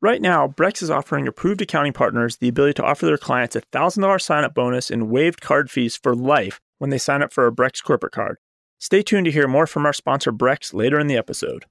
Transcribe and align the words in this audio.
Right 0.00 0.22
now, 0.22 0.46
Brex 0.46 0.80
is 0.80 0.90
offering 0.90 1.26
approved 1.26 1.60
accounting 1.60 1.92
partners 1.92 2.36
the 2.36 2.46
ability 2.46 2.74
to 2.74 2.84
offer 2.84 3.04
their 3.04 3.18
clients 3.18 3.56
a 3.56 3.62
$1,000 3.62 4.22
sign 4.22 4.44
up 4.44 4.54
bonus 4.54 4.92
and 4.92 5.10
waived 5.10 5.40
card 5.40 5.72
fees 5.72 5.96
for 5.96 6.14
life 6.14 6.60
when 6.78 6.90
they 6.90 6.98
sign 6.98 7.20
up 7.20 7.32
for 7.32 7.48
a 7.48 7.52
Brex 7.52 7.82
corporate 7.82 8.12
card. 8.12 8.36
Stay 8.78 9.02
tuned 9.02 9.24
to 9.24 9.32
hear 9.32 9.48
more 9.48 9.66
from 9.66 9.84
our 9.84 9.92
sponsor, 9.92 10.30
Brex, 10.30 10.72
later 10.72 11.00
in 11.00 11.08
the 11.08 11.16
episode. 11.16 11.64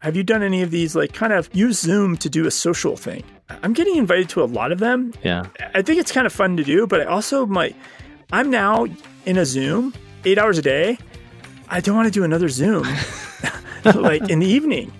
Have 0.00 0.14
you 0.14 0.22
done 0.22 0.42
any 0.42 0.60
of 0.60 0.70
these, 0.70 0.94
like, 0.94 1.14
kind 1.14 1.32
of 1.32 1.48
use 1.54 1.80
Zoom 1.80 2.18
to 2.18 2.28
do 2.28 2.46
a 2.46 2.50
social 2.50 2.98
thing? 2.98 3.24
I'm 3.62 3.72
getting 3.72 3.96
invited 3.96 4.28
to 4.30 4.42
a 4.42 4.44
lot 4.44 4.72
of 4.72 4.78
them. 4.78 5.14
Yeah. 5.22 5.46
I 5.74 5.80
think 5.80 6.00
it's 6.00 6.12
kind 6.12 6.26
of 6.26 6.34
fun 6.34 6.58
to 6.58 6.64
do, 6.64 6.86
but 6.86 7.00
I 7.00 7.04
also 7.04 7.46
might. 7.46 7.74
I'm 8.30 8.50
now 8.50 8.86
in 9.24 9.38
a 9.38 9.46
Zoom 9.46 9.94
eight 10.24 10.38
hours 10.38 10.58
a 10.58 10.62
day. 10.62 10.98
I 11.68 11.80
don't 11.80 11.96
want 11.96 12.06
to 12.06 12.12
do 12.12 12.24
another 12.24 12.48
Zoom 12.48 12.86
like 13.84 14.28
in 14.28 14.38
the 14.38 14.46
evening. 14.46 14.92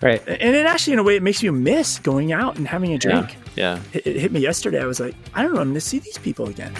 Right. 0.00 0.22
And 0.26 0.56
it 0.56 0.66
actually, 0.66 0.94
in 0.94 0.98
a 0.98 1.02
way, 1.02 1.16
it 1.16 1.22
makes 1.22 1.42
you 1.42 1.52
miss 1.52 1.98
going 1.98 2.32
out 2.32 2.56
and 2.56 2.66
having 2.66 2.92
a 2.92 2.98
drink. 2.98 3.36
Yeah. 3.56 3.80
It, 3.92 4.06
it 4.06 4.16
hit 4.16 4.32
me 4.32 4.40
yesterday. 4.40 4.80
I 4.80 4.86
was 4.86 5.00
like, 5.00 5.14
I 5.34 5.42
don't 5.42 5.54
know, 5.54 5.60
I'm 5.60 5.68
going 5.68 5.74
to 5.74 5.80
see 5.80 5.98
these 5.98 6.18
people 6.18 6.48
again. 6.48 6.74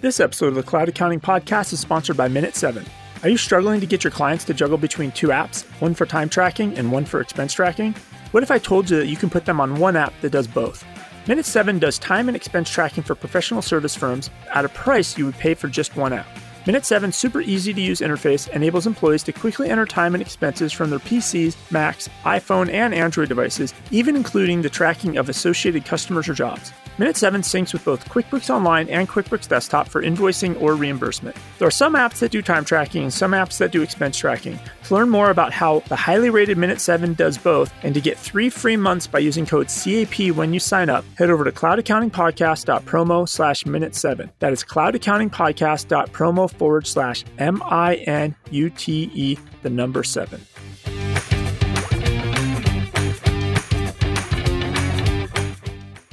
This 0.00 0.18
episode 0.18 0.46
of 0.46 0.54
the 0.54 0.62
Cloud 0.62 0.88
Accounting 0.88 1.20
Podcast 1.20 1.72
is 1.74 1.80
sponsored 1.80 2.16
by 2.16 2.26
Minute 2.28 2.56
7. 2.56 2.84
Are 3.22 3.28
you 3.28 3.36
struggling 3.36 3.80
to 3.80 3.86
get 3.86 4.02
your 4.02 4.10
clients 4.10 4.44
to 4.46 4.54
juggle 4.54 4.78
between 4.78 5.12
two 5.12 5.28
apps, 5.28 5.64
one 5.80 5.92
for 5.92 6.06
time 6.06 6.30
tracking 6.30 6.76
and 6.78 6.90
one 6.90 7.04
for 7.04 7.20
expense 7.20 7.52
tracking? 7.52 7.94
What 8.30 8.42
if 8.42 8.50
I 8.50 8.58
told 8.58 8.88
you 8.88 8.96
that 8.96 9.08
you 9.08 9.16
can 9.16 9.28
put 9.28 9.44
them 9.44 9.60
on 9.60 9.76
one 9.76 9.96
app 9.96 10.14
that 10.22 10.30
does 10.30 10.46
both? 10.46 10.84
Minute 11.28 11.44
7 11.44 11.78
does 11.78 11.98
time 11.98 12.28
and 12.28 12.36
expense 12.36 12.70
tracking 12.70 13.04
for 13.04 13.14
professional 13.14 13.60
service 13.60 13.94
firms 13.94 14.30
at 14.54 14.64
a 14.64 14.70
price 14.70 15.18
you 15.18 15.26
would 15.26 15.34
pay 15.34 15.52
for 15.52 15.68
just 15.68 15.94
one 15.94 16.14
app. 16.14 16.26
Minute 16.66 16.82
7's 16.82 17.16
super 17.16 17.40
easy 17.40 17.72
to 17.72 17.80
use 17.80 18.00
interface 18.00 18.46
enables 18.50 18.86
employees 18.86 19.22
to 19.22 19.32
quickly 19.32 19.70
enter 19.70 19.86
time 19.86 20.14
and 20.14 20.20
expenses 20.20 20.74
from 20.74 20.90
their 20.90 20.98
PCs, 20.98 21.56
Macs, 21.70 22.06
iPhone, 22.24 22.70
and 22.70 22.94
Android 22.94 23.30
devices, 23.30 23.72
even 23.90 24.14
including 24.14 24.60
the 24.60 24.68
tracking 24.68 25.16
of 25.16 25.30
associated 25.30 25.86
customers 25.86 26.28
or 26.28 26.34
jobs. 26.34 26.70
Minute 26.98 27.16
7 27.16 27.40
syncs 27.40 27.72
with 27.72 27.82
both 27.86 28.06
QuickBooks 28.10 28.54
Online 28.54 28.86
and 28.90 29.08
QuickBooks 29.08 29.48
Desktop 29.48 29.88
for 29.88 30.02
invoicing 30.02 30.60
or 30.60 30.74
reimbursement. 30.74 31.34
There 31.58 31.66
are 31.66 31.70
some 31.70 31.94
apps 31.94 32.18
that 32.18 32.30
do 32.30 32.42
time 32.42 32.66
tracking 32.66 33.04
and 33.04 33.12
some 33.12 33.32
apps 33.32 33.56
that 33.56 33.72
do 33.72 33.80
expense 33.80 34.18
tracking. 34.18 34.58
To 34.84 34.94
learn 34.94 35.08
more 35.08 35.30
about 35.30 35.54
how 35.54 35.80
the 35.88 35.96
highly 35.96 36.28
rated 36.28 36.58
Minute 36.58 36.78
7 36.78 37.14
does 37.14 37.38
both 37.38 37.72
and 37.82 37.94
to 37.94 38.02
get 38.02 38.18
three 38.18 38.50
free 38.50 38.76
months 38.76 39.06
by 39.06 39.20
using 39.20 39.46
code 39.46 39.68
CAP 39.68 40.36
when 40.36 40.52
you 40.52 40.60
sign 40.60 40.90
up, 40.90 41.06
head 41.16 41.30
over 41.30 41.44
to 41.44 41.52
cloudaccountingpodcast.promo 41.52 43.26
slash 43.26 43.64
minute 43.64 43.94
7. 43.94 44.30
That 44.40 44.52
is 44.52 44.62
cloudaccountingpodcast.promo 44.62 46.49
forward 46.52 46.86
slash 46.86 47.24
M 47.38 47.62
I 47.64 47.96
N 48.06 48.34
U 48.50 48.70
T 48.70 49.10
E, 49.14 49.38
the 49.62 49.70
number 49.70 50.02
7. 50.02 50.40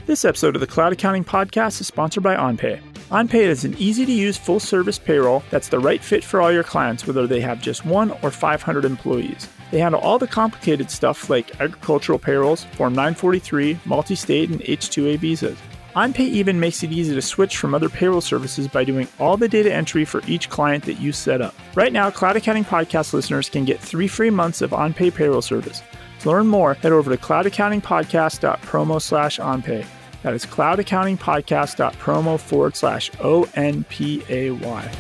This 0.08 0.24
episode 0.24 0.56
of 0.56 0.62
the 0.62 0.68
Cloud 0.68 0.94
Accounting 0.94 1.26
Podcast 1.26 1.82
is 1.82 1.88
sponsored 1.88 2.24
by 2.24 2.38
OnPay. 2.38 2.82
OnPay 3.10 3.42
is 3.42 3.66
an 3.66 3.76
easy 3.78 4.06
to 4.06 4.12
use 4.12 4.38
full 4.38 4.60
service 4.60 4.98
payroll 4.98 5.44
that's 5.50 5.68
the 5.68 5.80
right 5.80 6.02
fit 6.02 6.24
for 6.24 6.42
all 6.42 6.52
your 6.52 6.64
clients, 6.64 7.06
whether 7.06 7.28
they 7.28 7.42
have 7.42 7.62
just 7.62 7.86
one 7.86 8.12
or 8.22 8.32
500 8.32 8.86
employees. 8.86 9.48
They 9.72 9.80
handle 9.80 10.00
all 10.00 10.18
the 10.18 10.28
complicated 10.28 10.90
stuff 10.90 11.30
like 11.30 11.60
agricultural 11.60 12.20
payrolls, 12.20 12.64
Form 12.76 12.94
943, 12.94 13.80
multi 13.86 14.16
state, 14.16 14.50
and 14.50 14.62
H2A 14.62 15.20
visas. 15.20 15.58
OnPay 15.98 16.20
even 16.20 16.60
makes 16.60 16.84
it 16.84 16.92
easy 16.92 17.16
to 17.16 17.22
switch 17.24 17.58
from 17.58 17.74
other 17.74 17.90
payroll 17.90 18.22
services 18.22 18.68
by 18.68 18.84
doing 18.84 19.08
all 19.18 19.36
the 19.36 19.48
data 19.48 19.74
entry 19.74 20.06
for 20.06 20.22
each 20.28 20.48
client 20.48 20.84
that 20.84 21.00
you 21.00 21.12
set 21.12 21.42
up. 21.42 21.56
Right 21.74 21.92
now, 21.92 22.12
Cloud 22.12 22.36
Accounting 22.36 22.66
Podcast 22.66 23.14
listeners 23.14 23.50
can 23.50 23.66
get 23.66 23.80
three 23.80 24.08
free 24.08 24.30
months 24.30 24.62
of 24.62 24.70
OnPay 24.70 25.16
payroll 25.16 25.42
service. 25.42 25.82
To 26.20 26.30
learn 26.30 26.46
more, 26.46 26.76
head 26.76 26.92
over 26.92 27.10
to 27.10 27.18
cloudaccountingpodcast.promo 27.20 29.02
slash 29.02 29.40
OnPay. 29.40 29.88
That 30.22 30.36
is 30.36 30.46
cloudaccountingpodcast.promo 30.46 32.40
forward 32.40 32.76
slash 32.76 33.10
O 33.20 33.50
N 33.56 33.84
P 33.86 34.22
A 34.30 34.52
Y. 34.52 34.92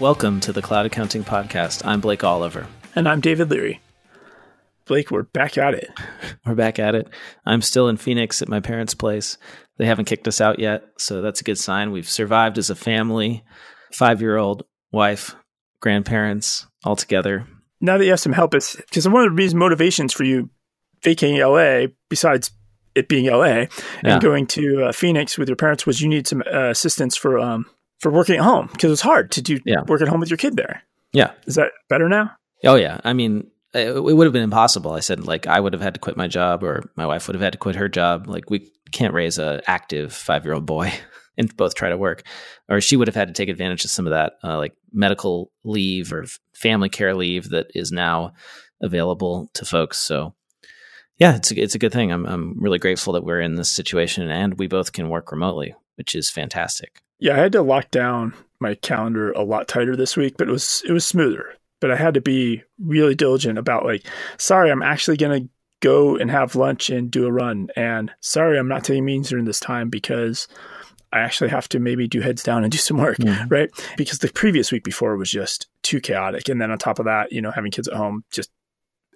Welcome 0.00 0.40
to 0.40 0.52
the 0.52 0.60
Cloud 0.60 0.86
Accounting 0.86 1.22
Podcast. 1.22 1.86
I'm 1.86 2.00
Blake 2.00 2.24
Oliver. 2.24 2.66
And 2.96 3.08
I'm 3.08 3.20
David 3.20 3.48
Leary. 3.52 3.80
Blake, 4.88 5.10
we're 5.10 5.22
back 5.24 5.56
at 5.58 5.74
it. 5.74 5.90
We're 6.46 6.54
back 6.54 6.78
at 6.78 6.94
it. 6.94 7.08
I'm 7.46 7.62
still 7.62 7.88
in 7.88 7.96
Phoenix 7.98 8.40
at 8.42 8.48
my 8.48 8.60
parents' 8.60 8.94
place. 8.94 9.36
They 9.76 9.86
haven't 9.86 10.06
kicked 10.06 10.26
us 10.26 10.40
out 10.40 10.58
yet, 10.58 10.82
so 10.96 11.20
that's 11.22 11.40
a 11.40 11.44
good 11.44 11.58
sign. 11.58 11.92
We've 11.92 12.08
survived 12.08 12.58
as 12.58 12.70
a 12.70 12.74
family, 12.74 13.44
five 13.92 14.20
year 14.20 14.36
old 14.38 14.64
wife, 14.90 15.36
grandparents, 15.80 16.66
all 16.84 16.96
together. 16.96 17.46
Now 17.80 17.98
that 17.98 18.04
you 18.04 18.10
have 18.10 18.20
some 18.20 18.32
help, 18.32 18.54
it's 18.54 18.74
because 18.76 19.06
one 19.08 19.22
of 19.24 19.30
the 19.30 19.36
reasons 19.36 19.58
motivations 19.60 20.12
for 20.12 20.24
you 20.24 20.50
vacating 21.04 21.38
LA, 21.38 21.86
besides 22.08 22.50
it 22.94 23.08
being 23.08 23.26
LA 23.26 23.44
and 23.44 23.68
Yeah. 24.04 24.18
going 24.18 24.46
to 24.48 24.86
uh, 24.86 24.92
Phoenix 24.92 25.38
with 25.38 25.48
your 25.48 25.56
parents, 25.56 25.86
was 25.86 26.00
you 26.00 26.08
need 26.08 26.26
some 26.26 26.42
uh, 26.52 26.70
assistance 26.70 27.14
for 27.16 27.38
um 27.38 27.66
for 28.00 28.10
working 28.10 28.36
at 28.36 28.42
home 28.42 28.68
because 28.72 28.90
it's 28.90 29.00
hard 29.02 29.30
to 29.32 29.42
do 29.42 29.58
Yeah. 29.64 29.82
work 29.86 30.00
at 30.00 30.08
home 30.08 30.20
with 30.20 30.30
your 30.30 30.38
kid 30.38 30.56
there. 30.56 30.82
Yeah. 31.12 31.32
Is 31.46 31.54
that 31.56 31.72
better 31.88 32.08
now? 32.08 32.32
Oh, 32.64 32.74
yeah. 32.74 33.00
I 33.04 33.12
mean, 33.12 33.50
it, 33.78 34.00
would 34.02 34.26
have 34.26 34.32
been 34.32 34.42
impossible. 34.42 34.92
I 34.92 35.00
said, 35.00 35.24
like, 35.24 35.46
I 35.46 35.60
would 35.60 35.72
have 35.72 35.82
had 35.82 35.94
to 35.94 36.00
quit 36.00 36.16
my 36.16 36.28
job, 36.28 36.62
or 36.62 36.90
my 36.96 37.06
wife 37.06 37.26
would 37.26 37.34
have 37.34 37.42
had 37.42 37.52
to 37.52 37.58
quit 37.58 37.76
her 37.76 37.88
job. 37.88 38.26
Like, 38.26 38.50
we 38.50 38.70
can't 38.92 39.14
raise 39.14 39.38
a 39.38 39.60
active 39.66 40.12
five 40.12 40.44
year 40.44 40.54
old 40.54 40.66
boy 40.66 40.92
and 41.38 41.54
both 41.56 41.74
try 41.74 41.88
to 41.88 41.96
work. 41.96 42.22
Or 42.68 42.80
she 42.80 42.96
would 42.96 43.08
have 43.08 43.14
had 43.14 43.28
to 43.28 43.34
take 43.34 43.48
advantage 43.48 43.84
of 43.84 43.90
some 43.90 44.06
of 44.06 44.12
that, 44.12 44.34
uh, 44.42 44.56
like 44.56 44.74
medical 44.92 45.50
leave 45.64 46.12
or 46.12 46.26
family 46.54 46.88
care 46.88 47.14
leave 47.14 47.50
that 47.50 47.66
is 47.74 47.92
now 47.92 48.32
available 48.80 49.50
to 49.54 49.64
folks. 49.64 49.98
So, 49.98 50.34
yeah, 51.18 51.36
it's 51.36 51.50
a, 51.50 51.60
it's 51.60 51.74
a 51.74 51.78
good 51.78 51.92
thing. 51.92 52.12
I'm 52.12 52.24
I'm 52.26 52.60
really 52.60 52.78
grateful 52.78 53.12
that 53.14 53.24
we're 53.24 53.40
in 53.40 53.56
this 53.56 53.70
situation 53.70 54.30
and 54.30 54.58
we 54.58 54.68
both 54.68 54.92
can 54.92 55.08
work 55.08 55.32
remotely, 55.32 55.74
which 55.96 56.14
is 56.14 56.30
fantastic. 56.30 57.02
Yeah, 57.18 57.34
I 57.34 57.38
had 57.38 57.52
to 57.52 57.62
lock 57.62 57.90
down 57.90 58.34
my 58.60 58.74
calendar 58.74 59.32
a 59.32 59.42
lot 59.42 59.68
tighter 59.68 59.96
this 59.96 60.16
week, 60.16 60.36
but 60.36 60.48
it 60.48 60.52
was 60.52 60.82
it 60.86 60.92
was 60.92 61.04
smoother. 61.04 61.54
But 61.80 61.90
I 61.90 61.96
had 61.96 62.14
to 62.14 62.20
be 62.20 62.62
really 62.78 63.14
diligent 63.14 63.58
about 63.58 63.84
like, 63.84 64.04
sorry, 64.36 64.70
I'm 64.70 64.82
actually 64.82 65.16
gonna 65.16 65.42
go 65.80 66.16
and 66.16 66.30
have 66.30 66.56
lunch 66.56 66.90
and 66.90 67.10
do 67.10 67.26
a 67.26 67.32
run, 67.32 67.68
and 67.76 68.10
sorry, 68.20 68.58
I'm 68.58 68.68
not 68.68 68.82
taking 68.84 69.04
meetings 69.04 69.28
during 69.28 69.44
this 69.44 69.60
time 69.60 69.88
because 69.90 70.48
I 71.12 71.20
actually 71.20 71.50
have 71.50 71.68
to 71.70 71.78
maybe 71.78 72.06
do 72.08 72.20
heads 72.20 72.42
down 72.42 72.64
and 72.64 72.72
do 72.72 72.78
some 72.78 72.98
work, 72.98 73.16
Mhm. 73.18 73.50
right? 73.50 73.70
Because 73.96 74.18
the 74.18 74.28
previous 74.32 74.70
week 74.72 74.84
before 74.84 75.16
was 75.16 75.30
just 75.30 75.68
too 75.82 76.00
chaotic, 76.00 76.48
and 76.48 76.60
then 76.60 76.70
on 76.70 76.78
top 76.78 76.98
of 76.98 77.04
that, 77.06 77.30
you 77.32 77.40
know, 77.40 77.50
having 77.52 77.70
kids 77.70 77.88
at 77.88 77.94
home 77.94 78.24
just. 78.30 78.50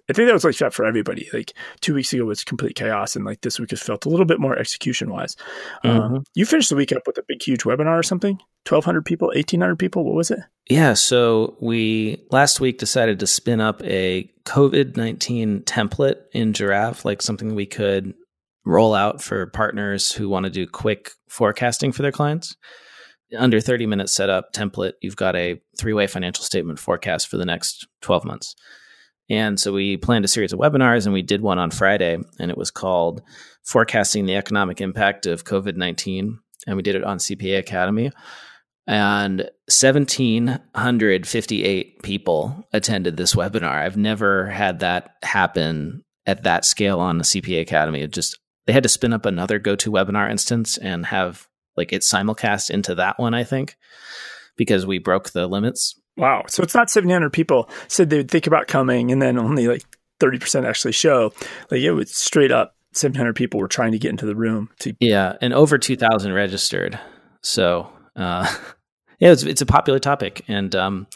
I 0.09 0.13
think 0.13 0.27
that 0.27 0.33
was 0.33 0.43
like 0.43 0.57
that 0.57 0.73
for 0.73 0.85
everybody. 0.85 1.29
Like 1.31 1.53
two 1.79 1.93
weeks 1.93 2.11
ago 2.11 2.25
was 2.25 2.43
complete 2.43 2.75
chaos, 2.75 3.15
and 3.15 3.23
like 3.23 3.41
this 3.41 3.59
week 3.59 3.69
has 3.69 3.81
felt 3.81 4.05
a 4.05 4.09
little 4.09 4.25
bit 4.25 4.39
more 4.39 4.57
execution 4.57 5.09
wise. 5.09 5.37
Mhm. 5.85 5.89
Um, 5.89 6.23
you 6.33 6.45
finished 6.45 6.69
the 6.69 6.75
week 6.75 6.91
up 6.91 7.07
with 7.07 7.17
a 7.17 7.23
big, 7.25 7.41
huge 7.41 7.63
webinar 7.63 7.97
or 7.97 8.03
something? 8.03 8.39
1,200 8.65 9.05
people, 9.05 9.31
1,800 9.33 9.77
people? 9.77 10.03
What 10.03 10.15
was 10.15 10.31
it? 10.31 10.39
Yeah, 10.69 10.93
so 10.93 11.57
we 11.61 12.25
last 12.31 12.59
week 12.59 12.79
decided 12.79 13.19
to 13.19 13.27
spin 13.27 13.61
up 13.61 13.81
a 13.83 14.29
COVID 14.45 14.97
19 14.97 15.61
template 15.61 16.17
in 16.33 16.53
Jirav, 16.53 17.05
like 17.05 17.21
something 17.21 17.55
we 17.55 17.65
could 17.65 18.13
roll 18.65 18.93
out 18.93 19.21
for 19.21 19.47
partners 19.47 20.11
who 20.11 20.29
want 20.29 20.45
to 20.45 20.49
do 20.49 20.67
quick 20.67 21.11
forecasting 21.29 21.91
for 21.91 22.01
their 22.01 22.11
clients. 22.11 22.55
Under 23.37 23.59
30 23.59 23.87
minute 23.87 24.09
setup 24.09 24.53
template, 24.53 24.93
you've 25.01 25.15
got 25.15 25.35
a 25.35 25.61
three 25.77 25.93
way 25.93 26.07
financial 26.07 26.43
statement 26.43 26.79
forecast 26.79 27.27
for 27.27 27.37
the 27.37 27.45
next 27.45 27.87
12 28.01 28.25
months. 28.25 28.55
And 29.29 29.59
so 29.59 29.73
we 29.73 29.97
planned 29.97 30.25
a 30.25 30.27
series 30.27 30.53
of 30.53 30.59
webinars 30.59 31.05
and 31.05 31.13
we 31.13 31.21
did 31.21 31.41
one 31.41 31.59
on 31.59 31.71
Friday, 31.71 32.17
and 32.39 32.51
it 32.51 32.57
was 32.57 32.71
called 32.71 33.21
Forecasting 33.63 34.25
the 34.25 34.35
Economic 34.35 34.81
Impact 34.81 35.25
of 35.25 35.45
COVID 35.45 35.77
19. 35.77 36.39
And 36.67 36.75
we 36.75 36.83
did 36.83 36.95
it 36.95 37.03
on 37.03 37.17
CPA 37.17 37.59
Academy. 37.59 38.11
And 38.85 39.49
1758 39.67 42.03
people 42.03 42.67
attended 42.73 43.15
this 43.15 43.33
webinar. 43.33 43.81
I've 43.81 43.95
never 43.95 44.47
had 44.47 44.79
that 44.79 45.11
happen 45.23 46.03
at 46.25 46.43
that 46.43 46.65
scale 46.65 46.99
on 46.99 47.17
the 47.17 47.23
cpa 47.23 47.61
academy. 47.61 48.01
It 48.01 48.11
just 48.11 48.37
they 48.65 48.73
had 48.73 48.83
to 48.83 48.89
spin 48.89 49.13
up 49.13 49.25
another 49.25 49.57
GoToWebinar 49.59 50.31
instance 50.31 50.77
and 50.77 51.05
have 51.05 51.47
like 51.75 51.91
it 51.93 52.01
simulcast 52.01 52.69
into 52.69 52.95
that 52.95 53.19
one 53.19 53.33
i 53.33 53.43
think 53.43 53.75
because 54.57 54.85
we 54.85 54.99
broke 54.99 55.31
the 55.31 55.47
limits 55.47 55.99
Wow. 56.17 56.43
So 56.47 56.63
it's 56.63 56.75
not 56.75 56.89
700 56.89 57.31
people 57.31 57.69
said 57.87 58.09
they 58.09 58.17
would 58.17 58.31
think 58.31 58.47
about 58.47 58.67
coming, 58.67 59.11
and 59.11 59.21
then 59.21 59.37
only 59.37 59.67
like 59.67 59.83
30% 60.19 60.65
actually 60.65 60.91
show. 60.91 61.33
Like 61.71 61.81
it 61.81 61.91
was 61.91 62.13
straight 62.15 62.51
up 62.51 62.75
700 62.93 63.35
people 63.35 63.59
were 63.59 63.67
trying 63.67 63.91
to 63.91 63.99
get 63.99 64.11
into 64.11 64.25
the 64.25 64.35
room 64.35 64.69
to 64.79 64.93
yeah 64.99 65.35
and 65.41 65.53
over 65.53 65.77
2000 65.77 66.31
registered 66.31 66.99
so 67.41 67.89
uh 68.15 68.45
yeah 69.19 69.31
it's, 69.31 69.43
it's 69.43 69.61
a 69.61 69.65
popular 69.65 69.97
topic 69.97 70.43
and 70.47 70.75
um 70.75 71.07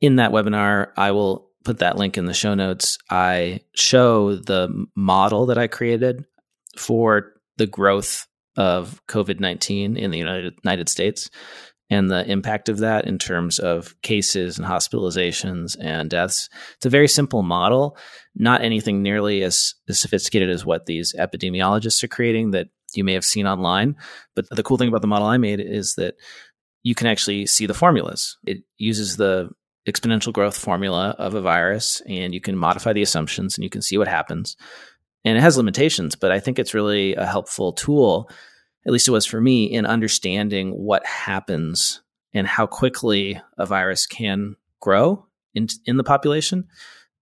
in 0.00 0.16
that 0.16 0.30
webinar 0.30 0.88
i 0.96 1.10
will 1.10 1.50
put 1.64 1.78
that 1.78 1.96
link 1.96 2.16
in 2.16 2.26
the 2.26 2.32
show 2.32 2.54
notes 2.54 2.96
i 3.10 3.60
show 3.74 4.36
the 4.36 4.86
model 4.94 5.46
that 5.46 5.58
i 5.58 5.66
created 5.66 6.24
for 6.76 7.32
the 7.56 7.66
growth 7.66 8.26
of 8.56 9.00
COVID 9.06 9.38
19 9.38 9.96
in 9.96 10.10
the 10.10 10.18
United, 10.18 10.54
United 10.64 10.88
States 10.88 11.30
and 11.90 12.10
the 12.10 12.24
impact 12.30 12.68
of 12.68 12.78
that 12.78 13.04
in 13.06 13.18
terms 13.18 13.58
of 13.58 14.00
cases 14.00 14.56
and 14.56 14.66
hospitalizations 14.66 15.76
and 15.80 16.08
deaths. 16.08 16.48
It's 16.76 16.86
a 16.86 16.90
very 16.90 17.08
simple 17.08 17.42
model, 17.42 17.96
not 18.34 18.62
anything 18.62 19.02
nearly 19.02 19.42
as, 19.42 19.74
as 19.88 20.00
sophisticated 20.00 20.48
as 20.50 20.64
what 20.64 20.86
these 20.86 21.12
epidemiologists 21.18 22.02
are 22.04 22.08
creating 22.08 22.52
that 22.52 22.68
you 22.94 23.02
may 23.02 23.14
have 23.14 23.24
seen 23.24 23.46
online. 23.46 23.96
But 24.36 24.46
the 24.50 24.62
cool 24.62 24.76
thing 24.76 24.88
about 24.88 25.02
the 25.02 25.08
model 25.08 25.26
I 25.26 25.36
made 25.36 25.60
is 25.60 25.94
that 25.96 26.14
you 26.82 26.94
can 26.94 27.08
actually 27.08 27.46
see 27.46 27.66
the 27.66 27.74
formulas. 27.74 28.38
It 28.46 28.58
uses 28.78 29.16
the 29.16 29.50
exponential 29.88 30.32
growth 30.32 30.56
formula 30.56 31.14
of 31.18 31.34
a 31.34 31.40
virus 31.40 32.00
and 32.06 32.32
you 32.32 32.40
can 32.40 32.56
modify 32.56 32.92
the 32.92 33.02
assumptions 33.02 33.56
and 33.56 33.64
you 33.64 33.70
can 33.70 33.82
see 33.82 33.98
what 33.98 34.08
happens. 34.08 34.56
And 35.24 35.36
it 35.36 35.40
has 35.40 35.56
limitations, 35.56 36.14
but 36.14 36.30
I 36.30 36.40
think 36.40 36.58
it's 36.58 36.74
really 36.74 37.14
a 37.14 37.26
helpful 37.26 37.72
tool, 37.72 38.30
at 38.86 38.92
least 38.92 39.08
it 39.08 39.12
was 39.12 39.26
for 39.26 39.40
me, 39.40 39.64
in 39.64 39.86
understanding 39.86 40.70
what 40.72 41.04
happens 41.06 42.00
and 42.32 42.46
how 42.46 42.66
quickly 42.66 43.40
a 43.58 43.66
virus 43.66 44.06
can 44.06 44.56
grow 44.80 45.26
in, 45.54 45.66
in 45.84 45.96
the 45.96 46.04
population, 46.04 46.66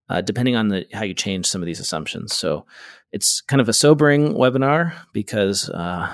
uh, 0.09 0.21
depending 0.21 0.55
on 0.55 0.69
the, 0.69 0.85
how 0.93 1.03
you 1.03 1.13
change 1.13 1.45
some 1.45 1.61
of 1.61 1.65
these 1.65 1.79
assumptions. 1.79 2.35
So 2.35 2.65
it's 3.11 3.41
kind 3.41 3.61
of 3.61 3.69
a 3.69 3.73
sobering 3.73 4.35
webinar 4.35 4.93
because, 5.13 5.69
uh, 5.69 6.13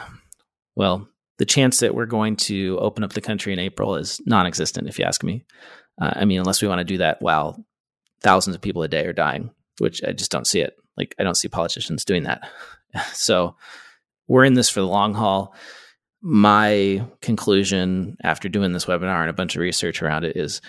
well, 0.75 1.07
the 1.37 1.45
chance 1.45 1.79
that 1.79 1.93
we're 1.93 2.05
going 2.05 2.37
to 2.37 2.77
open 2.79 3.03
up 3.03 3.13
the 3.13 3.21
country 3.21 3.51
in 3.51 3.59
April 3.59 3.95
is 3.95 4.21
non 4.25 4.45
existent, 4.45 4.87
if 4.87 4.97
you 4.97 5.05
ask 5.05 5.23
me. 5.23 5.45
Uh, 6.01 6.13
I 6.15 6.25
mean, 6.25 6.39
unless 6.39 6.61
we 6.61 6.67
want 6.67 6.79
to 6.79 6.85
do 6.85 6.97
that 6.97 7.21
while 7.21 7.63
thousands 8.21 8.55
of 8.55 8.61
people 8.61 8.83
a 8.83 8.87
day 8.87 9.05
are 9.05 9.13
dying, 9.13 9.51
which 9.79 10.03
I 10.03 10.13
just 10.13 10.31
don't 10.31 10.47
see 10.47 10.61
it. 10.61 10.75
Like, 10.97 11.13
I 11.19 11.23
don't 11.23 11.35
see 11.35 11.49
politicians 11.49 12.05
doing 12.05 12.23
that. 12.23 12.49
so 13.13 13.55
we're 14.27 14.45
in 14.45 14.53
this 14.53 14.69
for 14.69 14.79
the 14.79 14.87
long 14.87 15.13
haul. 15.13 15.55
My 16.21 17.05
conclusion 17.21 18.17
after 18.23 18.49
doing 18.49 18.71
this 18.71 18.85
webinar 18.85 19.21
and 19.21 19.29
a 19.29 19.33
bunch 19.33 19.55
of 19.55 19.61
research 19.61 20.01
around 20.01 20.25
it 20.25 20.35
is 20.35 20.61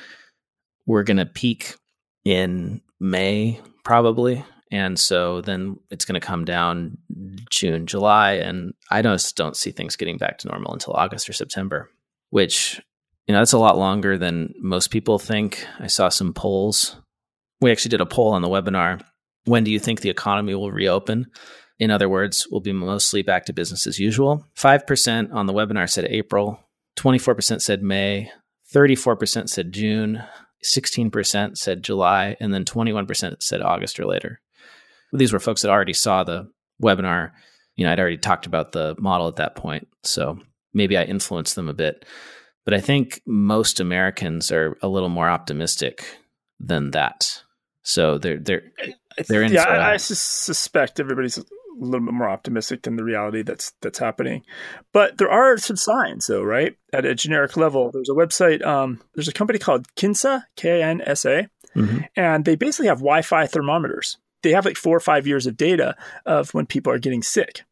we're 0.87 1.03
going 1.03 1.17
to 1.17 1.27
peak 1.27 1.75
in 2.25 2.83
May, 3.01 3.61
probably. 3.85 4.45
And 4.71 4.99
so 4.99 5.41
then 5.41 5.79
it's 5.91 6.05
going 6.05 6.21
to 6.21 6.27
come 6.27 6.45
down 6.45 6.99
June, 7.51 7.87
July. 7.87 8.33
And 8.33 8.75
I 8.91 9.01
just 9.03 9.37
don't 9.37 9.57
see 9.57 9.71
things 9.71 9.97
getting 9.97 10.19
back 10.19 10.39
to 10.39 10.49
normal 10.49 10.73
until 10.73 10.95
August 10.95 11.29
or 11.29 11.33
September, 11.33 11.91
which 12.31 12.81
you 13.27 13.33
know, 13.33 13.41
that's 13.41 13.53
a 13.53 13.59
lot 13.59 13.79
longer 13.79 14.17
than 14.17 14.55
most 14.61 14.91
people 14.91 15.19
think. 15.19 15.67
I 15.81 15.89
saw 15.89 16.09
some 16.09 16.33
polls. 16.33 16.97
We 17.61 17.73
actually 17.73 17.91
did 17.91 18.01
a 18.01 18.07
poll 18.07 18.33
on 18.33 18.43
the 18.43 18.49
webinar. 18.49 19.03
When 19.45 19.65
do 19.65 19.71
you 19.71 19.81
think 19.81 20.01
the 20.01 20.11
economy 20.11 20.55
will 20.55 20.71
reopen? 20.71 21.27
In 21.79 21.91
other 21.91 22.09
words, 22.09 22.47
we'll 22.51 22.61
be 22.61 22.73
mostly 22.73 23.23
back 23.23 23.45
to 23.47 23.53
business 23.53 23.87
as 23.87 23.99
usual. 23.99 24.47
5% 24.57 25.33
on 25.33 25.47
the 25.47 25.53
webinar 25.53 25.89
said 25.89 26.07
April, 26.07 26.61
24% 26.97 27.61
said 27.61 27.83
May, 27.83 28.31
34% 28.75 29.49
said 29.49 29.73
June, 29.73 30.23
16% 30.65 31.57
said 31.57 31.83
July, 31.83 32.37
and 32.41 32.53
then 32.53 32.65
21% 32.65 33.43
said 33.43 33.61
August 33.61 34.01
or 34.01 34.07
later. 34.07 34.41
These 35.13 35.33
were 35.33 35.39
folks 35.39 35.63
that 35.63 35.71
already 35.71 35.93
saw 35.93 36.25
the 36.25 36.51
webinar. 36.83 37.33
You 37.77 37.85
know, 37.85 37.93
I'd 37.93 38.01
already 38.01 38.19
talked 38.19 38.47
about 38.47 38.73
the 38.73 38.97
model 38.99 39.29
at 39.29 39.37
that 39.37 39.55
point. 39.55 39.87
So 40.03 40.39
maybe 40.73 40.97
I 40.97 41.05
influenced 41.05 41.55
them 41.55 41.69
a 41.69 41.75
bit. 41.75 42.05
But 42.65 42.75
I 42.75 42.81
think 42.81 43.21
most 43.27 43.79
Americans 43.79 44.51
are 44.51 44.77
a 44.83 44.89
little 44.89 45.09
more 45.09 45.29
optimistic 45.29 46.05
than 46.59 46.91
that. 46.91 47.43
So 47.83 48.19
they're 48.19 48.41
they're 48.41 48.63
they're 49.29 49.43
in. 49.43 49.53
Yeah, 49.53 49.63
I, 49.63 49.93
I 49.93 49.97
suspect 49.99 50.99
everybody's 50.99 51.39
a 51.81 51.85
little 51.85 52.07
bit 52.07 52.15
more 52.15 52.29
optimistic 52.29 52.83
than 52.83 52.97
the 52.97 53.05
reality 53.05 53.43
that's 53.43 53.73
that's 53.83 53.99
happening. 53.99 54.43
But 54.93 55.19
there 55.19 55.31
are 55.31 55.59
some 55.59 55.77
signs, 55.77 56.27
though, 56.27 56.43
right? 56.43 56.77
At 56.93 57.05
a 57.05 57.15
generic 57.15 57.57
level, 57.57 57.91
there's 57.91 58.09
a 58.09 58.13
website. 58.13 58.65
Um, 58.65 59.01
there's 59.15 59.29
a 59.29 59.33
company 59.33 59.59
called 59.59 59.87
Kinsa, 59.95 60.45
K 60.57 60.83
I 60.83 60.89
N 60.89 61.03
S 61.03 61.25
A, 61.25 61.49
mm-hmm. 61.75 61.99
and 62.17 62.45
they 62.45 62.57
basically 62.57 62.89
have 62.89 62.99
Wi-Fi 62.99 63.47
thermometers. 63.47 64.19
They 64.43 64.53
have 64.53 64.65
like 64.65 64.77
four 64.77 64.97
or 64.97 65.01
five 65.01 65.27
years 65.27 65.47
of 65.47 65.57
data 65.57 65.97
of 66.25 66.55
when 66.55 66.67
people 66.67 66.93
are 66.93 66.99
getting 66.99 67.23
sick 67.23 67.65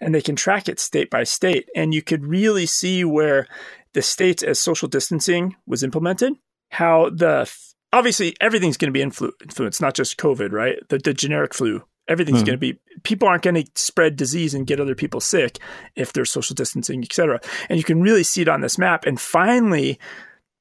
and 0.00 0.14
they 0.14 0.20
can 0.20 0.36
track 0.36 0.68
it 0.68 0.80
state 0.80 1.08
by 1.10 1.24
state. 1.24 1.68
And 1.74 1.94
you 1.94 2.02
could 2.02 2.26
really 2.26 2.66
see 2.66 3.04
where 3.04 3.46
the 3.94 4.02
states 4.02 4.42
as 4.42 4.58
social 4.58 4.88
distancing 4.88 5.56
was 5.66 5.82
implemented, 5.82 6.34
how 6.70 7.10
the 7.10 7.50
obviously 7.92 8.34
everything's 8.40 8.76
going 8.76 8.92
to 8.92 8.98
be 8.98 9.04
influ- 9.04 9.32
influenced, 9.42 9.80
not 9.80 9.94
just 9.94 10.18
COVID, 10.18 10.52
right? 10.52 10.76
The, 10.88 10.98
the 10.98 11.14
generic 11.14 11.54
flu, 11.54 11.84
everything's 12.12 12.42
mm. 12.42 12.46
going 12.46 12.58
to 12.60 12.66
be 12.74 12.78
people 13.02 13.26
aren't 13.26 13.42
going 13.42 13.56
to 13.56 13.64
spread 13.74 14.16
disease 14.16 14.54
and 14.54 14.66
get 14.66 14.80
other 14.80 14.94
people 14.94 15.20
sick 15.20 15.58
if 15.96 16.12
there's 16.12 16.30
social 16.30 16.54
distancing, 16.54 17.02
et 17.02 17.12
cetera. 17.12 17.40
And 17.68 17.78
you 17.78 17.84
can 17.84 18.02
really 18.02 18.22
see 18.22 18.42
it 18.42 18.48
on 18.48 18.60
this 18.60 18.78
map. 18.78 19.06
And 19.06 19.20
finally, 19.20 19.98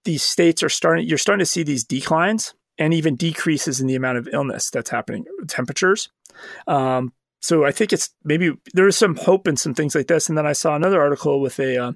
these 0.05 0.23
states 0.23 0.63
are 0.63 0.69
starting. 0.69 1.07
You're 1.07 1.17
starting 1.17 1.41
to 1.41 1.45
see 1.45 1.63
these 1.63 1.83
declines 1.83 2.55
and 2.77 2.93
even 2.93 3.15
decreases 3.15 3.79
in 3.79 3.87
the 3.87 3.95
amount 3.95 4.17
of 4.17 4.27
illness 4.31 4.71
that's 4.71 4.89
happening, 4.89 5.25
temperatures. 5.47 6.09
Um, 6.65 7.13
so 7.41 7.65
I 7.65 7.71
think 7.71 7.93
it's 7.93 8.09
maybe 8.23 8.51
there 8.73 8.87
is 8.87 8.97
some 8.97 9.15
hope 9.15 9.47
in 9.47 9.57
some 9.57 9.73
things 9.73 9.93
like 9.93 10.07
this. 10.07 10.29
And 10.29 10.37
then 10.37 10.47
I 10.47 10.53
saw 10.53 10.75
another 10.75 11.01
article 11.01 11.41
with 11.41 11.59
a, 11.59 11.77
uh, 11.77 11.91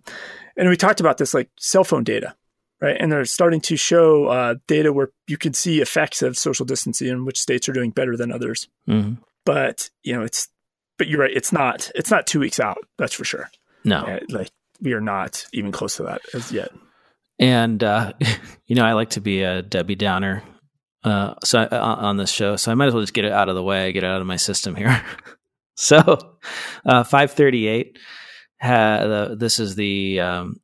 and 0.58 0.70
we 0.70 0.78
talked 0.78 1.00
about 1.00 1.18
this 1.18 1.34
like 1.34 1.50
cell 1.58 1.84
phone 1.84 2.04
data, 2.04 2.36
right? 2.82 2.98
And 3.00 3.12
they're 3.12 3.26
starting 3.26 3.62
to 3.62 3.76
show 3.76 4.26
uh, 4.26 4.56
data 4.68 4.92
where 4.92 5.10
you 5.28 5.38
can 5.38 5.54
see 5.54 5.82
effects 5.82 6.22
of 6.22 6.38
social 6.38 6.66
distancing 6.66 7.10
and 7.10 7.26
which 7.26 7.40
states 7.40 7.70
are 7.70 7.74
doing 7.74 7.92
better 7.92 8.18
than 8.18 8.32
others. 8.32 8.68
Mm-hmm. 8.88 9.22
But 9.46 9.90
you 10.04 10.14
know, 10.14 10.24
it's 10.24 10.50
but 10.98 11.08
you're 11.08 11.22
right. 11.22 11.32
It's 11.34 11.52
not 11.52 11.92
it's 11.96 12.12
not 12.12 12.28
two 12.28 12.40
weeks 12.40 12.60
out. 12.60 12.78
That's 12.98 13.14
for 13.14 13.26
sure. 13.26 13.50
No, 13.84 14.00
uh, 14.00 14.20
like 14.30 14.52
we 14.82 14.94
are 14.94 15.02
not 15.02 15.46
even 15.54 15.72
close 15.72 15.98
to 15.98 16.04
that 16.04 16.22
as 16.34 16.52
yet. 16.52 16.72
And 17.40 17.84
uh, 17.84 18.14
you 18.66 18.76
know, 18.76 18.86
I 18.86 18.94
like 18.94 19.12
to 19.12 19.22
be 19.22 19.44
a 19.44 19.62
Debbie 19.62 19.96
Downer 19.96 20.44
uh, 21.04 21.36
so 21.44 21.60
uh, 21.60 21.96
on 22.00 22.18
this 22.18 22.32
show, 22.32 22.56
so 22.56 22.72
I 22.72 22.76
might 22.76 22.88
as 22.88 22.94
well 22.94 23.04
just 23.04 23.14
get 23.14 23.26
it 23.26 23.32
out 23.32 23.48
of 23.48 23.56
the 23.56 23.64
way, 23.64 23.92
get 23.92 24.04
it 24.04 24.08
out 24.08 24.22
of 24.22 24.28
my 24.28 24.38
system 24.38 24.76
here. 24.76 25.04
so, 25.76 26.18
uh, 26.86 27.04
five 27.04 27.32
thirty 27.32 27.68
eight. 27.68 28.00
this 28.62 29.60
is 29.60 29.76
the 29.76 30.20
um, 30.20 30.56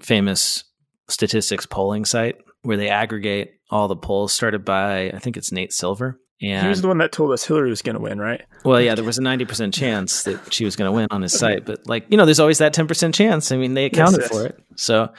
famous 0.00 0.64
statistics 1.08 1.66
polling 1.66 2.04
site 2.04 2.36
where 2.62 2.76
they 2.76 2.88
aggregate 2.88 3.52
all 3.70 3.88
the 3.88 3.96
polls 3.96 4.32
started 4.32 4.64
by 4.64 5.10
I 5.10 5.18
think 5.18 5.36
it's 5.36 5.52
Nate 5.52 5.72
Silver. 5.72 6.18
And 6.42 6.62
he 6.62 6.68
was 6.68 6.82
the 6.82 6.88
one 6.88 6.98
that 6.98 7.12
told 7.12 7.32
us 7.32 7.44
Hillary 7.44 7.70
was 7.70 7.80
going 7.80 7.94
to 7.94 8.02
win, 8.02 8.18
right? 8.18 8.42
Well, 8.64 8.80
yeah, 8.80 8.94
there 8.94 9.04
was 9.04 9.18
a 9.18 9.22
ninety 9.22 9.44
percent 9.44 9.72
chance 9.72 10.24
that 10.24 10.52
she 10.52 10.64
was 10.64 10.76
going 10.76 10.88
to 10.88 10.92
win 10.92 11.06
on 11.10 11.22
his 11.22 11.32
site, 11.32 11.64
but 11.64 11.86
like 11.86 12.06
you 12.10 12.16
know, 12.16 12.24
there's 12.24 12.40
always 12.40 12.58
that 12.58 12.72
ten 12.72 12.86
percent 12.86 13.14
chance. 13.14 13.52
I 13.52 13.56
mean, 13.56 13.74
they 13.74 13.86
accounted 13.86 14.20
yes, 14.20 14.30
yes. 14.30 14.40
for 14.40 14.46
it. 14.46 14.64
So, 14.76 15.12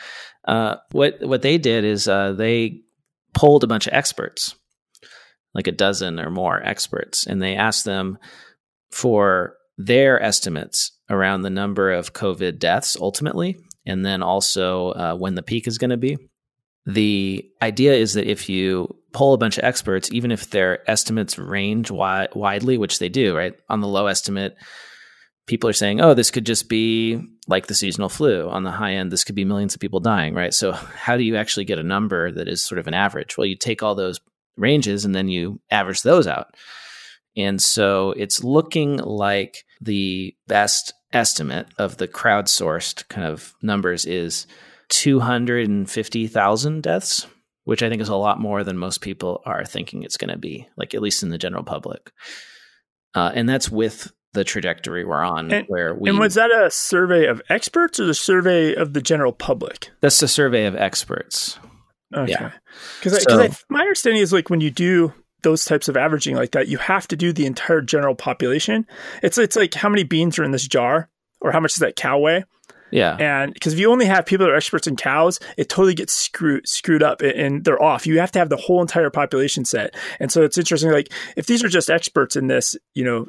uh, 0.48 0.76
what 0.92 1.18
what 1.22 1.42
they 1.42 1.58
did 1.58 1.84
is 1.84 2.08
uh, 2.08 2.34
they 2.34 2.82
polled 3.34 3.64
a 3.64 3.68
bunch 3.68 3.88
of 3.88 3.94
experts 3.94 4.56
like 5.54 5.68
a 5.68 5.72
dozen 5.72 6.20
or 6.20 6.30
more 6.30 6.62
experts, 6.62 7.26
and 7.26 7.42
they 7.42 7.56
asked 7.56 7.86
them 7.86 8.18
for 8.92 9.56
their 9.78 10.22
estimates 10.22 10.92
around 11.10 11.42
the 11.42 11.50
number 11.50 11.92
of 11.92 12.14
COVID 12.14 12.60
deaths 12.60 12.98
ultimately, 13.00 13.58
and 13.86 14.06
then 14.06 14.22
also 14.22 14.90
uh, 14.90 15.16
when 15.16 15.36
the 15.36 15.44
peak 15.44 15.66
is 15.68 15.78
going 15.78 15.90
to 15.90 15.98
be. 15.98 16.18
The 16.86 17.50
idea 17.62 17.94
is 17.94 18.14
that 18.14 18.30
if 18.30 18.48
you 18.48 18.96
poll 19.12 19.34
a 19.34 19.38
bunch 19.38 19.58
of 19.58 19.64
experts, 19.64 20.12
even 20.12 20.32
if 20.32 20.50
their 20.50 20.90
estimates 20.90 21.38
range 21.38 21.88
wi- 21.88 22.28
widely, 22.36 22.78
which 22.78 23.00
they 23.00 23.10
do, 23.10 23.36
right? 23.36 23.56
On 23.70 23.82
the 23.82 23.88
low 23.88 24.08
estimate, 24.08 24.56
people 25.48 25.70
are 25.70 25.74
saying, 25.74 26.02
oh, 26.02 26.14
this 26.14 26.32
could 26.32 26.46
just 26.46 26.70
be 26.70 27.22
like 27.48 27.68
the 27.68 27.74
seasonal 27.74 28.10
flu. 28.10 28.50
On 28.50 28.64
the 28.64 28.72
high 28.72 28.94
end, 28.94 29.12
this 29.12 29.24
could 29.24 29.36
be 29.36 29.46
millions 29.46 29.74
of 29.74 29.82
people 29.82 30.00
dying, 30.00 30.34
right? 30.34 30.54
So, 30.54 30.74
how 30.74 31.18
do 31.18 31.24
you 31.24 31.36
actually 31.38 31.66
get 31.66 31.80
a 31.80 31.84
number 31.84 32.32
that 32.32 32.48
is 32.48 32.64
sort 32.64 32.80
of 32.80 32.88
an 32.88 32.94
average? 32.94 33.38
Well, 33.38 33.48
you 33.48 33.56
take 33.56 33.82
all 33.82 33.96
those 33.96 34.20
ranges 34.58 35.06
and 35.06 35.16
then 35.16 35.28
you 35.28 35.60
average 35.72 36.02
those 36.02 36.28
out. 36.28 36.56
And 37.38 37.62
so 37.62 38.12
it's 38.12 38.44
looking 38.44 38.98
like 38.98 39.66
the 39.82 40.36
best 40.48 40.94
estimate 41.12 41.68
of 41.78 41.98
the 41.98 42.08
crowdsourced 42.08 43.08
kind 43.10 43.28
of 43.28 43.54
numbers 43.62 44.06
is 44.06 44.48
250,000 44.90 46.84
deaths, 46.84 47.28
which 47.64 47.84
I 47.84 47.90
think 47.90 48.02
is 48.02 48.10
a 48.10 48.16
lot 48.16 48.40
more 48.40 48.64
than 48.64 48.78
most 48.78 49.02
people 49.02 49.42
are 49.46 49.66
thinking 49.66 50.04
it's 50.04 50.18
going 50.18 50.32
to 50.32 50.38
be, 50.38 50.68
like 50.78 50.94
at 50.94 51.02
least 51.02 51.24
in 51.24 51.30
the 51.30 51.38
general 51.38 51.64
public. 51.64 52.12
Uh, 53.14 53.32
and 53.34 53.48
that's 53.48 53.70
with 53.70 54.12
the 54.34 54.44
trajectory 54.44 55.06
we're 55.06 55.24
on 55.24 55.52
and, 55.52 55.66
where 55.68 55.96
we 55.96 56.10
And 56.10 56.20
was 56.20 56.36
that 56.36 56.52
a 56.52 56.70
survey 56.70 57.26
of 57.26 57.42
experts 57.50 58.00
or 58.00 58.06
the 58.06 58.14
survey 58.14 58.76
of 58.76 58.94
the 58.94 59.02
general 59.02 59.32
public? 59.32 59.90
That's 60.02 60.22
a 60.22 60.28
survey 60.28 60.66
of 60.66 60.76
experts. 60.76 61.58
Okay. 62.14 62.32
Yeah. 62.32 62.52
Because 63.00 63.24
so, 63.24 63.50
my 63.70 63.82
understanding 63.82 64.22
is 64.22 64.32
like 64.32 64.50
when 64.50 64.62
you 64.62 64.70
do 64.70 65.14
those 65.42 65.66
types 65.66 65.88
of 65.88 65.98
averaging 65.98 66.36
like 66.36 66.52
that, 66.52 66.68
you 66.68 66.78
have 66.78 67.08
to 67.08 67.16
do 67.16 67.34
the 67.34 67.46
entire 67.46 67.82
general 67.82 68.16
population. 68.16 68.86
It's 69.24 69.38
it's 69.38 69.56
like 69.56 69.74
how 69.74 69.90
many 69.90 70.04
beans 70.04 70.38
are 70.38 70.44
in 70.44 70.52
this 70.52 70.68
jar, 70.68 71.10
or 71.42 71.52
how 71.52 71.60
much 71.60 71.74
does 71.74 71.80
that 71.80 71.96
cow 71.96 72.20
weigh? 72.20 72.44
Yeah. 72.96 73.16
And 73.20 73.54
because 73.54 73.74
if 73.74 73.80
you 73.80 73.92
only 73.92 74.06
have 74.06 74.26
people 74.26 74.46
that 74.46 74.54
are 74.54 74.56
experts 74.56 74.88
in 74.88 74.96
cows, 74.96 75.40
it 75.58 75.70
totally 75.70 75.94
gets 75.94 76.14
screwed 76.14 76.68
screwed 76.68 77.04
up 77.04 77.22
and 77.22 77.64
they're 77.64 77.82
off. 77.82 78.08
You 78.08 78.20
have 78.20 78.32
to 78.32 78.40
have 78.40 78.50
the 78.50 78.58
whole 78.58 78.82
entire 78.82 79.10
population 79.10 79.66
set. 79.66 79.96
And 80.20 80.32
so 80.32 80.44
it's 80.44 80.58
interesting. 80.58 80.92
Like 80.92 81.12
if 81.36 81.46
these 81.48 81.64
are 81.64 81.68
just 81.70 81.90
experts 81.90 82.36
in 82.36 82.48
this, 82.48 82.76
you 82.94 83.04
know, 83.04 83.26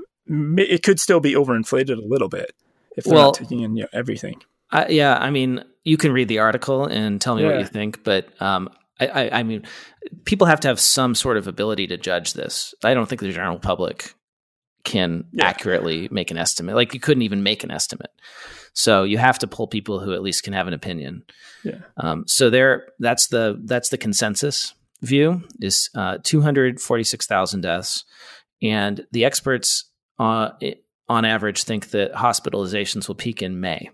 it 0.58 0.82
could 0.82 1.00
still 1.00 1.20
be 1.20 1.34
overinflated 1.34 1.98
a 1.98 2.06
little 2.06 2.28
bit 2.28 2.52
if 2.96 3.04
they're 3.04 3.14
Well- 3.14 3.24
not 3.26 3.34
taking 3.34 3.60
in 3.60 3.76
you 3.76 3.82
know, 3.82 3.88
everything. 3.92 4.40
I, 4.70 4.88
yeah, 4.88 5.16
I 5.16 5.30
mean, 5.30 5.62
you 5.84 5.96
can 5.96 6.10
read 6.12 6.26
the 6.26 6.40
article 6.40 6.86
and 6.86 7.20
tell 7.20 7.36
me 7.36 7.44
what 7.44 7.58
you 7.60 7.64
think, 7.66 8.02
but 8.02 8.26
um, 8.42 8.68
I, 8.98 9.06
I, 9.06 9.38
I 9.38 9.42
mean, 9.44 9.64
people 10.24 10.48
have 10.48 10.58
to 10.60 10.68
have 10.68 10.80
some 10.80 11.14
sort 11.14 11.36
of 11.36 11.46
ability 11.46 11.86
to 11.88 11.96
judge 11.96 12.32
this. 12.32 12.74
I 12.82 12.92
don't 12.92 13.08
think 13.08 13.20
the 13.20 13.30
general 13.30 13.60
public 13.60 14.14
can 14.82 15.24
Yeah. 15.32 15.44
accurately 15.46 16.08
make 16.10 16.32
an 16.32 16.36
estimate. 16.38 16.74
Like 16.74 16.94
you 16.94 17.00
couldn't 17.00 17.22
even 17.22 17.44
make 17.44 17.62
an 17.62 17.70
estimate. 17.70 18.10
So 18.78 19.04
you 19.04 19.16
have 19.16 19.38
to 19.38 19.46
pull 19.46 19.66
people 19.66 20.00
who 20.00 20.12
at 20.12 20.20
least 20.20 20.42
can 20.42 20.52
have 20.52 20.68
an 20.68 20.74
opinion. 20.74 21.22
Yeah. 21.64 21.78
Um, 21.96 22.24
so 22.26 22.50
there, 22.50 22.88
that's 22.98 23.28
the 23.28 23.58
that's 23.64 23.88
the 23.88 23.96
consensus 23.96 24.74
view 25.00 25.42
is 25.60 25.88
uh, 25.94 26.18
two 26.22 26.42
hundred 26.42 26.78
forty 26.78 27.02
six 27.02 27.26
thousand 27.26 27.62
deaths, 27.62 28.04
and 28.62 29.06
the 29.12 29.24
experts 29.24 29.90
uh, 30.18 30.50
on 31.08 31.24
average 31.24 31.64
think 31.64 31.90
that 31.90 32.12
hospitalizations 32.12 33.08
will 33.08 33.14
peak 33.14 33.40
in 33.40 33.60
May, 33.60 33.88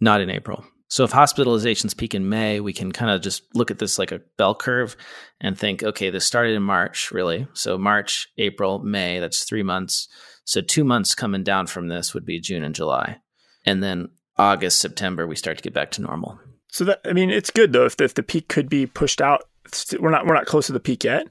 not 0.00 0.20
in 0.20 0.30
April. 0.30 0.64
So 0.88 1.02
if 1.02 1.10
hospitalizations 1.10 1.96
peak 1.96 2.14
in 2.14 2.28
May, 2.28 2.60
we 2.60 2.72
can 2.72 2.92
kind 2.92 3.10
of 3.10 3.20
just 3.20 3.42
look 3.52 3.72
at 3.72 3.80
this 3.80 3.98
like 3.98 4.12
a 4.12 4.20
bell 4.38 4.54
curve 4.54 4.96
and 5.40 5.58
think, 5.58 5.82
okay, 5.82 6.10
this 6.10 6.24
started 6.24 6.54
in 6.54 6.62
March, 6.62 7.10
really. 7.10 7.48
So 7.54 7.76
March, 7.76 8.28
April, 8.38 8.78
May, 8.78 9.18
that's 9.18 9.42
three 9.42 9.64
months. 9.64 10.06
So 10.44 10.60
two 10.60 10.84
months 10.84 11.16
coming 11.16 11.42
down 11.42 11.66
from 11.66 11.88
this 11.88 12.14
would 12.14 12.24
be 12.24 12.38
June 12.38 12.62
and 12.62 12.76
July. 12.76 13.18
And 13.64 13.82
then 13.82 14.08
August, 14.36 14.80
September, 14.80 15.26
we 15.26 15.36
start 15.36 15.56
to 15.58 15.62
get 15.62 15.74
back 15.74 15.90
to 15.92 16.02
normal. 16.02 16.38
So 16.68 16.84
that 16.84 17.00
I 17.04 17.12
mean, 17.12 17.30
it's 17.30 17.50
good 17.50 17.72
though 17.72 17.84
if 17.86 17.96
the, 17.96 18.04
if 18.04 18.14
the 18.14 18.22
peak 18.22 18.48
could 18.48 18.68
be 18.68 18.86
pushed 18.86 19.20
out. 19.20 19.44
We're 19.98 20.10
not 20.10 20.26
we're 20.26 20.34
not 20.34 20.46
close 20.46 20.66
to 20.66 20.72
the 20.72 20.80
peak 20.80 21.04
yet. 21.04 21.26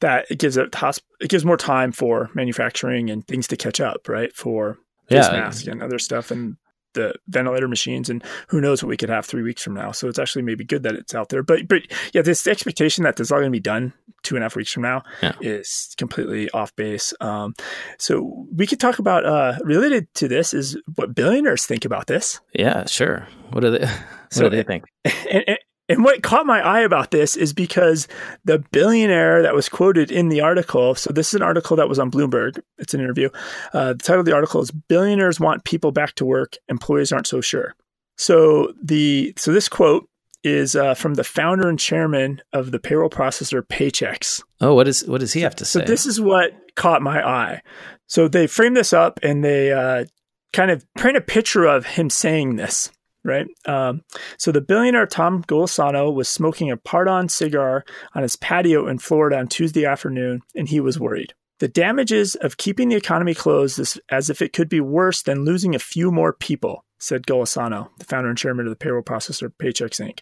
That 0.00 0.26
it 0.30 0.38
gives 0.38 0.56
it 0.56 0.70
hosp- 0.72 1.02
it 1.20 1.28
gives 1.30 1.44
more 1.44 1.56
time 1.56 1.92
for 1.92 2.30
manufacturing 2.34 3.10
and 3.10 3.26
things 3.26 3.46
to 3.48 3.56
catch 3.56 3.80
up, 3.80 4.08
right? 4.08 4.34
For 4.34 4.78
face 5.08 5.26
Yeah. 5.26 5.32
masks 5.40 5.66
and 5.66 5.82
other 5.82 5.98
stuff 5.98 6.30
and 6.30 6.56
the 6.98 7.14
ventilator 7.28 7.68
machines 7.68 8.10
and 8.10 8.22
who 8.48 8.60
knows 8.60 8.82
what 8.82 8.88
we 8.88 8.96
could 8.96 9.08
have 9.08 9.24
three 9.24 9.42
weeks 9.42 9.62
from 9.62 9.74
now. 9.74 9.92
So 9.92 10.08
it's 10.08 10.18
actually 10.18 10.42
maybe 10.42 10.64
good 10.64 10.82
that 10.82 10.94
it's 10.94 11.14
out 11.14 11.28
there. 11.30 11.42
But 11.42 11.68
but 11.68 11.82
yeah, 12.12 12.22
this 12.22 12.46
expectation 12.46 13.04
that 13.04 13.16
this 13.16 13.28
is 13.28 13.32
all 13.32 13.38
going 13.38 13.50
to 13.50 13.56
be 13.56 13.60
done 13.60 13.92
two 14.22 14.34
and 14.34 14.42
a 14.42 14.46
half 14.46 14.56
weeks 14.56 14.72
from 14.72 14.82
now 14.82 15.02
Yeah. 15.22 15.32
is 15.40 15.94
completely 15.96 16.50
off 16.50 16.74
base. 16.76 17.14
Um, 17.20 17.54
so 17.98 18.46
we 18.54 18.66
could 18.66 18.80
talk 18.80 18.98
about 18.98 19.24
uh, 19.24 19.56
related 19.62 20.12
to 20.14 20.28
this 20.28 20.52
is 20.52 20.76
what 20.96 21.14
billionaires 21.14 21.64
think 21.66 21.84
about 21.84 22.06
this. 22.08 22.40
Yeah, 22.52 22.84
sure. 22.86 23.28
What 23.50 23.60
do 23.60 23.70
they? 23.70 23.86
What 24.28 24.34
So- 24.34 24.48
do 24.50 24.56
they 24.56 24.62
think? 24.62 24.84
and, 25.30 25.44
and, 25.46 25.58
and 25.88 26.04
what 26.04 26.22
caught 26.22 26.46
my 26.46 26.60
eye 26.60 26.80
about 26.80 27.10
this 27.10 27.36
is 27.36 27.52
because 27.52 28.08
the 28.44 28.58
billionaire 28.72 29.42
that 29.42 29.54
was 29.54 29.68
quoted 29.68 30.10
in 30.10 30.28
the 30.28 30.40
article. 30.40 30.94
So 30.94 31.12
this 31.12 31.28
is 31.28 31.34
an 31.34 31.42
article 31.42 31.76
that 31.76 31.88
was 31.88 31.98
on 31.98 32.10
Bloomberg. 32.10 32.60
It's 32.78 32.94
an 32.94 33.00
interview. 33.00 33.30
Uh, 33.72 33.94
the 33.94 33.98
title 33.98 34.20
of 34.20 34.26
the 34.26 34.34
article 34.34 34.60
is 34.60 34.70
"Billionaires 34.70 35.40
Want 35.40 35.64
People 35.64 35.92
Back 35.92 36.14
to 36.16 36.24
Work. 36.24 36.56
Employees 36.68 37.12
Aren't 37.12 37.26
So 37.26 37.40
Sure." 37.40 37.74
So 38.16 38.72
the 38.82 39.32
so 39.36 39.52
this 39.52 39.68
quote 39.68 40.08
is 40.44 40.76
uh, 40.76 40.94
from 40.94 41.14
the 41.14 41.24
founder 41.24 41.68
and 41.68 41.78
chairman 41.78 42.40
of 42.52 42.70
the 42.70 42.78
payroll 42.78 43.10
processor 43.10 43.62
Paychex. 43.62 44.42
Oh, 44.60 44.74
what 44.74 44.88
is 44.88 45.06
what 45.06 45.20
does 45.20 45.32
he 45.32 45.40
have 45.40 45.56
to 45.56 45.64
So 45.64 45.80
say? 45.80 45.84
this 45.86 46.06
is 46.06 46.20
what 46.20 46.52
caught 46.76 47.02
my 47.02 47.26
eye. 47.26 47.62
So 48.06 48.28
they 48.28 48.46
frame 48.46 48.74
this 48.74 48.92
up 48.92 49.18
and 49.22 49.44
they 49.44 49.72
uh, 49.72 50.04
kind 50.52 50.70
of 50.70 50.86
paint 50.94 51.16
a 51.16 51.20
picture 51.20 51.64
of 51.64 51.84
him 51.86 52.08
saying 52.08 52.56
this, 52.56 52.90
right? 53.28 53.46
Um, 53.66 54.02
so 54.38 54.50
the 54.50 54.60
billionaire 54.60 55.06
Tom 55.06 55.44
Golisano 55.44 56.12
was 56.12 56.28
smoking 56.28 56.70
a 56.70 56.76
Padrón 56.76 57.30
cigar 57.30 57.84
on 58.14 58.22
his 58.22 58.36
patio 58.36 58.88
in 58.88 58.98
Florida 58.98 59.38
on 59.38 59.46
Tuesday 59.46 59.84
afternoon, 59.84 60.40
and 60.56 60.68
he 60.68 60.80
was 60.80 60.98
worried. 60.98 61.34
The 61.60 61.68
damages 61.68 62.34
of 62.36 62.56
keeping 62.56 62.88
the 62.88 62.96
economy 62.96 63.34
closed 63.34 63.78
is 63.78 64.00
as 64.10 64.30
if 64.30 64.40
it 64.40 64.52
could 64.52 64.68
be 64.68 64.80
worse 64.80 65.22
than 65.22 65.44
losing 65.44 65.74
a 65.74 65.80
few 65.80 66.10
more 66.10 66.32
people, 66.32 66.84
said 66.98 67.26
Golisano, 67.26 67.88
the 67.98 68.04
founder 68.04 68.28
and 68.28 68.38
chairman 68.38 68.66
of 68.66 68.70
the 68.70 68.76
payroll 68.76 69.02
processor 69.02 69.52
Paychex 69.60 70.00
Inc. 70.00 70.20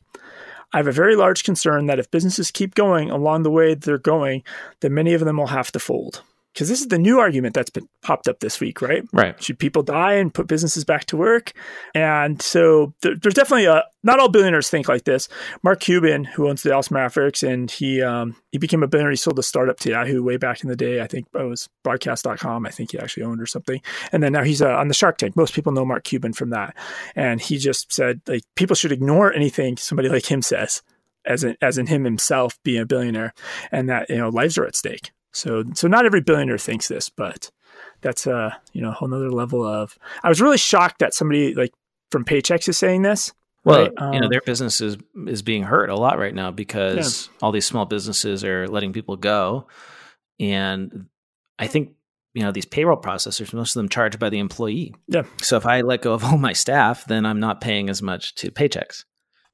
I 0.73 0.79
have 0.79 0.89
a 0.89 0.93
very 0.93 1.15
large 1.15 1.45
concern 1.45 1.87
that 1.87 1.99
if 1.99 2.11
businesses 2.11 2.51
keep 2.51 2.75
going 2.75 3.11
along 3.11 3.43
the 3.43 3.51
way 3.51 3.75
they're 3.75 3.99
going, 3.99 4.43
then 4.81 4.95
many 4.95 5.15
of 5.15 5.25
them 5.25 5.37
will 5.37 5.47
have 5.47 5.71
to 5.73 5.79
fold. 5.79 6.23
Because 6.57 6.71
this 6.71 6.81
is 6.81 6.89
the 6.89 6.99
new 6.99 7.19
argument 7.19 7.55
that's 7.55 7.69
been 7.69 7.87
popped 8.01 8.29
up 8.29 8.41
this 8.41 8.61
week, 8.61 8.81
right? 8.81 9.05
right. 9.13 9.41
Should 9.43 9.59
people 9.59 9.83
die 9.83 10.15
and 10.15 10.33
put 10.33 10.47
businesses 10.47 10.87
back 10.87 11.05
to 11.07 11.17
work? 11.19 11.53
And 11.95 12.41
so 12.41 12.95
there, 13.03 13.15
there's 13.15 13.35
definitely 13.35 13.67
a 13.67 13.85
not 14.03 14.21
all 14.21 14.31
billionaires 14.31 14.71
think 14.71 14.89
like 14.89 15.05
this. 15.05 15.29
Mark 15.63 15.81
Cuban, 15.81 16.25
who 16.25 16.49
owns 16.49 16.63
the 16.63 16.71
Dallas 16.71 16.91
Mavericks, 16.91 17.43
and 17.43 17.71
he 17.71 18.01
um, 18.01 18.37
he 18.53 18.59
became 18.59 18.83
a 18.83 18.89
billionaire. 18.89 19.11
He 19.11 19.17
sold 19.17 19.39
a 19.39 19.43
startup 19.43 19.79
to 19.81 19.91
Yahoo 19.91 20.23
way 20.23 20.39
back 20.39 20.63
in 20.63 20.71
the 20.71 20.77
day. 20.77 21.03
I 21.03 21.07
think 21.07 21.27
it 21.35 21.43
was 21.43 21.69
Broadcast.com. 21.85 22.65
I 22.65 22.71
think 22.71 22.93
he 22.93 22.99
actually 22.99 23.25
owned 23.25 23.43
or 23.43 23.47
something. 23.47 23.83
And 24.11 24.23
then 24.23 24.33
now 24.33 24.43
he's 24.43 24.63
uh, 24.63 24.77
on 24.77 24.89
the 24.89 24.95
Shark 24.95 25.19
Tank. 25.19 25.37
Most 25.37 25.53
people 25.53 25.73
know 25.73 25.85
Mark 25.85 26.05
Cuban 26.05 26.33
from 26.33 26.49
that. 26.51 26.75
And 27.15 27.39
he 27.39 27.59
just 27.59 27.93
said 27.93 28.23
like 28.27 28.45
people 28.55 28.77
should 28.77 28.93
ignore 28.93 29.31
anything 29.31 29.77
somebody 29.77 30.09
like 30.09 30.31
him 30.31 30.41
says, 30.41 30.83
as 31.27 31.45
in, 31.45 31.59
as 31.61 31.77
in 31.77 31.89
him 31.89 32.05
himself 32.05 32.59
being 32.63 32.81
a 32.81 32.87
billionaire, 32.87 33.35
and 33.71 33.91
that 33.91 34.09
you 34.09 34.17
know 34.17 34.31
lives 34.31 34.57
are 34.57 34.65
at 34.65 34.75
stake. 34.75 35.11
So 35.37 35.65
so 35.75 35.87
not 35.87 36.07
every 36.07 36.23
billionaire 36.23 36.59
thinks 36.59 36.89
this, 36.89 37.09
but 37.11 37.51
that's 38.01 38.27
a 38.27 38.59
you 38.73 38.81
know 38.81 38.89
a 38.89 38.93
whole 38.93 39.09
nother 39.09 39.31
level 39.31 39.65
of. 39.65 39.99
I 40.23 40.29
was 40.29 40.41
really 40.41 40.57
shocked 40.57 41.01
that 41.01 41.15
somebody 41.15 41.55
like 41.55 41.73
from 42.11 42.25
Paychex 42.25 42.69
is 42.69 42.79
saying 42.79 43.03
this. 43.03 43.33
Well, 43.65 43.83
Right, 43.83 43.93
you 44.15 44.21
know, 44.21 44.27
um, 44.27 44.31
their 44.31 44.41
business 44.41 44.81
is 44.81 44.97
is 45.27 45.43
being 45.43 45.63
hurt 45.63 45.91
a 45.91 45.97
lot 45.97 46.19
right 46.19 46.35
now 46.35 46.51
because 46.51 47.29
all 47.43 47.53
these 47.53 47.67
small 47.67 47.85
businesses 47.85 48.45
are 48.45 48.67
letting 48.67 48.93
people 48.93 49.17
go, 49.17 49.67
and 50.41 51.07
I 51.59 51.67
think 51.67 51.91
you 52.33 52.43
know 52.43 52.53
these 52.53 52.65
payroll 52.65 53.01
processors, 53.01 53.53
most 53.53 53.77
of 53.77 53.81
them 53.81 53.89
charge 53.89 54.19
by 54.19 54.31
the 54.31 54.39
employee. 54.39 54.95
Yeah. 55.09 55.25
So 55.43 55.57
if 55.57 55.67
I 55.67 55.83
let 55.83 56.01
go 56.01 56.15
of 56.15 56.25
all 56.25 56.39
my 56.39 56.53
staff, 56.55 57.05
then 57.07 57.27
I'm 57.27 57.41
not 57.41 57.61
paying 57.61 57.91
as 57.91 58.01
much 58.01 58.37
to 58.37 58.51
Paychex. 58.51 59.05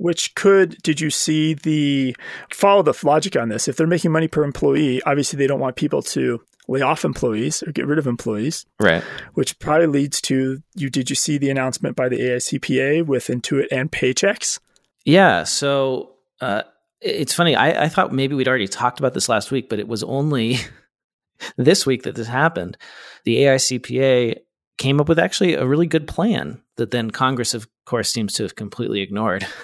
Which 0.03 0.35
could 0.35 0.77
did 0.83 1.01
you 1.01 1.11
see 1.11 1.55
the 1.55 2.17
follow 2.53 2.83
the 2.83 2.99
logic 3.05 3.37
on 3.37 3.49
this? 3.51 3.69
If 3.69 3.77
they're 3.77 3.87
making 3.87 4.11
money 4.11 4.27
per 4.27 4.43
employee, 4.43 5.01
obviously 5.07 5.37
they 5.37 5.47
don't 5.47 5.61
want 5.61 5.77
people 5.77 6.03
to 6.03 6.41
lay 6.69 6.81
off 6.81 7.05
employees 7.05 7.63
or 7.63 7.71
get 7.73 7.87
rid 7.87 7.99
of 7.99 8.07
employees, 8.07 8.67
Right. 8.81 9.03
which 9.35 9.59
probably 9.61 9.87
leads 9.87 10.21
to 10.23 10.61
you. 10.75 10.91
Did 10.91 11.09
you 11.11 11.17
see 11.17 11.39
the 11.39 11.51
announcement 11.51 11.95
by 11.97 12.09
the 12.09 12.19
AICPA 12.19 13.07
with 13.07 13.29
Intuit 13.29 13.67
and 13.71 13.93
Paychex? 13.93 14.59
Yeah. 15.05 15.45
So 15.45 16.15
uh, 16.41 16.63
it's 17.01 17.35
funny. 17.35 17.55
I, 17.55 17.85
I 17.85 17.89
thought 17.89 18.13
maybe 18.13 18.35
we'd 18.35 18.49
already 18.49 18.69
talked 18.69 18.99
about 18.99 19.15
this 19.15 19.29
last 19.29 19.51
week, 19.53 19.69
but 19.69 19.79
it 19.79 19.87
was 19.89 20.03
only 20.03 20.59
this 21.57 21.87
week 21.87 22.03
that 22.05 22.15
this 22.17 22.27
happened. 22.29 22.77
The 23.25 23.37
AICPA 23.37 24.37
came 24.79 25.01
up 25.01 25.09
with 25.09 25.19
actually 25.19 25.55
a 25.55 25.67
really 25.67 25.87
good 25.87 26.09
plan 26.09 26.61
that 26.77 26.91
then 26.91 27.11
Congress, 27.13 27.55
of 27.55 27.69
course, 27.85 28.13
seems 28.13 28.33
to 28.35 28.43
have 28.43 28.57
completely 28.57 29.01
ignored, 29.01 29.47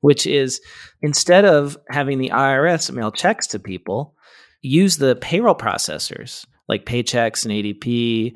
which 0.00 0.26
is 0.26 0.60
instead 1.02 1.44
of 1.44 1.76
having 1.90 2.18
the 2.18 2.30
IRS 2.30 2.92
mail 2.92 3.10
checks 3.12 3.46
to 3.48 3.58
people, 3.58 4.14
use 4.62 4.96
the 4.98 5.16
payroll 5.16 5.54
processors 5.54 6.46
like 6.68 6.84
Paychex 6.84 7.44
and 7.44 7.52
ADP 7.54 8.34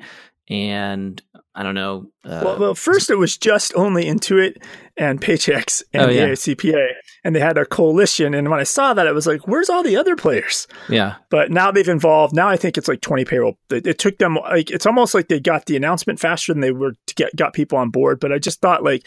and 0.49 1.21
I 1.53 1.63
don't 1.63 1.75
know. 1.75 2.07
Uh, 2.25 2.41
well, 2.43 2.59
well, 2.59 2.75
first 2.75 3.09
it 3.09 3.17
was 3.17 3.37
just 3.37 3.73
only 3.75 4.05
Intuit 4.05 4.55
and 4.95 5.19
Paychex 5.19 5.83
and 5.93 6.03
Oh, 6.03 6.07
the 6.07 6.13
yeah. 6.13 6.27
AICPA, 6.27 6.87
and 7.25 7.35
they 7.35 7.41
had 7.41 7.57
a 7.57 7.65
coalition. 7.65 8.33
And 8.33 8.49
when 8.49 8.59
I 8.59 8.63
saw 8.63 8.93
that, 8.93 9.05
I 9.07 9.11
was 9.11 9.27
like, 9.27 9.47
"Where's 9.47 9.69
all 9.69 9.83
the 9.83 9.97
other 9.97 10.15
players?" 10.15 10.67
yeah. 10.89 11.15
But 11.29 11.51
now 11.51 11.71
they've 11.71 11.87
involved. 11.87 12.33
Now 12.33 12.47
I 12.47 12.55
think 12.55 12.77
it's 12.77 12.87
like 12.87 13.01
twenty 13.01 13.25
payroll. 13.25 13.57
It, 13.69 13.85
it 13.85 13.99
took 13.99 14.17
them 14.17 14.35
like 14.35 14.71
it's 14.71 14.85
almost 14.85 15.13
like 15.13 15.27
they 15.27 15.39
got 15.41 15.65
the 15.65 15.75
announcement 15.75 16.19
faster 16.19 16.53
than 16.53 16.61
they 16.61 16.71
were 16.71 16.93
to 17.07 17.15
get 17.15 17.35
got 17.35 17.53
people 17.53 17.77
on 17.77 17.89
board. 17.89 18.19
But 18.21 18.31
I 18.31 18.37
just 18.37 18.61
thought 18.61 18.83
like 18.83 19.05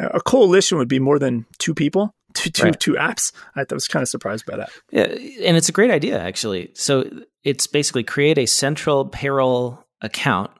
a 0.00 0.20
coalition 0.20 0.78
would 0.78 0.88
be 0.88 0.98
more 0.98 1.18
than 1.18 1.46
two 1.58 1.74
people, 1.74 2.14
two 2.34 2.50
two, 2.50 2.64
Right. 2.64 2.80
two 2.80 2.94
apps. 2.94 3.32
I 3.56 3.64
was 3.70 3.88
kind 3.88 4.02
of 4.02 4.08
surprised 4.08 4.46
by 4.46 4.56
that. 4.56 4.70
Yeah, 4.90 5.04
and 5.04 5.56
it's 5.56 5.68
a 5.68 5.72
great 5.72 5.90
idea 5.90 6.18
actually. 6.18 6.70
So 6.74 7.08
it's 7.44 7.66
basically 7.66 8.04
create 8.04 8.38
a 8.38 8.46
central 8.46 9.06
payroll 9.06 9.84
account 10.00 10.50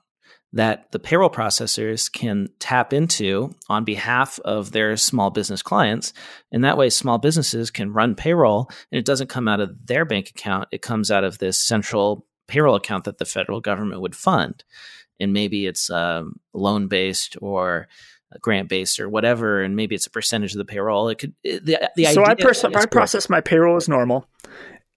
that 0.52 0.90
the 0.90 0.99
payroll 0.99 1.30
processors 1.30 2.12
can 2.12 2.49
tap 2.59 2.92
into 2.92 3.54
on 3.68 3.85
behalf 3.85 4.40
of 4.44 4.73
their 4.73 4.97
small 4.97 5.30
business 5.30 5.62
clients. 5.62 6.12
And 6.50 6.64
that 6.64 6.76
way 6.76 6.90
small 6.90 7.18
businesses 7.18 7.70
can 7.70 7.92
run 7.92 8.16
payroll 8.16 8.68
and 8.90 8.99
it 8.99 9.04
doesn't 9.04 9.28
come 9.28 9.47
out 9.47 9.61
of 9.61 9.87
their 9.87 10.04
bank 10.04 10.28
account, 10.30 10.68
it 10.73 10.82
comes 10.82 11.11
out 11.11 11.23
of 11.23 11.38
this 11.38 11.59
central 11.64 12.26
payroll 12.49 12.75
account 12.75 13.04
that 13.04 13.18
the 13.18 13.25
federal 13.25 13.61
government 13.61 14.00
would 14.00 14.16
fund. 14.16 14.64
And 15.20 15.32
maybe 15.32 15.66
it's 15.66 15.88
um, 15.88 16.40
loan 16.52 16.88
based 16.88 17.37
or 17.40 17.87
grant 18.40 18.68
based 18.68 19.00
or 19.00 19.08
whatever, 19.08 19.62
and 19.62 19.75
maybe 19.76 19.94
it's 19.94 20.06
a 20.06 20.10
percentage 20.10 20.52
of 20.52 20.58
the 20.58 20.64
payroll. 20.64 21.08
It 21.08 21.18
could 21.18 21.34
the 21.42 21.90
the 21.96 22.04
so 22.06 22.25
I, 22.25 22.34
pers- 22.34 22.64
I 22.64 22.87
process 22.87 23.28
my 23.28 23.40
payroll 23.40 23.76
as 23.76 23.88
normal. 23.88 24.26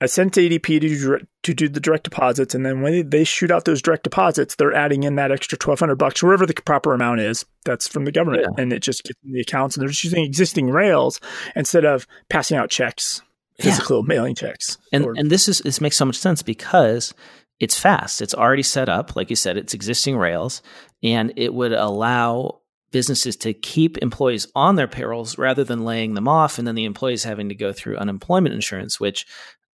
I 0.02 0.06
sent 0.08 0.34
to 0.34 0.42
ADP 0.42 0.66
to 0.66 0.80
do, 0.82 1.20
to 1.44 1.54
do 1.54 1.70
the 1.70 1.80
direct 1.80 2.04
deposits, 2.04 2.54
and 2.54 2.66
then 2.66 2.82
when 2.82 3.10
they, 3.10 3.24
shoot 3.24 3.52
out 3.52 3.64
those 3.64 3.82
direct 3.82 4.04
deposits, 4.04 4.56
they're 4.56 4.74
adding 4.74 5.04
in 5.04 5.16
that 5.16 5.32
extra 5.32 5.58
twelve 5.58 5.80
hundred 5.80 5.96
bucks, 5.96 6.22
wherever 6.22 6.46
the 6.46 6.54
proper 6.54 6.94
amount 6.94 7.22
is. 7.22 7.46
That's 7.64 7.88
from 7.88 8.04
the 8.04 8.12
government, 8.12 8.44
Yeah. 8.46 8.62
and 8.62 8.74
it 8.74 8.80
just 8.82 9.04
gets 9.04 9.18
in 9.24 9.32
the 9.32 9.40
accounts, 9.40 9.78
and 9.78 9.82
they're 9.82 9.90
just 9.90 10.04
using 10.04 10.26
existing 10.26 10.70
rails 10.72 11.22
instead 11.56 11.86
of 11.86 12.06
passing 12.30 12.58
out 12.58 12.70
checks, 12.70 13.22
Yeah. 13.60 13.66
physical 13.66 14.04
mailing 14.04 14.36
checks. 14.36 14.78
And 14.92 15.06
Or- 15.06 15.14
and 15.16 15.30
this 15.30 15.48
is 15.48 15.60
this 15.60 15.80
makes 15.80 15.96
so 15.96 16.06
much 16.06 16.18
sense 16.18 16.42
because 16.42 17.14
it's 17.62 17.80
fast. 17.80 18.22
It's 18.22 18.34
already 18.36 18.64
set 18.64 18.90
up. 18.90 19.16
Like 19.16 19.30
you 19.30 19.38
said, 19.38 19.56
it's 19.56 19.74
existing 19.74 20.18
rails, 20.18 20.62
and 21.02 21.32
it 21.38 21.54
would 21.54 21.72
allow 21.72 22.60
businesses 22.94 23.36
to 23.36 23.54
keep 23.54 23.98
employees 23.98 24.48
on 24.56 24.76
their 24.76 24.88
payrolls 24.88 25.38
rather 25.38 25.66
than 25.66 25.84
laying 25.84 26.14
them 26.14 26.28
off 26.30 26.58
and 26.58 26.66
then 26.66 26.76
the 26.76 26.86
employees 26.86 27.26
having 27.26 27.50
to 27.50 27.56
go 27.56 27.74
through 27.74 27.98
unemployment 27.98 28.56
insurance, 28.56 29.00
which 29.00 29.26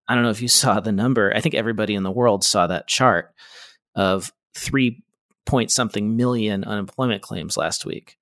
I 0.08 0.16
don't 0.16 0.24
know 0.24 0.32
if 0.32 0.42
you 0.42 0.48
saw 0.48 0.80
the 0.80 0.92
number. 0.92 1.32
I 1.36 1.42
think 1.42 1.54
everybody 1.54 1.94
in 1.94 2.02
the 2.02 2.12
world 2.12 2.44
saw 2.44 2.66
that 2.66 2.88
chart 2.88 3.32
of 3.94 4.32
three 4.56 5.04
point 5.46 5.70
something 5.70 6.16
million 6.16 6.64
unemployment 6.64 7.22
claims 7.22 7.58
last 7.58 7.86
week 7.86 8.18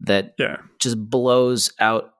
that 0.00 0.34
yeah. 0.38 0.56
just 0.78 0.98
blows 0.98 1.72
out 1.78 2.12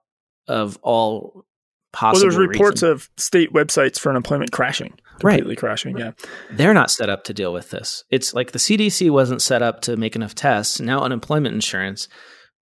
of 0.48 0.78
all 0.82 1.44
possible. 1.92 2.26
Well, 2.26 2.36
there's 2.36 2.48
reports 2.48 2.82
reason. 2.82 2.90
of 2.90 3.10
state 3.16 3.52
websites 3.52 3.98
for 3.98 4.10
unemployment 4.10 4.52
crashing, 4.52 4.94
completely 5.18 5.50
Right. 5.50 5.58
crashing. 5.58 5.98
Yeah, 5.98 6.12
They're 6.50 6.74
not 6.74 6.90
set 6.90 7.08
up 7.08 7.24
to 7.24 7.34
deal 7.34 7.52
with 7.52 7.70
this. 7.70 8.04
It's 8.10 8.34
like 8.34 8.52
the 8.52 8.58
CDC 8.58 9.10
wasn't 9.10 9.42
set 9.42 9.62
up 9.62 9.80
to 9.82 9.96
make 9.96 10.16
enough 10.16 10.34
tests. 10.34 10.80
Now 10.80 11.02
unemployment 11.02 11.54
insurance, 11.54 12.08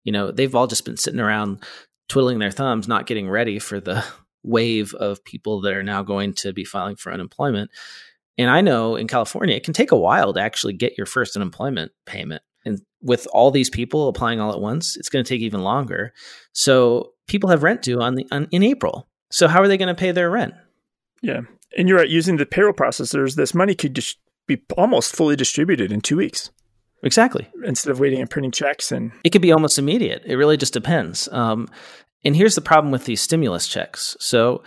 you 0.03 0.11
know, 0.11 0.31
they've 0.31 0.53
all 0.55 0.67
just 0.67 0.85
been 0.85 0.97
sitting 0.97 1.19
around 1.19 1.63
twiddling 2.09 2.39
their 2.39 2.51
thumbs, 2.51 2.87
not 2.87 3.07
getting 3.07 3.29
ready 3.29 3.59
for 3.59 3.79
the 3.79 4.03
wave 4.43 4.93
of 4.93 5.23
people 5.23 5.61
that 5.61 5.73
are 5.73 5.83
now 5.83 6.03
going 6.03 6.33
to 6.35 6.53
be 6.53 6.63
filing 6.63 6.95
for 6.95 7.11
unemployment. 7.11 7.71
And 8.37 8.49
I 8.49 8.61
know 8.61 8.95
in 8.95 9.07
California, 9.07 9.55
it 9.55 9.63
can 9.63 9.73
take 9.73 9.91
a 9.91 9.97
while 9.97 10.33
to 10.33 10.41
actually 10.41 10.73
get 10.73 10.97
your 10.97 11.07
first 11.07 11.35
unemployment 11.35 11.91
payment. 12.05 12.43
And 12.65 12.81
with 13.01 13.27
all 13.31 13.49
these 13.51 13.69
people 13.69 14.07
applying 14.07 14.39
all 14.39 14.51
at 14.51 14.59
once, 14.59 14.97
it's 14.97 15.09
going 15.09 15.23
to 15.23 15.29
take 15.29 15.41
even 15.41 15.61
longer. 15.61 16.13
So 16.51 17.11
people 17.27 17.49
have 17.49 17.63
rent 17.63 17.81
due 17.81 18.01
on 18.01 18.15
the 18.15 18.25
on, 18.31 18.47
in 18.51 18.61
April. 18.63 19.07
So 19.31 19.47
how 19.47 19.61
are 19.61 19.67
they 19.67 19.77
going 19.77 19.87
to 19.87 19.95
pay 19.95 20.11
their 20.11 20.29
rent? 20.29 20.53
yeah. 21.21 21.41
And 21.77 21.87
you're 21.89 21.97
right. 21.97 22.09
Using 22.09 22.37
the 22.37 22.45
payroll 22.45 22.73
processors, 22.73 23.35
this 23.35 23.53
money 23.53 23.75
could 23.75 23.95
just 23.95 24.17
be 24.47 24.61
almost 24.77 25.15
fully 25.15 25.35
distributed 25.35 25.91
in 25.91 26.01
two 26.01 26.17
weeks 26.17 26.51
Exactly. 27.03 27.47
instead 27.63 27.91
of 27.91 27.99
waiting 27.99 28.19
and 28.21 28.29
printing 28.29 28.51
checks. 28.51 28.91
And 28.91 29.11
It 29.23 29.31
could 29.31 29.41
be 29.41 29.51
almost 29.51 29.77
immediate. 29.79 30.23
It 30.25 30.35
really 30.35 30.57
just 30.57 30.73
depends. 30.73 31.27
Um, 31.31 31.67
and 32.23 32.35
here's 32.35 32.55
the 32.55 32.61
problem 32.61 32.91
with 32.91 33.05
these 33.05 33.21
stimulus 33.21 33.67
checks. 33.67 34.15
So, 34.19 34.63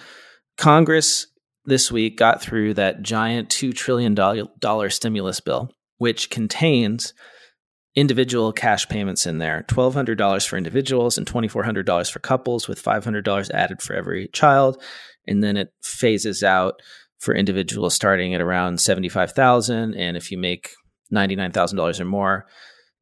Congress 0.56 1.26
this 1.64 1.92
week 1.92 2.16
got 2.16 2.40
through 2.40 2.74
that 2.74 3.02
giant 3.02 3.48
$2 3.50 3.74
trillion 3.74 4.16
stimulus 4.90 5.40
bill, 5.40 5.70
which 5.98 6.30
contains 6.30 7.12
individual 7.94 8.52
cash 8.52 8.88
payments 8.88 9.26
in 9.26 9.38
there 9.38 9.64
$1,200 9.68 10.46
for 10.46 10.56
individuals 10.56 11.18
and 11.18 11.26
$2,400 11.26 12.10
for 12.10 12.18
couples, 12.20 12.68
with 12.68 12.82
$500 12.82 13.50
added 13.50 13.82
for 13.82 13.94
every 13.94 14.28
child. 14.28 14.82
And 15.28 15.42
then 15.42 15.56
it 15.56 15.72
phases 15.82 16.42
out 16.42 16.80
for 17.18 17.34
individuals 17.34 17.94
starting 17.94 18.34
at 18.34 18.40
around 18.40 18.80
75000 18.80 19.94
And 19.94 20.16
if 20.16 20.30
you 20.30 20.38
make 20.38 20.70
$99,000 21.12 22.00
or 22.00 22.04
more, 22.04 22.46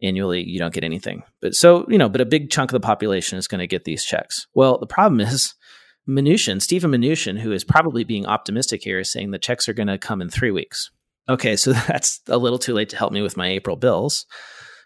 annually 0.02 0.42
you 0.46 0.58
don't 0.58 0.74
get 0.74 0.84
anything 0.84 1.22
but 1.40 1.54
so 1.54 1.86
you 1.88 1.96
know 1.96 2.06
but 2.06 2.20
a 2.20 2.26
big 2.26 2.50
chunk 2.50 2.70
of 2.70 2.74
the 2.74 2.86
population 2.86 3.38
is 3.38 3.48
going 3.48 3.60
to 3.60 3.66
get 3.66 3.84
these 3.84 4.04
checks 4.04 4.46
well 4.52 4.76
the 4.76 4.86
problem 4.86 5.20
is 5.20 5.54
Mnuchin, 6.08 6.62
Stephen 6.62 6.92
Mnuchin, 6.92 7.38
who 7.38 7.52
is 7.52 7.64
probably 7.64 8.04
being 8.04 8.26
optimistic 8.26 8.82
here, 8.82 9.00
is 9.00 9.10
saying 9.10 9.30
the 9.30 9.38
checks 9.38 9.68
are 9.68 9.74
going 9.74 9.88
to 9.88 9.98
come 9.98 10.22
in 10.22 10.28
three 10.28 10.52
weeks. 10.52 10.90
Okay, 11.28 11.56
so 11.56 11.72
that's 11.88 12.20
a 12.28 12.38
little 12.38 12.58
too 12.58 12.74
late 12.74 12.88
to 12.90 12.96
help 12.96 13.12
me 13.12 13.22
with 13.22 13.36
my 13.36 13.48
April 13.48 13.76
bills. 13.76 14.26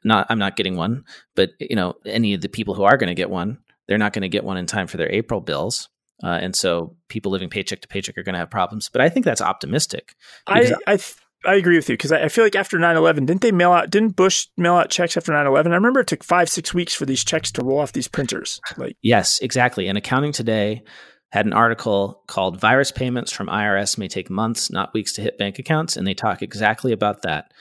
Not, 0.03 0.27
I'm 0.31 0.39
not 0.39 0.57
getting 0.57 0.77
one, 0.77 1.05
but 1.35 1.51
you 1.61 1.77
know, 1.77 1.95
any 2.07 2.33
of 2.33 2.41
the 2.41 2.49
people 2.49 2.75
who 2.75 2.85
are 2.85 2.97
going 2.97 3.09
to 3.09 3.15
get 3.15 3.29
one, 3.29 3.59
they're 3.87 3.99
not 3.99 4.15
going 4.15 4.23
to 4.23 4.29
get 4.29 4.45
one 4.45 4.57
in 4.57 4.65
time 4.65 4.87
for 4.87 4.97
their 4.97 5.13
April 5.13 5.41
bills, 5.41 5.91
uh, 6.23 6.39
and 6.41 6.55
so 6.55 6.97
people 7.09 7.33
living 7.33 7.49
paycheck 7.49 7.81
to 7.81 7.89
paycheck 7.89 8.17
are 8.19 8.23
going 8.23 8.35
to 8.35 8.39
have 8.39 8.51
problems. 8.51 8.89
But 8.89 9.01
I 9.01 9.09
think 9.09 9.25
that's 9.25 9.41
optimistic. 9.41 10.15
I, 10.47 10.73
I, 10.87 10.97
th- 10.97 11.17
I 11.45 11.55
agree 11.55 11.77
with 11.77 11.89
you 11.89 11.95
because 11.95 12.13
I, 12.13 12.25
I 12.25 12.29
feel 12.29 12.45
like 12.45 12.57
after 12.57 12.79
9-11, 12.79 13.27
didn't 13.27 13.41
they 13.41 13.53
mail 13.53 13.73
out, 13.73 13.91
didn't 13.91 14.17
Bush 14.17 14.49
mail 14.57 14.75
out 14.75 14.91
checks 14.91 15.17
after 15.17 15.33
9-11? 15.33 15.67
I 15.67 15.75
remember 15.75 16.01
it 16.01 16.07
took 16.07 16.25
five, 16.25 16.49
six 16.49 16.75
weeks 16.75 16.95
for 16.95 17.07
these 17.07 17.25
checks 17.25 17.51
to 17.53 17.65
roll 17.65 17.79
off 17.79 17.93
these 17.93 18.09
printers. 18.09 18.61
Like, 18.77 18.97
Yes, 19.03 19.39
exactly. 19.41 19.89
And 19.89 19.97
Accounting 19.97 20.33
Today 20.33 20.83
had 21.33 21.47
an 21.47 21.53
article 21.53 22.23
called 22.27 22.61
Virus 22.61 22.91
Payments 22.91 23.33
from 23.33 23.47
IRS 23.47 23.97
May 23.97 24.09
Take 24.09 24.31
Months, 24.31 24.71
Not 24.71 24.93
Weeks 24.93 25.13
to 25.15 25.23
Hit 25.23 25.39
Bank 25.39 25.59
Accounts. 25.59 25.97
And 25.97 26.07
they 26.07 26.15
talk 26.15 26.43
exactly 26.43 26.93
about 26.93 27.23
that. 27.23 27.53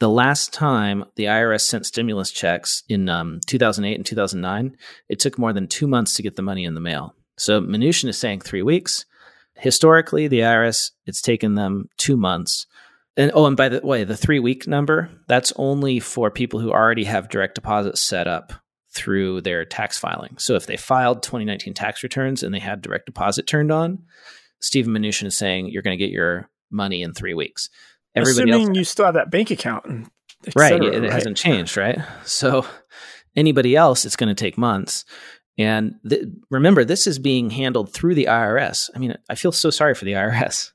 The 0.00 0.08
last 0.08 0.52
time 0.52 1.04
the 1.16 1.24
IRS 1.24 1.62
sent 1.62 1.84
stimulus 1.84 2.30
checks 2.30 2.84
in 2.88 3.08
um, 3.08 3.40
2008 3.46 3.96
and 3.96 4.06
2009, 4.06 4.76
it 5.08 5.18
took 5.18 5.38
more 5.38 5.52
than 5.52 5.66
two 5.66 5.88
months 5.88 6.14
to 6.14 6.22
get 6.22 6.36
the 6.36 6.42
money 6.42 6.64
in 6.64 6.74
the 6.74 6.80
mail. 6.80 7.14
So 7.38 7.60
Mnuchin 7.60 8.08
is 8.08 8.18
saying 8.18 8.40
three 8.40 8.62
weeks. 8.62 9.04
Historically, 9.54 10.28
the 10.28 10.40
IRS, 10.40 10.92
it's 11.06 11.22
taken 11.22 11.54
them 11.54 11.88
two 11.96 12.16
months. 12.16 12.66
And 13.16 13.32
oh, 13.34 13.46
and 13.46 13.56
by 13.56 13.68
the 13.68 13.80
way, 13.80 14.04
the 14.04 14.16
three 14.16 14.38
week 14.38 14.68
number, 14.68 15.10
that's 15.26 15.52
only 15.56 15.98
for 15.98 16.30
people 16.30 16.60
who 16.60 16.70
already 16.70 17.04
have 17.04 17.28
direct 17.28 17.56
deposits 17.56 18.00
set 18.00 18.28
up 18.28 18.52
through 18.90 19.40
their 19.40 19.64
tax 19.64 19.98
filing. 19.98 20.36
So 20.38 20.54
if 20.54 20.66
they 20.66 20.76
filed 20.76 21.22
2019 21.22 21.74
tax 21.74 22.02
returns 22.02 22.42
and 22.42 22.54
they 22.54 22.60
had 22.60 22.80
direct 22.80 23.06
deposit 23.06 23.46
turned 23.46 23.72
on, 23.72 24.04
Stephen 24.60 24.92
Mnuchin 24.92 25.26
is 25.26 25.36
saying 25.36 25.68
you're 25.68 25.82
going 25.82 25.98
to 25.98 26.04
get 26.04 26.12
your 26.12 26.48
money 26.70 27.02
in 27.02 27.12
three 27.12 27.34
weeks. 27.34 27.70
Everybody 28.14 28.50
assuming 28.50 28.68
else, 28.68 28.78
you 28.78 28.84
still 28.84 29.04
have 29.04 29.14
that 29.14 29.30
bank 29.30 29.50
account. 29.50 29.84
And 29.86 30.10
right? 30.56 30.70
cetera, 30.70 30.92
it 30.92 31.00
right? 31.02 31.12
hasn't 31.12 31.36
changed, 31.36 31.76
right? 31.76 31.98
So 32.24 32.66
anybody 33.36 33.76
else, 33.76 34.04
it's 34.04 34.16
going 34.16 34.34
to 34.34 34.34
take 34.34 34.58
months. 34.58 35.04
And 35.58 35.96
th- 36.08 36.24
remember, 36.50 36.84
this 36.84 37.06
is 37.06 37.18
being 37.18 37.50
handled 37.50 37.92
through 37.92 38.14
the 38.14 38.26
IRS. 38.26 38.88
I 38.94 38.98
mean, 38.98 39.14
I 39.28 39.34
feel 39.34 39.52
so 39.52 39.70
sorry 39.70 39.94
for 39.94 40.04
the 40.04 40.12
IRS 40.12 40.70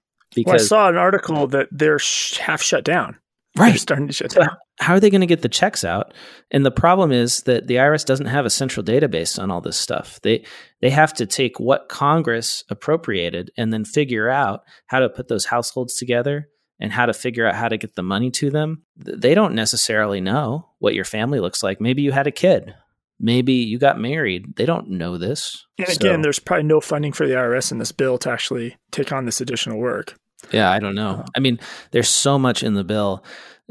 Well, 0.46 0.56
I 0.56 0.58
saw 0.60 0.90
an 0.90 0.98
article 0.98 1.48
that 1.48 1.70
they're 1.72 2.00
sh- 2.00 2.38
half 2.38 2.62
shut 2.62 2.84
down. 2.84 3.18
Right, 3.56 3.70
They're 3.70 3.78
starting 3.78 4.08
to 4.08 4.14
shut 4.14 4.32
So 4.32 4.42
down. 4.42 4.58
how 4.80 4.94
are 4.96 5.00
they 5.00 5.12
going 5.12 5.22
to 5.22 5.28
get 5.28 5.44
the 5.44 5.48
checks 5.50 5.84
out? 5.86 6.14
And 6.50 6.66
the 6.66 6.72
problem 6.72 7.12
is 7.12 7.42
that 7.44 7.68
the 7.68 7.76
IRS 7.76 8.04
doesn't 8.04 8.26
have 8.26 8.46
a 8.48 8.50
central 8.50 8.84
database 8.84 9.38
on 9.42 9.52
all 9.52 9.62
this 9.62 9.78
stuff. 9.78 10.20
They 10.24 10.44
they 10.82 10.90
have 10.90 11.14
to 11.14 11.28
take 11.28 11.60
what 11.60 11.88
Congress 11.88 12.64
appropriated 12.70 13.52
and 13.56 13.72
then 13.72 13.86
figure 13.86 14.28
out 14.28 14.62
how 14.88 15.00
to 15.00 15.08
put 15.10 15.28
those 15.28 15.46
households 15.46 15.96
together 15.96 16.50
and 16.80 16.92
how 16.92 17.06
to 17.06 17.14
figure 17.14 17.46
out 17.46 17.54
how 17.54 17.68
to 17.70 17.78
get 17.78 17.94
the 17.96 18.02
money 18.02 18.32
to 18.32 18.50
them. 18.50 18.82
They 18.98 19.36
don't 19.36 19.54
necessarily 19.54 20.20
know 20.20 20.68
what 20.80 20.96
your 20.96 21.06
family 21.06 21.40
looks 21.40 21.62
like. 21.62 21.80
Maybe 21.80 22.02
you 22.02 22.12
had 22.12 22.26
a 22.26 22.32
kid. 22.32 22.74
Maybe 23.20 23.54
you 23.54 23.78
got 23.78 24.00
married. 24.00 24.56
They 24.56 24.66
don't 24.66 24.90
know 24.90 25.18
this. 25.18 25.66
And 25.78 25.88
So, 25.88 25.94
again, 25.94 26.22
there's 26.22 26.40
probably 26.40 26.64
no 26.64 26.82
funding 26.82 27.14
for 27.14 27.28
the 27.28 27.36
IRS 27.36 27.72
in 27.72 27.78
this 27.78 27.92
bill 27.92 28.18
to 28.20 28.32
actually 28.32 28.76
take 28.92 29.12
on 29.12 29.26
this 29.26 29.40
additional 29.40 29.80
work. 29.80 30.16
Yeah, 30.52 30.70
I 30.70 30.80
don't 30.80 30.96
know. 30.96 31.24
I 31.36 31.40
mean, 31.40 31.60
there's 31.92 32.10
so 32.10 32.38
much 32.38 32.64
in 32.64 32.74
the 32.74 32.84
bill. 32.84 33.24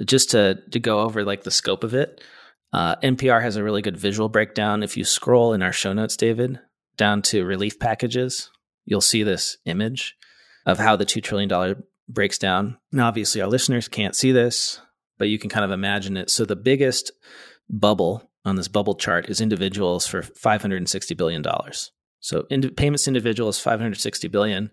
Just 0.04 0.30
to 0.30 0.58
to 0.70 0.80
go 0.80 1.00
over 1.00 1.22
like 1.22 1.42
the 1.42 1.50
scope 1.50 1.84
of 1.84 1.92
it, 1.92 2.22
uh, 2.72 2.96
NPR 2.96 3.42
has 3.42 3.56
a 3.56 3.62
really 3.62 3.82
good 3.82 3.96
visual 3.96 4.30
breakdown. 4.30 4.82
If 4.82 4.96
you 4.96 5.04
scroll 5.04 5.52
in 5.52 5.62
our 5.62 5.72
show 5.72 5.92
notes, 5.92 6.16
David, 6.16 6.60
down 6.96 7.20
to 7.22 7.44
relief 7.44 7.78
packages, 7.78 8.50
you'll 8.86 9.02
see 9.02 9.22
this 9.22 9.58
image 9.66 10.16
of 10.64 10.78
how 10.78 10.96
the 10.96 11.04
two 11.04 11.20
trillion 11.20 11.48
dollar 11.48 11.84
breaks 12.08 12.38
down. 12.38 12.78
Now, 12.90 13.08
obviously, 13.08 13.42
our 13.42 13.48
listeners 13.48 13.88
can't 13.88 14.16
see 14.16 14.32
this, 14.32 14.80
but 15.18 15.28
you 15.28 15.38
can 15.38 15.50
kind 15.50 15.64
of 15.64 15.70
imagine 15.70 16.16
it. 16.16 16.30
So 16.30 16.44
the 16.44 16.56
biggest 16.56 17.12
bubble 17.68 18.30
on 18.44 18.56
this 18.56 18.68
bubble 18.68 18.94
chart 18.94 19.28
is 19.28 19.40
individuals 19.40 20.06
for 20.06 20.22
560 20.22 21.14
billion 21.14 21.42
dollars. 21.42 21.92
So 22.20 22.44
payments 22.76 23.04
to 23.04 23.10
individuals 23.10 23.58
560 23.58 24.28
billion. 24.28 24.70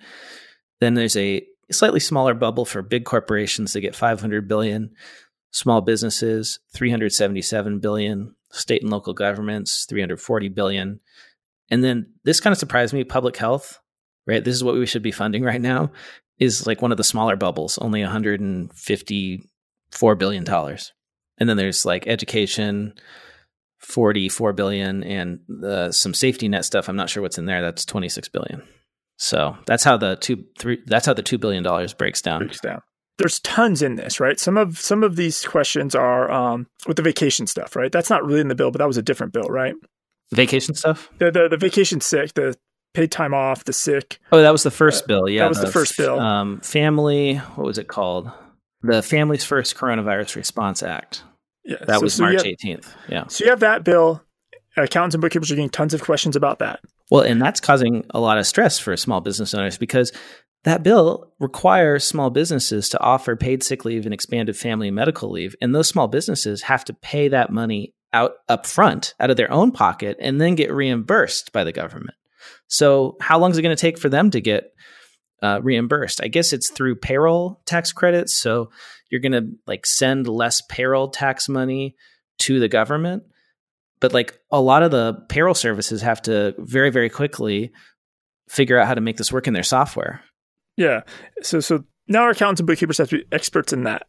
Then 0.79 0.93
there's 0.93 1.17
a 1.17 1.45
slightly 1.71 1.99
smaller 1.99 2.33
bubble 2.33 2.65
for 2.65 2.81
big 2.81 3.05
corporations 3.05 3.73
that 3.73 3.81
get 3.81 3.95
500 3.95 4.47
billion, 4.47 4.91
small 5.51 5.81
businesses 5.81 6.59
377 6.75 7.79
billion, 7.79 8.35
state 8.51 8.81
and 8.81 8.91
local 8.91 9.13
governments 9.13 9.85
340 9.85 10.49
billion. 10.49 10.99
And 11.69 11.83
then 11.83 12.13
this 12.23 12.39
kind 12.39 12.51
of 12.51 12.57
surprised 12.57 12.93
me, 12.93 13.03
public 13.03 13.37
health, 13.37 13.79
right? 14.25 14.43
This 14.43 14.55
is 14.55 14.63
what 14.63 14.75
we 14.75 14.85
should 14.85 15.03
be 15.03 15.11
funding 15.11 15.43
right 15.43 15.61
now 15.61 15.91
is 16.39 16.65
like 16.65 16.81
one 16.81 16.91
of 16.91 16.97
the 16.97 17.03
smaller 17.03 17.35
bubbles, 17.35 17.77
only 17.79 18.01
154 18.01 20.15
billion 20.15 20.43
dollars. 20.43 20.93
And 21.37 21.49
then 21.49 21.57
there's 21.57 21.85
like 21.85 22.07
education 22.07 22.93
44 23.79 24.53
billion 24.53 25.03
and 25.03 25.39
uh, 25.63 25.91
some 25.91 26.13
safety 26.13 26.47
net 26.47 26.65
stuff. 26.65 26.89
I'm 26.89 26.95
not 26.95 27.09
sure 27.09 27.23
what's 27.23 27.37
in 27.37 27.45
there. 27.45 27.61
That's 27.61 27.85
26 27.85 28.29
billion. 28.29 28.63
So 29.17 29.57
that's 29.65 29.83
how 29.83 29.97
the 29.97 30.15
two 30.15 30.45
three 30.57 30.81
that's 30.85 31.05
how 31.05 31.13
the 31.13 31.21
two 31.21 31.37
billion 31.37 31.61
dollars 31.61 31.93
breaks 31.93 32.21
down. 32.21 32.39
breaks 32.39 32.61
down. 32.61 32.81
There's 33.17 33.39
tons 33.41 33.81
in 33.81 33.95
this, 33.95 34.21
right? 34.21 34.39
Some 34.39 34.57
of 34.57 34.79
some 34.79 35.03
of 35.03 35.17
these 35.17 35.43
questions 35.43 35.93
are 35.93 36.31
um, 36.31 36.67
with 36.87 36.95
the 36.95 37.03
vacation 37.03 37.45
stuff, 37.45 37.75
right? 37.75 37.91
That's 37.91 38.09
not 38.09 38.25
really 38.25 38.39
in 38.39 38.47
the 38.47 38.55
bill, 38.55 38.71
but 38.71 38.77
that 38.77 38.87
was 38.87 38.95
a 38.95 39.01
different 39.01 39.33
bill, 39.33 39.49
right? 39.49 39.75
Vacation 40.31 40.73
stuff? 40.73 41.09
The 41.17 41.31
the, 41.31 41.49
the 41.49 41.57
vacation 41.57 41.99
sick, 41.99 42.33
the 42.33 42.55
paid 42.93 43.11
time 43.11 43.33
off, 43.33 43.65
the 43.65 43.73
sick. 43.73 44.19
Oh, 44.31 44.41
that 44.41 44.51
was 44.51 44.63
the 44.63 44.71
first 44.71 45.05
bill. 45.05 45.27
Yeah, 45.27 45.41
that 45.43 45.49
was 45.49 45.59
the 45.59 45.71
first 45.71 45.97
bill. 45.97 46.17
Um, 46.17 46.61
family. 46.61 47.35
What 47.35 47.65
was 47.65 47.77
it 47.77 47.89
called? 47.89 48.31
The 48.81 49.03
Families 49.03 49.43
First 49.43 49.75
Coronavirus 49.75 50.37
Response 50.37 50.81
Act. 50.81 51.23
Yeah, 51.69 51.77
That 51.85 51.95
so- 51.95 52.01
was 52.01 52.13
so 52.15 52.23
March 52.23 52.43
18th. 52.43 52.87
Yeah. 53.07 53.27
So 53.27 53.43
you 53.45 53.49
have 53.51 53.59
that 53.61 53.83
bill. 53.83 54.21
Accountants 54.77 55.13
and 55.13 55.21
bookkeepers 55.21 55.51
are 55.51 55.55
getting 55.55 55.69
tons 55.69 55.93
of 55.93 56.01
questions 56.01 56.35
about 56.35 56.59
that. 56.59 56.79
Well, 57.11 57.21
and 57.23 57.41
that's 57.41 57.59
causing 57.59 58.05
a 58.11 58.19
lot 58.19 58.37
of 58.37 58.47
stress 58.47 58.79
for 58.79 58.95
small 58.95 59.19
business 59.19 59.53
owners 59.53 59.77
because 59.77 60.11
that 60.63 60.83
bill 60.83 61.33
requires 61.39 62.05
small 62.05 62.29
businesses 62.29 62.87
to 62.89 62.99
offer 62.99 63.35
paid 63.35 63.61
sick 63.63 63.83
leave 63.83 64.05
and 64.05 64.13
expanded 64.13 64.55
family 64.55 64.87
and 64.87 64.95
medical 64.95 65.29
leave. 65.31 65.55
And 65.61 65.75
those 65.75 65.87
small 65.89 66.07
businesses 66.07 66.61
have 66.63 66.85
to 66.85 66.93
pay 66.93 67.27
that 67.29 67.51
money 67.51 67.93
out 68.13 68.33
up 68.47 68.65
front 68.65 69.13
out 69.19 69.29
of 69.29 69.37
their 69.37 69.51
own 69.51 69.71
pocket 69.71 70.17
and 70.19 70.39
then 70.39 70.55
get 70.55 70.71
reimbursed 70.73 71.51
by 71.51 71.63
the 71.63 71.71
government. 71.73 72.15
So, 72.67 73.17
how 73.21 73.37
long 73.37 73.51
is 73.51 73.57
it 73.57 73.61
going 73.63 73.75
to 73.75 73.79
take 73.81 73.97
for 73.99 74.09
them 74.09 74.31
to 74.31 74.39
get 74.41 74.71
uh, 75.41 75.59
reimbursed? 75.61 76.21
I 76.23 76.27
guess 76.27 76.53
it's 76.53 76.69
through 76.69 76.95
payroll 76.95 77.61
tax 77.65 77.91
credits. 77.91 78.37
So, 78.39 78.69
you're 79.09 79.21
going 79.21 79.31
to 79.31 79.51
like 79.67 79.85
send 79.85 80.27
less 80.27 80.61
payroll 80.69 81.09
tax 81.09 81.49
money 81.49 81.95
to 82.39 82.59
the 82.59 82.67
government. 82.67 83.23
But 83.99 84.13
like 84.13 84.39
a 84.51 84.61
lot 84.61 84.83
of 84.83 84.91
the 84.91 85.25
payroll 85.27 85.53
services 85.53 86.01
have 86.01 86.21
to 86.23 86.55
very, 86.57 86.89
very 86.89 87.09
quickly 87.09 87.71
figure 88.47 88.77
out 88.79 88.87
how 88.87 88.93
to 88.93 89.01
make 89.01 89.17
this 89.17 89.31
work 89.31 89.47
in 89.47 89.53
their 89.53 89.63
software. 89.63 90.21
Yeah. 90.77 91.01
So, 91.41 91.59
so 91.59 91.83
now 92.07 92.23
our 92.23 92.29
accountants 92.29 92.61
and 92.61 92.67
bookkeepers 92.67 92.97
have 92.97 93.09
to 93.09 93.17
be 93.17 93.25
experts 93.31 93.73
in 93.73 93.83
that. 93.83 94.07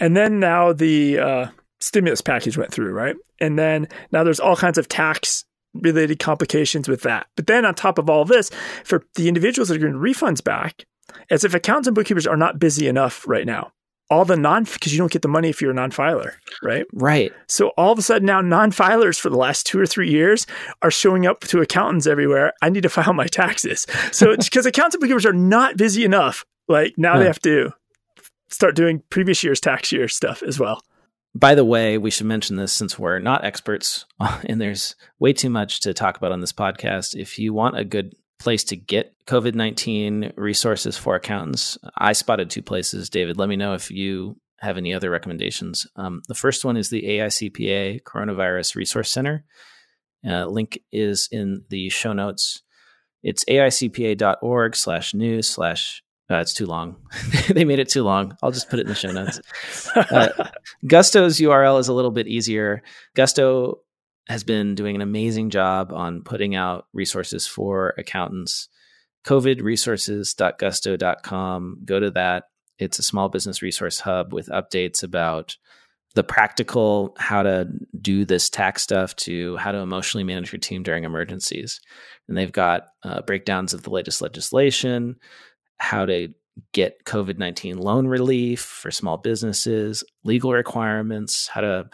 And 0.00 0.16
then 0.16 0.40
now 0.40 0.72
the 0.72 1.18
uh, 1.18 1.46
stimulus 1.80 2.22
package 2.22 2.56
went 2.56 2.72
through, 2.72 2.92
right? 2.92 3.16
And 3.40 3.58
then 3.58 3.88
now 4.10 4.24
there's 4.24 4.40
all 4.40 4.56
kinds 4.56 4.78
of 4.78 4.88
tax 4.88 5.44
related 5.82 6.18
complications 6.18 6.88
with 6.88 7.02
that. 7.02 7.26
But 7.36 7.46
then 7.46 7.64
on 7.64 7.74
top 7.74 7.98
of 7.98 8.08
all 8.08 8.24
this, 8.24 8.50
for 8.84 9.04
the 9.14 9.28
individuals 9.28 9.68
that 9.68 9.76
are 9.76 9.80
getting 9.80 9.94
refunds 9.94 10.42
back, 10.42 10.84
as 11.30 11.44
if 11.44 11.54
accountants 11.54 11.88
and 11.88 11.94
bookkeepers 11.94 12.26
are 12.26 12.36
not 12.36 12.58
busy 12.58 12.88
enough 12.88 13.26
right 13.26 13.46
now. 13.46 13.72
All 14.10 14.24
the 14.24 14.36
non 14.36 14.64
because 14.64 14.92
you 14.92 14.98
don't 14.98 15.12
get 15.12 15.20
the 15.20 15.28
money 15.28 15.50
if 15.50 15.60
you're 15.60 15.72
a 15.72 15.74
non-filer, 15.74 16.34
right? 16.62 16.86
Right. 16.94 17.30
So 17.46 17.68
all 17.76 17.92
of 17.92 17.98
a 17.98 18.02
sudden 18.02 18.24
now 18.24 18.40
non-filers 18.40 19.20
for 19.20 19.28
the 19.28 19.36
last 19.36 19.66
two 19.66 19.78
or 19.78 19.84
three 19.84 20.10
years 20.10 20.46
are 20.80 20.90
showing 20.90 21.26
up 21.26 21.40
to 21.40 21.60
accountants 21.60 22.06
everywhere. 22.06 22.54
I 22.62 22.70
need 22.70 22.84
to 22.84 22.88
file 22.88 23.12
my 23.12 23.26
taxes. 23.26 23.86
So 24.10 24.30
it's 24.30 24.44
because 24.48 24.64
accountants 24.64 24.94
and 24.94 25.00
bookkeepers 25.00 25.26
are 25.26 25.34
not 25.34 25.76
busy 25.76 26.06
enough. 26.06 26.46
Like 26.68 26.94
now 26.96 27.14
yeah. 27.14 27.18
they 27.18 27.26
have 27.26 27.40
to 27.40 27.72
start 28.48 28.74
doing 28.76 29.02
previous 29.10 29.44
year's 29.44 29.60
tax 29.60 29.92
year 29.92 30.08
stuff 30.08 30.42
as 30.42 30.58
well. 30.58 30.80
By 31.38 31.54
the 31.54 31.64
way, 31.64 31.98
we 31.98 32.10
should 32.10 32.26
mention 32.26 32.56
this 32.56 32.72
since 32.72 32.98
we're 32.98 33.20
not 33.20 33.44
experts 33.44 34.06
and 34.20 34.60
there's 34.60 34.96
way 35.20 35.32
too 35.32 35.50
much 35.50 35.80
to 35.80 35.94
talk 35.94 36.16
about 36.16 36.32
on 36.32 36.40
this 36.40 36.52
podcast. 36.52 37.14
If 37.14 37.38
you 37.38 37.54
want 37.54 37.78
a 37.78 37.84
good 37.84 38.16
place 38.40 38.64
to 38.64 38.76
get 38.76 39.14
COVID 39.26 39.54
19 39.54 40.32
resources 40.36 40.96
for 40.96 41.14
accountants, 41.14 41.78
I 41.96 42.12
spotted 42.12 42.50
two 42.50 42.62
places. 42.62 43.08
David, 43.08 43.36
let 43.36 43.48
me 43.48 43.54
know 43.54 43.74
if 43.74 43.88
you 43.88 44.40
have 44.58 44.76
any 44.76 44.92
other 44.92 45.10
recommendations. 45.10 45.86
Um, 45.94 46.22
the 46.26 46.34
first 46.34 46.64
one 46.64 46.76
is 46.76 46.90
the 46.90 47.02
AICPA 47.02 48.02
Coronavirus 48.02 48.74
Resource 48.74 49.12
Center. 49.12 49.44
Uh, 50.26 50.46
link 50.46 50.80
is 50.90 51.28
in 51.30 51.62
the 51.68 51.88
show 51.88 52.12
notes. 52.12 52.62
It's 53.22 53.44
aicpa.org 53.44 54.74
slash 54.74 55.14
news 55.14 55.48
slash 55.48 56.02
uh, 56.30 56.36
it's 56.36 56.52
too 56.52 56.66
long. 56.66 56.96
they 57.48 57.64
made 57.64 57.78
it 57.78 57.88
too 57.88 58.02
long. 58.02 58.36
I'll 58.42 58.50
just 58.50 58.68
put 58.68 58.78
it 58.78 58.82
in 58.82 58.88
the 58.88 58.94
show 58.94 59.12
notes. 59.12 59.40
Uh, 59.96 60.28
Gusto's 60.86 61.38
URL 61.38 61.80
is 61.80 61.88
a 61.88 61.92
little 61.92 62.12
bit 62.12 62.28
easier. 62.28 62.82
Gusto 63.14 63.80
has 64.28 64.44
been 64.44 64.74
doing 64.74 64.94
an 64.94 65.02
amazing 65.02 65.50
job 65.50 65.92
on 65.92 66.22
putting 66.22 66.54
out 66.54 66.86
resources 66.92 67.46
for 67.46 67.94
accountants. 67.98 68.68
COVIDresources.gusto.com. 69.26 71.80
Go 71.84 72.00
to 72.00 72.10
that. 72.12 72.44
It's 72.78 72.98
a 72.98 73.02
small 73.02 73.28
business 73.28 73.60
resource 73.60 74.00
hub 74.00 74.32
with 74.32 74.48
updates 74.48 75.02
about 75.02 75.58
the 76.14 76.24
practical 76.24 77.14
how 77.18 77.42
to 77.42 77.68
do 78.00 78.24
this 78.24 78.48
tax 78.48 78.82
stuff 78.82 79.14
to 79.16 79.56
how 79.56 79.72
to 79.72 79.78
emotionally 79.78 80.24
manage 80.24 80.52
your 80.52 80.60
team 80.60 80.82
during 80.82 81.04
emergencies. 81.04 81.80
And 82.28 82.36
they've 82.36 82.52
got 82.52 82.84
uh, 83.02 83.22
breakdowns 83.22 83.74
of 83.74 83.82
the 83.82 83.90
latest 83.90 84.22
legislation, 84.22 85.16
how 85.78 86.06
to 86.06 86.28
get 86.72 87.04
COVID 87.04 87.38
19 87.38 87.78
loan 87.78 88.06
relief 88.06 88.60
for 88.60 88.90
small 88.90 89.16
businesses, 89.16 90.04
legal 90.24 90.52
requirements, 90.52 91.48
how 91.48 91.60
to 91.60 91.88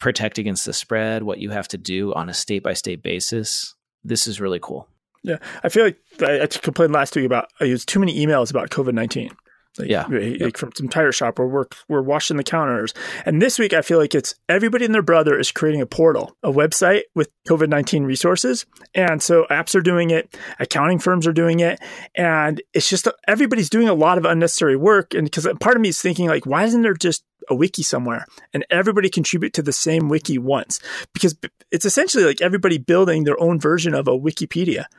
protect 0.00 0.38
against 0.38 0.64
the 0.64 0.72
spread, 0.72 1.22
what 1.22 1.38
you 1.38 1.50
have 1.50 1.68
to 1.68 1.78
do 1.78 2.14
on 2.14 2.28
a 2.28 2.34
state 2.34 2.62
by 2.62 2.72
state 2.72 3.02
basis. 3.02 3.74
This 4.04 4.26
is 4.26 4.40
really 4.40 4.60
cool. 4.60 4.88
Yeah. 5.24 5.38
I 5.64 5.68
feel 5.68 5.84
like 5.84 5.98
I, 6.22 6.46
complained 6.46 6.92
last 6.92 7.16
week 7.16 7.26
about 7.26 7.48
I 7.60 7.64
used 7.64 7.88
too 7.88 7.98
many 7.98 8.24
emails 8.24 8.50
about 8.50 8.70
COVID 8.70 8.94
19. 8.94 9.30
Like, 9.78 9.88
yeah, 9.88 10.06
eh, 10.06 10.30
like 10.30 10.40
yep. 10.40 10.56
from 10.56 10.72
some 10.74 10.88
tire 10.88 11.12
shop 11.12 11.38
where 11.38 11.48
we're 11.48 11.66
we're 11.88 12.02
washing 12.02 12.36
the 12.36 12.44
counters. 12.44 12.94
And 13.24 13.40
this 13.40 13.58
week, 13.58 13.72
I 13.72 13.82
feel 13.82 13.98
like 13.98 14.14
it's 14.14 14.34
everybody 14.48 14.84
and 14.84 14.94
their 14.94 15.02
brother 15.02 15.38
is 15.38 15.52
creating 15.52 15.80
a 15.80 15.86
portal, 15.86 16.36
a 16.42 16.50
website 16.50 17.02
with 17.14 17.30
COVID 17.48 17.68
nineteen 17.68 18.04
resources. 18.04 18.66
And 18.94 19.22
so 19.22 19.46
apps 19.50 19.74
are 19.74 19.80
doing 19.80 20.10
it, 20.10 20.36
accounting 20.58 20.98
firms 20.98 21.26
are 21.26 21.32
doing 21.32 21.60
it, 21.60 21.80
and 22.14 22.60
it's 22.74 22.88
just 22.88 23.08
everybody's 23.26 23.70
doing 23.70 23.88
a 23.88 23.94
lot 23.94 24.18
of 24.18 24.24
unnecessary 24.24 24.76
work. 24.76 25.14
And 25.14 25.24
because 25.24 25.46
part 25.60 25.76
of 25.76 25.82
me 25.82 25.88
is 25.90 26.00
thinking 26.00 26.28
like, 26.28 26.46
why 26.46 26.64
isn't 26.64 26.82
there 26.82 26.94
just 26.94 27.24
a 27.50 27.54
wiki 27.54 27.82
somewhere 27.82 28.26
and 28.52 28.64
everybody 28.70 29.08
contribute 29.08 29.52
to 29.54 29.62
the 29.62 29.72
same 29.72 30.08
wiki 30.08 30.38
once? 30.38 30.80
Because 31.12 31.36
it's 31.70 31.84
essentially 31.84 32.24
like 32.24 32.40
everybody 32.40 32.78
building 32.78 33.24
their 33.24 33.40
own 33.40 33.58
version 33.58 33.94
of 33.94 34.08
a 34.08 34.18
Wikipedia. 34.18 34.86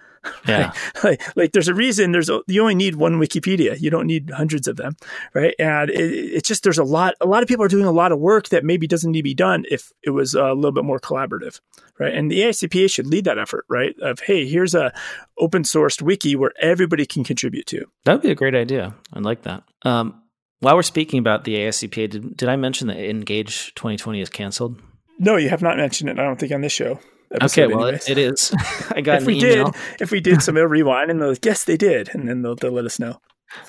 Yeah. 0.48 0.74
like, 1.04 1.38
like 1.38 1.52
there's 1.54 1.68
a 1.68 1.74
reason 1.74 2.12
there's 2.12 2.30
you 2.48 2.62
only 2.62 2.76
need 2.76 2.96
one 2.96 3.20
Wikipedia. 3.20 3.80
You 3.80 3.90
don't 3.90 4.08
need 4.08 4.32
hundreds 4.32 4.68
of 4.68 4.76
them, 4.76 4.96
right? 5.34 5.54
And 5.60 5.90
it, 5.90 5.96
it's 5.96 6.48
just 6.48 6.64
there's 6.64 6.78
a 6.78 6.84
lot 6.84 7.16
a 7.22 7.26
lot 7.26 7.42
of 7.42 7.48
people 7.48 7.64
are 7.64 7.70
doing 7.70 7.86
a 7.86 7.92
lot 7.92 8.12
of 8.12 8.20
work 8.20 8.50
that 8.50 8.66
maybe 8.66 8.88
doesn't 8.88 9.12
need 9.12 9.20
to 9.20 9.24
be 9.24 9.34
done 9.34 9.66
if 9.70 9.94
it 10.04 10.10
was 10.10 10.34
a 10.34 10.54
little 10.54 10.72
bit 10.72 10.84
more 10.84 11.00
collaborative, 11.00 11.62
right? 12.00 12.14
And 12.14 12.30
the 12.30 12.42
AICPA 12.42 12.92
should 12.92 13.08
lead 13.08 13.26
that 13.26 13.38
effort, 13.38 13.66
right? 13.70 13.96
Of 14.02 14.20
hey, 14.20 14.48
here's 14.48 14.76
a 14.76 14.94
open 15.38 15.64
sourced 15.64 16.02
wiki 16.02 16.36
where 16.36 16.52
everybody 16.60 17.06
can 17.06 17.24
contribute 17.24 17.66
to. 17.68 17.86
That 18.06 18.14
would 18.14 18.22
be 18.24 18.32
a 18.32 18.36
great 18.36 18.56
idea. 18.56 18.96
I 19.14 19.20
like 19.20 19.44
that. 19.44 19.64
Um, 19.84 20.22
while 20.60 20.76
we're 20.76 20.84
speaking 20.84 21.20
about 21.20 21.44
the 21.44 21.56
AICPA, 21.56 22.10
did, 22.10 22.38
did 22.38 22.50
I 22.50 22.56
mention 22.56 22.88
that 22.88 22.98
Engage 22.98 23.74
2020 23.76 24.22
is 24.22 24.30
canceled? 24.30 24.82
No, 25.18 25.36
you 25.36 25.50
have 25.50 25.62
not 25.62 25.78
mentioned 25.78 26.10
it. 26.10 26.20
I 26.20 26.24
don't 26.24 26.40
think 26.40 26.52
on 26.52 26.62
this 26.62 26.72
show 26.72 27.00
okay, 27.42 27.68
well, 27.68 27.84
anyways. 27.84 28.10
it 28.10 28.18
is. 28.18 28.54
I 28.92 29.02
got 29.02 29.22
if 29.22 29.28
we 29.28 29.38
email. 29.38 29.72
did, 29.72 29.76
if 30.00 30.12
we 30.12 30.20
did, 30.20 30.42
somebody 30.42 30.64
will 30.64 30.70
rewind 30.70 31.12
and 31.12 31.22
they'll 31.22 31.30
like, 31.30 31.46
yes, 31.46 31.64
they 31.64 31.78
did, 31.78 32.10
and 32.14 32.28
then 32.28 32.42
they'll, 32.42 32.56
they'll 32.56 32.72
let 32.72 32.86
us 32.86 33.00
know. 33.00 33.20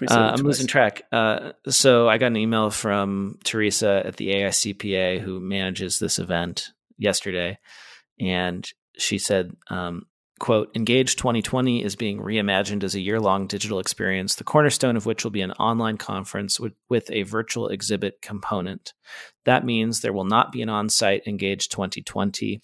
Uh, 0.03 0.35
I'm 0.37 0.45
losing 0.45 0.67
track. 0.67 1.03
Uh, 1.11 1.53
so 1.69 2.07
I 2.09 2.19
got 2.19 2.27
an 2.27 2.37
email 2.37 2.69
from 2.71 3.39
Teresa 3.45 4.03
at 4.05 4.17
the 4.17 4.29
AICPA 4.29 5.21
who 5.21 5.41
manages 5.41 5.99
this 5.99 6.19
event 6.19 6.69
yesterday, 6.99 7.59
and 8.19 8.69
she 8.99 9.17
said, 9.17 9.53
um, 9.69 10.07
"quote 10.41 10.75
Engage 10.75 11.15
2020 11.15 11.85
is 11.85 11.95
being 11.95 12.19
reimagined 12.19 12.83
as 12.83 12.97
a 12.97 13.01
year-long 13.01 13.47
digital 13.47 13.79
experience, 13.79 14.35
the 14.35 14.43
cornerstone 14.45 14.97
of 14.97 15.07
which 15.07 15.23
will 15.23 15.31
be 15.31 15.43
an 15.43 15.53
online 15.53 15.97
conference 15.97 16.59
with, 16.59 16.73
with 16.89 17.09
a 17.13 17.23
virtual 17.23 17.69
exhibit 17.69 18.21
component. 18.21 18.93
That 19.45 19.65
means 19.65 20.01
there 20.01 20.13
will 20.13 20.25
not 20.25 20.51
be 20.51 20.63
an 20.63 20.69
on-site 20.69 21.23
Engage 21.29 21.69
2020." 21.69 22.61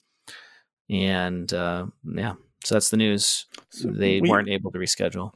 and 0.88 1.52
uh, 1.52 1.86
yeah, 2.04 2.34
so 2.64 2.74
that's 2.74 2.90
the 2.90 2.96
news. 2.96 3.46
So 3.70 3.88
they 3.88 4.20
we, 4.20 4.28
weren't 4.28 4.48
able 4.48 4.70
to 4.72 4.78
reschedule, 4.78 5.32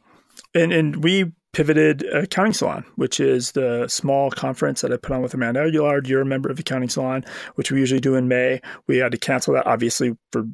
and 0.54 0.72
and 0.72 1.02
we 1.02 1.32
pivoted 1.52 2.04
Accounting 2.04 2.52
Salon, 2.52 2.84
which 2.94 3.18
is 3.18 3.52
the 3.52 3.88
small 3.88 4.30
conference 4.30 4.82
that 4.82 4.92
I 4.92 4.96
put 4.96 5.12
on 5.12 5.22
with 5.22 5.34
Amanda 5.34 5.60
Aguilar. 5.60 6.02
You're 6.04 6.20
a 6.20 6.26
member 6.26 6.48
of 6.48 6.58
Accounting 6.60 6.88
Salon, 6.88 7.24
which 7.56 7.72
we 7.72 7.80
usually 7.80 8.00
do 8.00 8.14
in 8.14 8.28
May. 8.28 8.60
We 8.86 8.98
had 8.98 9.12
to 9.12 9.18
cancel 9.18 9.54
that, 9.54 9.66
obviously, 9.66 10.16
for 10.30 10.44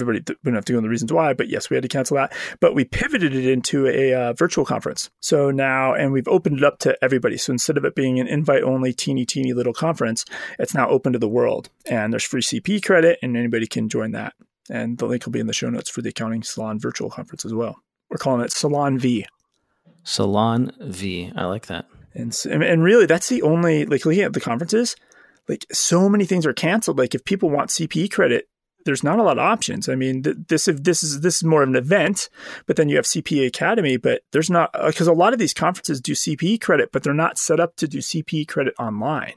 everybody. 0.00 0.20
We 0.42 0.50
don't 0.50 0.54
have 0.54 0.64
to 0.66 0.72
go 0.72 0.78
into 0.78 0.86
the 0.86 0.90
reasons 0.90 1.12
why, 1.12 1.34
but 1.34 1.48
yes, 1.48 1.70
we 1.70 1.76
had 1.76 1.82
to 1.82 1.88
cancel 1.88 2.16
that. 2.16 2.32
But 2.60 2.74
we 2.74 2.84
pivoted 2.84 3.34
it 3.34 3.46
into 3.46 3.86
a 3.86 4.14
uh, 4.14 4.32
virtual 4.32 4.64
conference. 4.64 5.10
So 5.20 5.50
now, 5.50 5.94
and 5.94 6.12
we've 6.12 6.28
opened 6.28 6.58
it 6.58 6.64
up 6.64 6.78
to 6.80 6.96
everybody. 7.02 7.36
So 7.36 7.52
instead 7.52 7.76
of 7.76 7.84
it 7.84 7.94
being 7.94 8.20
an 8.20 8.26
invite 8.26 8.62
only, 8.62 8.92
teeny, 8.92 9.26
teeny 9.26 9.52
little 9.52 9.72
conference, 9.72 10.24
it's 10.58 10.74
now 10.74 10.88
open 10.88 11.12
to 11.12 11.18
the 11.18 11.28
world. 11.28 11.68
And 11.86 12.12
there's 12.12 12.24
free 12.24 12.42
CPE 12.42 12.84
credit, 12.84 13.18
and 13.22 13.36
anybody 13.36 13.66
can 13.66 13.88
join 13.88 14.12
that. 14.12 14.34
And 14.70 14.98
the 14.98 15.06
link 15.06 15.24
will 15.24 15.32
be 15.32 15.40
in 15.40 15.46
the 15.46 15.52
show 15.52 15.70
notes 15.70 15.90
for 15.90 16.02
the 16.02 16.08
Accounting 16.10 16.42
Salon 16.42 16.78
virtual 16.78 17.10
conference 17.10 17.44
as 17.44 17.54
well. 17.54 17.76
We're 18.10 18.18
calling 18.18 18.42
it 18.42 18.52
Salon 18.52 18.98
V. 18.98 19.26
Salon 20.04 20.72
V. 20.80 21.32
I 21.34 21.44
like 21.46 21.66
that. 21.66 21.86
And 22.14 22.34
and 22.50 22.82
really, 22.82 23.06
that's 23.06 23.28
the 23.28 23.42
only 23.42 23.84
like 23.84 24.06
looking 24.06 24.22
at 24.22 24.32
the 24.32 24.40
conferences. 24.40 24.96
Like 25.48 25.66
so 25.70 26.08
many 26.08 26.24
things 26.24 26.46
are 26.46 26.52
canceled. 26.52 26.98
Like 26.98 27.14
if 27.14 27.24
people 27.24 27.50
want 27.50 27.70
CPE 27.70 28.10
credit, 28.10 28.48
there's 28.86 29.04
not 29.04 29.18
a 29.18 29.22
lot 29.22 29.38
of 29.38 29.44
options. 29.44 29.88
I 29.88 29.94
mean, 29.94 30.22
th- 30.22 30.36
this 30.48 30.66
if 30.68 30.82
this 30.82 31.02
is 31.02 31.20
this 31.20 31.36
is 31.36 31.44
more 31.44 31.62
of 31.62 31.68
an 31.68 31.76
event, 31.76 32.30
but 32.66 32.76
then 32.76 32.88
you 32.88 32.96
have 32.96 33.04
CPA 33.04 33.46
Academy, 33.46 33.98
but 33.98 34.22
there's 34.32 34.48
not 34.48 34.72
because 34.86 35.08
uh, 35.08 35.12
a 35.12 35.14
lot 35.14 35.34
of 35.34 35.38
these 35.38 35.52
conferences 35.52 36.00
do 36.00 36.12
CPE 36.12 36.60
credit, 36.60 36.90
but 36.92 37.02
they're 37.02 37.12
not 37.12 37.38
set 37.38 37.60
up 37.60 37.76
to 37.76 37.86
do 37.86 37.98
CPE 37.98 38.48
credit 38.48 38.74
online 38.78 39.34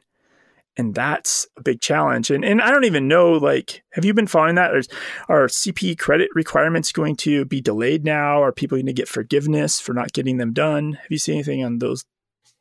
and 0.79 0.95
that's 0.95 1.45
a 1.57 1.62
big 1.62 1.81
challenge. 1.81 2.31
And 2.31 2.45
and 2.45 2.62
I 2.62 2.71
don't 2.71 2.85
even 2.85 3.07
know 3.07 3.33
like 3.33 3.83
have 3.91 4.05
you 4.05 4.13
been 4.13 4.27
following 4.27 4.55
that? 4.55 4.73
Are, 4.73 4.83
are 5.27 5.47
CPE 5.47 5.99
credit 5.99 6.29
requirements 6.33 6.93
going 6.93 7.17
to 7.17 7.43
be 7.45 7.59
delayed 7.59 8.05
now? 8.05 8.41
Are 8.41 8.53
people 8.53 8.77
going 8.77 8.85
to 8.85 8.93
get 8.93 9.09
forgiveness 9.09 9.79
for 9.79 9.93
not 9.93 10.13
getting 10.13 10.38
them 10.38 10.53
done? 10.53 10.93
Have 10.93 11.12
you 11.12 11.17
seen 11.17 11.35
anything 11.35 11.65
on 11.65 11.79
those? 11.79 12.05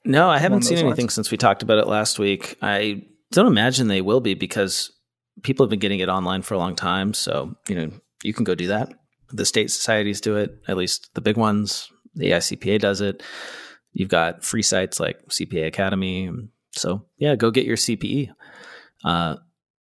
No, 0.05 0.29
I 0.29 0.39
haven't 0.39 0.63
seen 0.63 0.79
anything 0.79 1.05
lines? 1.05 1.15
since 1.15 1.31
we 1.31 1.37
talked 1.37 1.63
about 1.63 1.79
it 1.79 1.87
last 1.87 2.19
week. 2.19 2.57
I 2.61 3.03
don't 3.31 3.47
imagine 3.47 3.87
they 3.87 4.01
will 4.01 4.21
be 4.21 4.35
because 4.35 4.91
people 5.43 5.65
have 5.65 5.71
been 5.71 5.79
getting 5.79 6.01
it 6.01 6.09
online 6.09 6.43
for 6.43 6.55
a 6.55 6.59
long 6.59 6.75
time. 6.75 7.15
So 7.15 7.55
you 7.69 7.75
know 7.75 7.91
you 8.23 8.33
can 8.33 8.45
go 8.45 8.55
do 8.55 8.69
that. 8.69 8.93
The 9.31 9.45
state 9.45 9.71
societies 9.71 10.21
do 10.21 10.37
it, 10.37 10.59
at 10.67 10.77
least 10.77 11.11
the 11.15 11.21
big 11.21 11.37
ones. 11.37 11.91
The 12.15 12.31
AICPA 12.31 12.81
does 12.81 13.01
it. 13.01 13.23
You've 13.93 14.09
got 14.09 14.45
free 14.45 14.63
sites 14.63 15.01
like 15.01 15.21
CPA 15.29 15.67
Academy. 15.67 16.31
So, 16.73 17.05
yeah, 17.19 17.37
go 17.37 17.51
get 17.51 17.67
your 17.67 17.77
CPE. 17.77 18.31
Uh, 19.05 19.37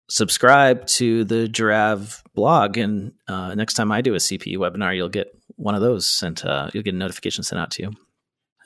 subscribe 0.09 0.87
to 0.87 1.25
the 1.25 1.49
Jirav 1.49 2.23
blog, 2.35 2.77
and 2.77 3.13
uh, 3.27 3.55
next 3.55 3.75
time 3.75 3.93
I 3.93 4.01
do 4.01 4.15
a 4.15 4.19
CPE 4.19 4.57
webinar, 4.57 4.95
you'll 4.95 5.09
get 5.09 5.29
one 5.57 5.75
of 5.75 5.81
those 5.81 6.09
sent. 6.09 6.45
Uh, 6.45 6.71
you'll 6.73 6.83
get 6.83 6.95
a 6.95 6.99
notification 6.99 7.43
sent 7.43 7.61
out 7.61 7.71
to 7.73 7.83
you. 7.83 7.93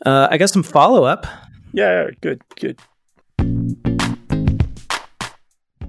Uh, 0.05 0.29
I 0.31 0.37
guess 0.37 0.53
some 0.53 0.63
follow 0.63 1.05
up. 1.05 1.27
Yeah, 1.73 2.11
good, 2.21 2.43
good. 2.57 2.79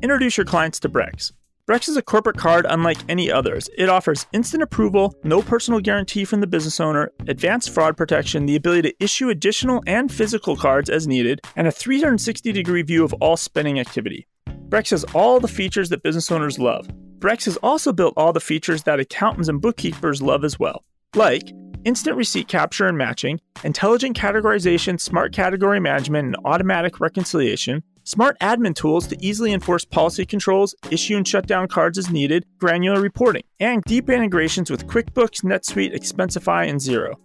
Introduce 0.04 0.36
your 0.36 0.46
clients 0.46 0.82
to 0.82 0.89
Brex. 0.89 1.32
Brex 1.66 1.88
is 1.88 1.96
a 1.96 2.02
corporate 2.02 2.36
card 2.36 2.66
unlike 2.70 2.98
any 3.08 3.32
others. 3.32 3.70
It 3.78 3.88
offers 3.88 4.26
instant 4.34 4.62
approval, 4.62 5.16
no 5.24 5.42
personal 5.42 5.80
guarantee 5.80 6.26
from 6.26 6.42
the 6.42 6.46
business 6.46 6.82
owner, 6.82 7.13
advanced 7.30 7.70
fraud 7.70 7.96
protection, 7.96 8.46
the 8.46 8.58
ability 8.58 8.89
to 8.89 8.96
issue 9.02 9.30
additional 9.30 9.82
and 9.88 10.12
physical 10.12 10.58
cards 10.58 10.89
as 10.89 11.08
needed, 11.08 11.39
and 11.56 11.70
a 11.70 11.72
360 11.72 12.52
degree 12.52 12.82
view 12.82 13.06
of 13.06 13.13
all 13.22 13.38
spending 13.38 13.80
activity. 13.80 14.28
Brex 14.68 14.89
has 14.89 15.06
all 15.16 15.39
the 15.39 15.48
features 15.48 15.88
that 15.88 16.04
business 16.04 16.30
owners 16.30 16.60
love. 16.60 16.86
Brex 17.20 17.46
has 17.46 17.56
also 17.63 17.94
built 17.94 18.13
all 18.18 18.34
the 18.34 18.42
features 18.42 18.84
that 18.84 19.00
accountants 19.00 19.48
and 19.48 19.62
bookkeepers 19.62 20.22
love 20.22 20.44
as 20.44 20.60
well, 20.60 20.84
like 21.16 21.50
instant 21.86 22.18
receipt 22.18 22.50
capture 22.50 22.88
and 22.88 22.98
matching, 22.98 23.39
intelligent 23.63 24.18
categorization, 24.18 25.00
smart 25.00 25.32
category 25.32 25.80
management, 25.80 26.26
and 26.26 26.38
automatic 26.44 27.00
reconciliation, 27.00 27.82
smart 28.04 28.38
admin 28.39 28.76
tools 28.76 29.08
to 29.08 29.18
easily 29.24 29.54
enforce 29.54 29.86
policy 29.86 30.26
controls, 30.26 30.76
issue 30.92 31.18
and 31.18 31.28
shut 31.28 31.48
down 31.48 31.68
cards 31.68 31.98
as 31.98 32.10
needed, 32.10 32.46
granular 32.60 33.02
reporting, 33.02 33.44
and 33.60 33.84
deep 33.84 34.10
integrations 34.10 34.70
with 34.70 34.88
QuickBooks, 34.88 35.44
NetSuite, 35.44 35.96
Expensify, 35.96 36.70
and 36.70 36.80
Xero. 36.80 37.16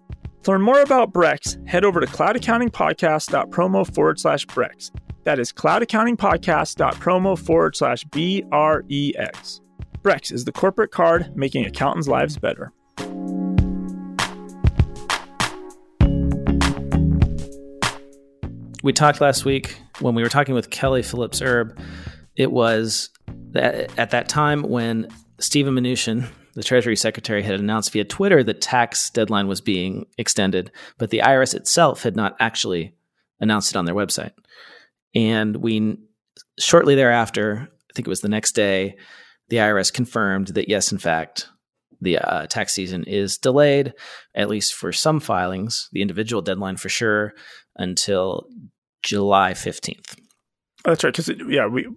To 0.44 0.52
learn 0.52 0.62
more 0.62 0.80
about 0.80 1.12
Brex, 1.12 1.66
head 1.68 1.84
over 1.84 2.00
to 2.00 2.06
cloudaccountingpodcast.promo 2.06 3.94
forward 3.94 4.20
slash 4.20 4.46
Brex. 4.46 4.90
That 5.24 5.38
is 5.38 5.52
cloudaccountingpodcast.promo 5.52 7.38
forward 7.38 7.76
slash 7.76 8.04
B 8.04 8.44
R 8.50 8.84
E 8.88 9.12
X. 9.16 9.60
Brex 10.02 10.32
is 10.32 10.44
the 10.44 10.52
corporate 10.52 10.90
card 10.90 11.36
making 11.36 11.66
accountants' 11.66 12.08
lives 12.08 12.38
better. 12.38 12.72
We 18.84 18.92
talked 18.92 19.20
last 19.20 19.44
week 19.44 19.76
when 20.00 20.14
we 20.14 20.22
were 20.22 20.28
talking 20.28 20.54
with 20.54 20.70
Kelly 20.70 21.02
Phillips 21.02 21.42
Erb. 21.42 21.78
It 22.36 22.52
was 22.52 23.10
that 23.50 23.98
at 23.98 24.10
that 24.10 24.28
time 24.28 24.62
when 24.62 25.08
Stephen 25.40 25.74
Mnuchin, 25.74 26.28
the 26.54 26.62
Treasury 26.62 26.96
Secretary, 26.96 27.42
had 27.42 27.58
announced 27.58 27.92
via 27.92 28.04
Twitter 28.04 28.42
that 28.44 28.60
tax 28.60 29.10
deadline 29.10 29.48
was 29.48 29.60
being 29.60 30.06
extended, 30.18 30.70
but 30.98 31.10
the 31.10 31.22
IRS 31.24 31.54
itself 31.54 32.02
had 32.02 32.16
not 32.16 32.36
actually 32.40 32.94
announced 33.40 33.72
it 33.72 33.76
on 33.76 33.84
their 33.84 33.94
website. 33.94 34.32
And 35.14 35.56
we 35.56 35.98
shortly 36.58 36.94
thereafter, 36.94 37.68
I 37.70 37.92
think 37.94 38.06
it 38.06 38.10
was 38.10 38.20
the 38.20 38.28
next 38.28 38.52
day, 38.52 38.96
the 39.48 39.56
IRS 39.56 39.92
confirmed 39.92 40.48
that 40.48 40.68
yes, 40.68 40.92
in 40.92 40.98
fact, 40.98 41.48
the 42.00 42.18
uh, 42.18 42.46
tax 42.46 42.74
season 42.74 43.04
is 43.04 43.38
delayed, 43.38 43.94
at 44.34 44.48
least 44.48 44.74
for 44.74 44.92
some 44.92 45.18
filings, 45.18 45.88
the 45.92 46.02
individual 46.02 46.42
deadline 46.42 46.76
for 46.76 46.88
sure, 46.88 47.32
until 47.76 48.46
July 49.02 49.52
15th. 49.52 50.16
Oh, 50.84 50.90
that's 50.90 51.04
right. 51.04 51.14
Because, 51.14 51.30
yeah, 51.48 51.66
we. 51.66 51.88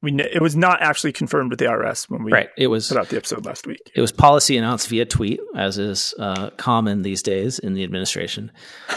We, 0.00 0.12
it 0.12 0.40
was 0.40 0.54
not 0.54 0.80
actually 0.80 1.10
confirmed 1.10 1.50
with 1.50 1.58
the 1.58 1.64
IRS 1.64 2.08
when 2.08 2.22
we 2.22 2.30
right. 2.30 2.50
It 2.56 2.68
was 2.68 2.86
put 2.86 2.98
out 2.98 3.08
the 3.08 3.16
episode 3.16 3.44
last 3.44 3.66
week. 3.66 3.80
It 3.96 4.00
was 4.00 4.12
policy 4.12 4.56
announced 4.56 4.88
via 4.88 5.04
tweet, 5.04 5.40
as 5.56 5.76
is 5.76 6.14
uh, 6.20 6.50
common 6.50 7.02
these 7.02 7.20
days 7.20 7.58
in 7.58 7.74
the 7.74 7.82
administration. 7.82 8.52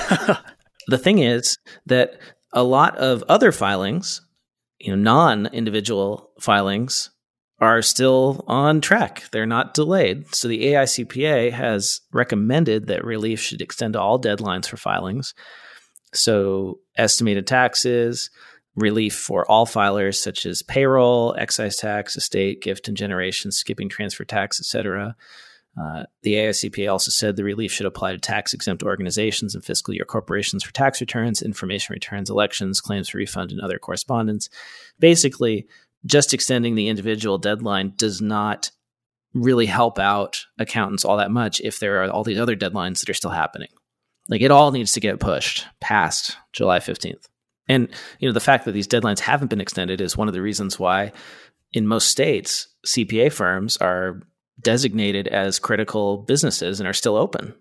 the 0.90 1.00
thing 1.00 1.18
is 1.18 1.58
that 1.88 2.20
a 2.54 2.62
lot 2.62 2.98
of 2.98 3.24
other 3.28 3.52
filings, 3.52 4.22
you 4.78 4.96
know, 4.96 5.02
non-individual 5.02 6.30
filings 6.40 7.10
are 7.62 7.84
still 7.84 8.44
on 8.48 8.82
track. 8.82 9.24
They're 9.32 9.46
not 9.46 9.76
delayed. 9.76 10.34
So 10.34 10.48
the 10.48 10.66
AICPA 10.66 11.52
has 11.52 12.02
recommended 12.12 12.88
that 12.88 13.06
relief 13.06 13.40
should 13.40 13.62
extend 13.62 13.94
to 13.94 14.02
all 14.02 14.20
deadlines 14.20 14.66
for 14.66 14.78
filings. 14.78 15.36
So 16.14 16.80
estimated 16.98 17.48
taxes, 17.48 18.30
relief 18.76 19.16
for 19.16 19.50
all 19.50 19.66
filers 19.66 20.16
such 20.16 20.46
as 20.46 20.62
payroll, 20.62 21.36
excise 21.38 21.78
tax, 21.78 22.16
estate, 22.16 22.62
gift 22.62 22.88
and 22.88 22.98
generation, 22.98 23.52
skipping 23.52 23.90
transfer 23.90 24.24
tax, 24.26 24.60
etc. 24.60 25.16
Uh, 25.80 26.04
the 26.24 26.34
AICPA 26.34 26.92
also 26.92 27.12
said 27.12 27.36
the 27.36 27.44
relief 27.44 27.72
should 27.72 27.86
apply 27.86 28.12
to 28.12 28.18
tax 28.18 28.54
exempt 28.54 28.84
organizations 28.84 29.56
and 29.56 29.64
fiscal 29.64 29.94
year 29.94 30.04
corporations 30.04 30.64
for 30.64 30.74
tax 30.74 31.00
returns, 31.00 31.42
information 31.42 31.94
returns, 31.94 32.30
elections, 32.30 32.82
claims 32.82 33.10
for 33.10 33.18
refund, 33.18 33.52
and 33.52 33.62
other 33.62 33.80
correspondence. 33.80 34.50
Basically, 35.00 35.68
just 36.06 36.34
extending 36.34 36.76
the 36.76 36.90
individual 36.90 37.38
deadline 37.38 37.94
does 37.96 38.22
not 38.22 38.72
really 39.34 39.66
help 39.66 39.98
out 39.98 40.46
accountants 40.60 41.06
all 41.06 41.18
that 41.18 41.32
much 41.32 41.62
if 41.62 41.80
there 41.80 42.04
are 42.04 42.12
all 42.12 42.24
these 42.24 42.40
other 42.40 42.56
deadlines 42.56 43.00
that 43.00 43.10
are 43.10 43.14
still 43.14 43.32
happening. 43.32 43.70
Like 44.32 44.42
it 44.42 44.50
all 44.50 44.72
needs 44.72 44.94
to 44.94 45.02
get 45.02 45.20
pushed 45.20 45.68
past 45.82 46.38
July 46.54 46.80
15th. 46.80 47.28
And 47.68 47.90
you 48.20 48.28
know 48.28 48.34
the 48.34 48.40
fact 48.40 48.66
that 48.66 48.72
these 48.72 48.88
deadlines 48.88 49.20
haven't 49.20 49.50
been 49.50 49.62
extended 49.62 50.02
is 50.02 50.18
one 50.18 50.28
of 50.28 50.34
the 50.34 50.42
reasons 50.42 50.80
why 50.80 51.12
in 51.74 51.86
most 51.86 52.08
states 52.08 52.68
CPA 52.88 53.32
firms 53.32 53.78
are 53.78 54.22
designated 54.60 55.28
as 55.28 55.60
critical 55.60 56.20
businesses 56.20 56.80
and 56.80 56.88
are 56.88 56.94
still 56.94 57.18
open. 57.18 57.54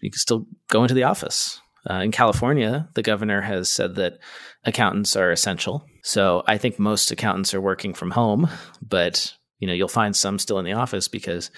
You 0.00 0.10
can 0.10 0.18
still 0.18 0.46
go 0.68 0.82
into 0.82 0.94
the 0.94 1.02
office. 1.04 1.60
Uh, 1.88 1.94
in 1.94 2.10
California, 2.10 2.88
the 2.94 3.02
governor 3.02 3.40
has 3.40 3.70
said 3.70 3.94
that 3.94 4.18
accountants 4.64 5.16
are 5.16 5.30
essential. 5.30 5.86
So 6.02 6.42
I 6.46 6.58
think 6.58 6.78
most 6.78 7.10
accountants 7.10 7.54
are 7.54 7.60
working 7.60 7.94
from 7.94 8.10
home, 8.10 8.48
but 8.82 9.34
you 9.58 9.66
know 9.66 9.72
you'll 9.72 9.88
find 9.88 10.14
some 10.14 10.38
still 10.38 10.58
in 10.58 10.64
the 10.64 10.72
office 10.74 11.08
because 11.08 11.50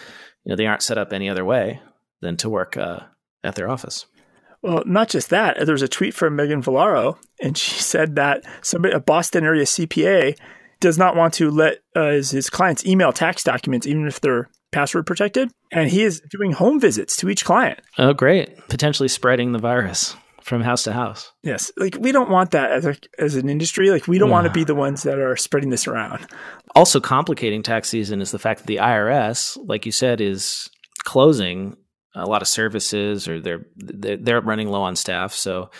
you 0.45 0.51
know 0.51 0.57
they 0.57 0.67
aren't 0.67 0.83
set 0.83 0.99
up 0.99 1.13
any 1.13 1.29
other 1.29 1.45
way 1.45 1.81
than 2.21 2.37
to 2.39 2.49
work 2.49 2.77
uh, 2.77 3.01
at 3.43 3.57
their 3.57 3.69
office. 3.69 4.07
Well, 4.63 4.83
not 4.87 5.09
just 5.09 5.31
that. 5.31 5.65
There 5.65 5.73
was 5.73 5.83
a 5.83 5.89
tweet 5.89 6.15
from 6.15 6.37
Megan 6.37 6.63
Valaro, 6.63 7.17
and 7.43 7.57
she 7.57 7.81
said 7.81 8.17
that 8.17 8.45
somebody, 8.63 8.95
a 8.95 9.01
Boston 9.01 9.45
area 9.45 9.65
CPA, 9.65 10.37
does 10.81 10.99
not 10.99 11.17
want 11.17 11.35
to 11.35 11.51
let 11.51 11.79
uh, 11.95 12.11
his, 12.11 12.31
his 12.31 12.51
clients 12.51 12.85
email 12.87 13.13
tax 13.13 13.45
documents, 13.45 13.87
even 13.87 14.07
if 14.07 14.21
they're 14.21 14.49
password 14.73 15.07
protected. 15.07 15.51
And 15.73 15.91
he 15.91 16.03
is 16.03 16.21
doing 16.31 16.53
home 16.53 16.81
visits 16.81 17.17
to 17.17 17.29
each 17.29 17.45
client. 17.45 17.81
Oh, 17.99 18.13
great. 18.13 18.69
Potentially 18.69 19.09
spreading 19.09 19.53
the 19.53 19.59
virus 19.59 20.17
from 20.43 20.63
house 20.63 20.85
to 20.85 20.93
house. 20.93 21.33
Yes. 21.43 21.71
Like 21.77 21.97
we 22.01 22.13
don't 22.13 22.31
want 22.31 22.53
that 22.53 22.73
as, 22.73 22.87
a, 22.87 22.97
as 23.19 23.35
an 23.37 23.49
industry. 23.49 23.91
Like 23.91 24.09
we 24.09 24.19
don't 24.19 24.31
want 24.31 24.47
to 24.47 24.53
be 24.53 24.65
the 24.65 24.75
ones 24.75 25.03
that 25.03 25.19
are 25.19 25.37
spreading 25.37 25.71
this 25.71 25.87
around. 25.87 26.27
Also 26.75 26.99
complicating 26.99 27.63
tax 27.63 27.89
season 27.89 28.21
is 28.21 28.31
the 28.31 28.39
fact 28.39 28.61
that 28.61 28.67
the 28.67 28.77
IRS, 28.77 29.59
like 29.67 29.87
you 29.87 29.93
said, 29.93 30.21
is 30.21 30.71
closing 31.05 31.77
a 32.15 32.27
lot 32.27 32.43
of 32.43 32.49
services 32.49 33.29
or 33.29 33.41
they're 33.41 33.67
they're 33.77 34.41
running 34.41 34.69
low 34.69 34.83
on 34.83 34.97
staff. 34.97 35.33
So 35.33 35.71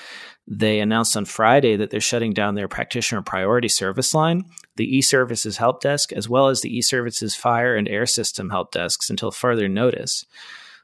they 0.47 0.81
announced 0.81 1.17
on 1.17 1.25
Friday 1.25 1.77
that 1.77 1.91
they're 1.91 2.01
shutting 2.01 2.33
down 2.33 2.55
their 2.55 2.69
practitioner 2.69 3.23
priority 3.23 3.69
service 3.69 4.13
line, 4.15 4.45
the 4.77 4.97
e-services 4.97 5.57
help 5.57 5.81
desk, 5.81 6.13
as 6.13 6.29
well 6.29 6.49
as 6.49 6.61
the 6.61 6.77
e-services 6.77 7.37
fire 7.37 7.77
and 7.77 7.89
air 7.89 8.05
system 8.05 8.51
help 8.51 8.73
desks 8.73 9.11
until 9.11 9.31
further 9.31 9.69
notice. 9.69 10.25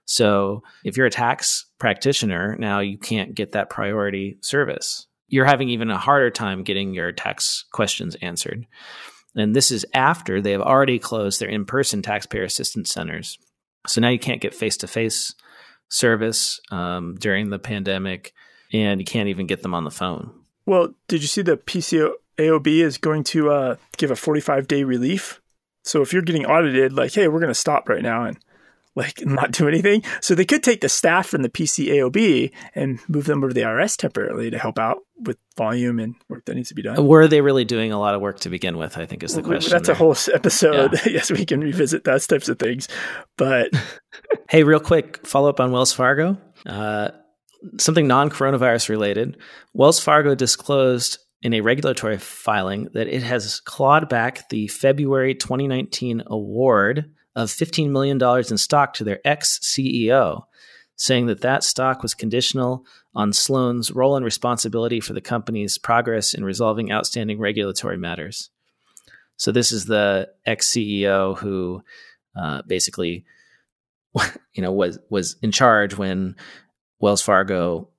So 0.04 0.62
if 0.84 0.96
you're 0.96 1.06
a 1.06 1.10
tax 1.10 1.66
practitioner, 1.78 2.56
now 2.58 2.78
you 2.78 2.96
can't 2.96 3.34
get 3.34 3.52
that 3.52 3.70
priority 3.70 4.38
service. 4.40 5.08
You're 5.26 5.46
having 5.46 5.68
even 5.68 5.90
a 5.90 5.98
harder 5.98 6.30
time 6.30 6.62
getting 6.62 6.94
your 6.94 7.10
tax 7.10 7.64
questions 7.72 8.14
answered. 8.22 8.66
And 9.34 9.54
this 9.54 9.72
is 9.72 9.84
after 9.92 10.40
they 10.40 10.52
have 10.52 10.62
already 10.62 11.00
closed 11.00 11.40
their 11.40 11.48
in 11.48 11.64
person 11.64 12.02
taxpayer 12.02 12.44
assistance 12.44 12.92
centers. 12.92 13.36
So 13.88 14.00
now 14.00 14.08
you 14.08 14.18
can't 14.18 14.40
get 14.40 14.54
face 14.54 14.76
to 14.78 14.86
face 14.86 15.34
service 15.88 16.60
um, 16.70 17.16
during 17.18 17.50
the 17.50 17.58
pandemic, 17.58 18.32
and 18.72 19.00
you 19.00 19.04
can't 19.04 19.28
even 19.28 19.46
get 19.46 19.62
them 19.62 19.74
on 19.74 19.84
the 19.84 19.90
phone. 19.90 20.32
Well, 20.66 20.94
did 21.08 21.22
you 21.22 21.28
see 21.28 21.42
the 21.42 21.56
PCAOB 21.56 22.66
is 22.66 22.98
going 22.98 23.24
to 23.24 23.50
uh, 23.50 23.76
give 23.96 24.10
a 24.10 24.16
45 24.16 24.66
day 24.66 24.84
relief? 24.84 25.40
So 25.84 26.02
if 26.02 26.12
you're 26.12 26.22
getting 26.22 26.44
audited, 26.44 26.92
like, 26.92 27.14
hey, 27.14 27.28
we're 27.28 27.40
going 27.40 27.48
to 27.48 27.54
stop 27.54 27.88
right 27.88 28.02
now 28.02 28.24
and 28.24 28.38
like 28.96 29.24
not 29.24 29.52
do 29.52 29.68
anything. 29.68 30.02
So 30.20 30.34
they 30.34 30.44
could 30.44 30.62
take 30.62 30.80
the 30.80 30.88
staff 30.88 31.28
from 31.28 31.42
the 31.42 31.48
PCAOB 31.48 32.50
and 32.74 32.98
move 33.08 33.26
them 33.26 33.38
over 33.38 33.48
to 33.48 33.54
the 33.54 33.60
IRS 33.60 33.96
temporarily 33.96 34.50
to 34.50 34.58
help 34.58 34.78
out 34.78 34.98
with 35.20 35.38
volume 35.56 35.98
and 35.98 36.14
work 36.28 36.44
that 36.46 36.54
needs 36.54 36.70
to 36.70 36.74
be 36.74 36.82
done. 36.82 37.06
Were 37.06 37.28
they 37.28 37.42
really 37.42 37.64
doing 37.64 37.92
a 37.92 37.98
lot 37.98 38.14
of 38.14 38.20
work 38.20 38.40
to 38.40 38.50
begin 38.50 38.78
with? 38.78 38.98
I 38.98 39.06
think 39.06 39.22
is 39.22 39.34
the 39.34 39.42
question. 39.42 39.70
That's 39.70 39.86
there. 39.86 39.94
a 39.94 39.98
whole 39.98 40.16
episode. 40.32 40.94
Yeah. 40.94 41.00
yes, 41.12 41.30
we 41.30 41.44
can 41.44 41.60
revisit 41.60 42.04
those 42.04 42.26
types 42.26 42.48
of 42.48 42.58
things. 42.58 42.88
But 43.36 43.70
hey, 44.48 44.64
real 44.64 44.80
quick 44.80 45.26
follow 45.26 45.50
up 45.50 45.60
on 45.60 45.70
Wells 45.70 45.92
Fargo. 45.92 46.38
Uh, 46.64 47.10
something 47.78 48.06
non 48.06 48.30
coronavirus 48.30 48.88
related. 48.88 49.36
Wells 49.74 50.00
Fargo 50.00 50.34
disclosed 50.34 51.18
in 51.42 51.52
a 51.52 51.60
regulatory 51.60 52.16
filing 52.16 52.88
that 52.94 53.08
it 53.08 53.22
has 53.22 53.60
clawed 53.60 54.08
back 54.08 54.48
the 54.48 54.68
February 54.68 55.34
2019 55.34 56.22
award 56.26 57.12
of 57.36 57.50
$15 57.50 57.90
million 57.90 58.20
in 58.50 58.58
stock 58.58 58.94
to 58.94 59.04
their 59.04 59.20
ex 59.24 59.60
CEO. 59.60 60.44
saying 60.96 61.26
that 61.26 61.42
that 61.42 61.62
stock 61.62 62.02
was 62.02 62.14
conditional 62.14 62.84
on 63.14 63.30
Sloan's 63.32 63.92
role 63.92 64.16
and 64.16 64.24
responsibility 64.24 64.98
for 64.98 65.12
the 65.12 65.20
company's 65.20 65.76
progress 65.76 66.32
in 66.32 66.42
resolving 66.42 66.90
outstanding 66.90 67.38
regulatory 67.38 67.98
matters. 67.98 68.48
So 69.36 69.52
this 69.52 69.70
is 69.70 69.84
the 69.84 70.30
ex 70.46 70.70
CEO 70.70 71.36
who 71.36 71.82
uh, 72.34 72.62
basically, 72.66 73.26
you 74.54 74.62
know, 74.62 74.72
was 74.72 74.98
was 75.10 75.36
in 75.42 75.52
charge 75.52 75.96
when 75.96 76.36
Wells 77.00 77.20
Fargo 77.20 77.90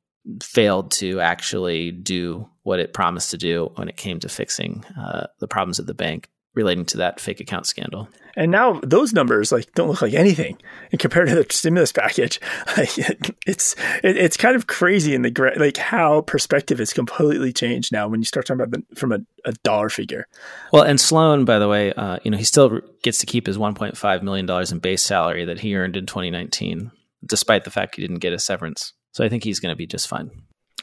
failed 0.42 0.92
to 0.92 1.20
actually 1.20 1.92
do 1.92 2.50
what 2.64 2.80
it 2.80 2.94
promised 2.94 3.32
to 3.32 3.38
do 3.38 3.72
when 3.76 3.88
it 3.88 3.96
came 3.96 4.20
to 4.20 4.30
fixing 4.30 4.84
uh, 5.00 5.28
the 5.40 5.48
problems 5.48 5.78
of 5.78 5.86
the 5.86 5.94
bank 5.94 6.30
relating 6.58 6.84
to 6.84 6.98
that 6.98 7.22
fake 7.22 7.40
account 7.40 7.68
scandal. 7.68 8.10
And 8.36 8.52
now 8.52 8.80
those 8.84 9.14
numbers 9.14 9.52
like 9.52 9.74
don't 9.74 9.88
look 9.88 10.02
like 10.02 10.14
anything 10.14 10.58
compared 11.00 11.30
to 11.30 11.36
the 11.36 11.46
stimulus 11.50 11.92
package. 11.92 12.42
it's 13.48 13.76
it, 14.04 14.18
it's 14.18 14.36
kind 14.36 14.56
of 14.56 14.68
crazy 14.68 15.16
in 15.16 15.22
the 15.22 15.54
like 15.58 15.78
how 15.78 16.22
perspective 16.22 16.80
has 16.80 16.94
completely 16.94 17.54
changed 17.54 17.92
now 17.92 18.08
when 18.08 18.20
you 18.20 18.26
start 18.26 18.46
talking 18.46 18.62
about 18.62 18.72
the, 18.72 18.96
from 18.96 19.12
a, 19.12 19.20
a, 19.46 19.54
dollar 19.64 19.90
figure. 19.90 20.28
Well, 20.74 20.84
and 20.84 21.00
Sloan, 21.00 21.46
by 21.46 21.60
the 21.60 21.68
way, 21.68 21.94
uh, 21.94 22.18
you 22.24 22.32
know 22.32 22.38
he 22.38 22.44
still 22.44 22.82
gets 23.02 23.20
to 23.20 23.26
keep 23.26 23.48
his 23.48 23.58
1.5 23.58 24.24
million 24.24 24.46
dollars 24.46 24.72
in 24.72 24.80
base 24.80 25.04
salary 25.04 25.46
that 25.46 25.60
he 25.60 25.76
earned 25.76 25.96
in 25.96 26.06
2019, 26.06 26.92
despite 27.26 27.64
the 27.64 27.72
fact 27.72 27.96
he 27.96 28.02
didn't 28.02 28.20
get 28.20 28.34
a 28.34 28.40
severance. 28.40 28.94
So 29.14 29.24
I 29.24 29.30
think 29.30 29.44
he's 29.44 29.60
going 29.60 29.72
to 29.72 29.78
be 29.78 29.88
just 29.88 30.08
fine. 30.08 30.30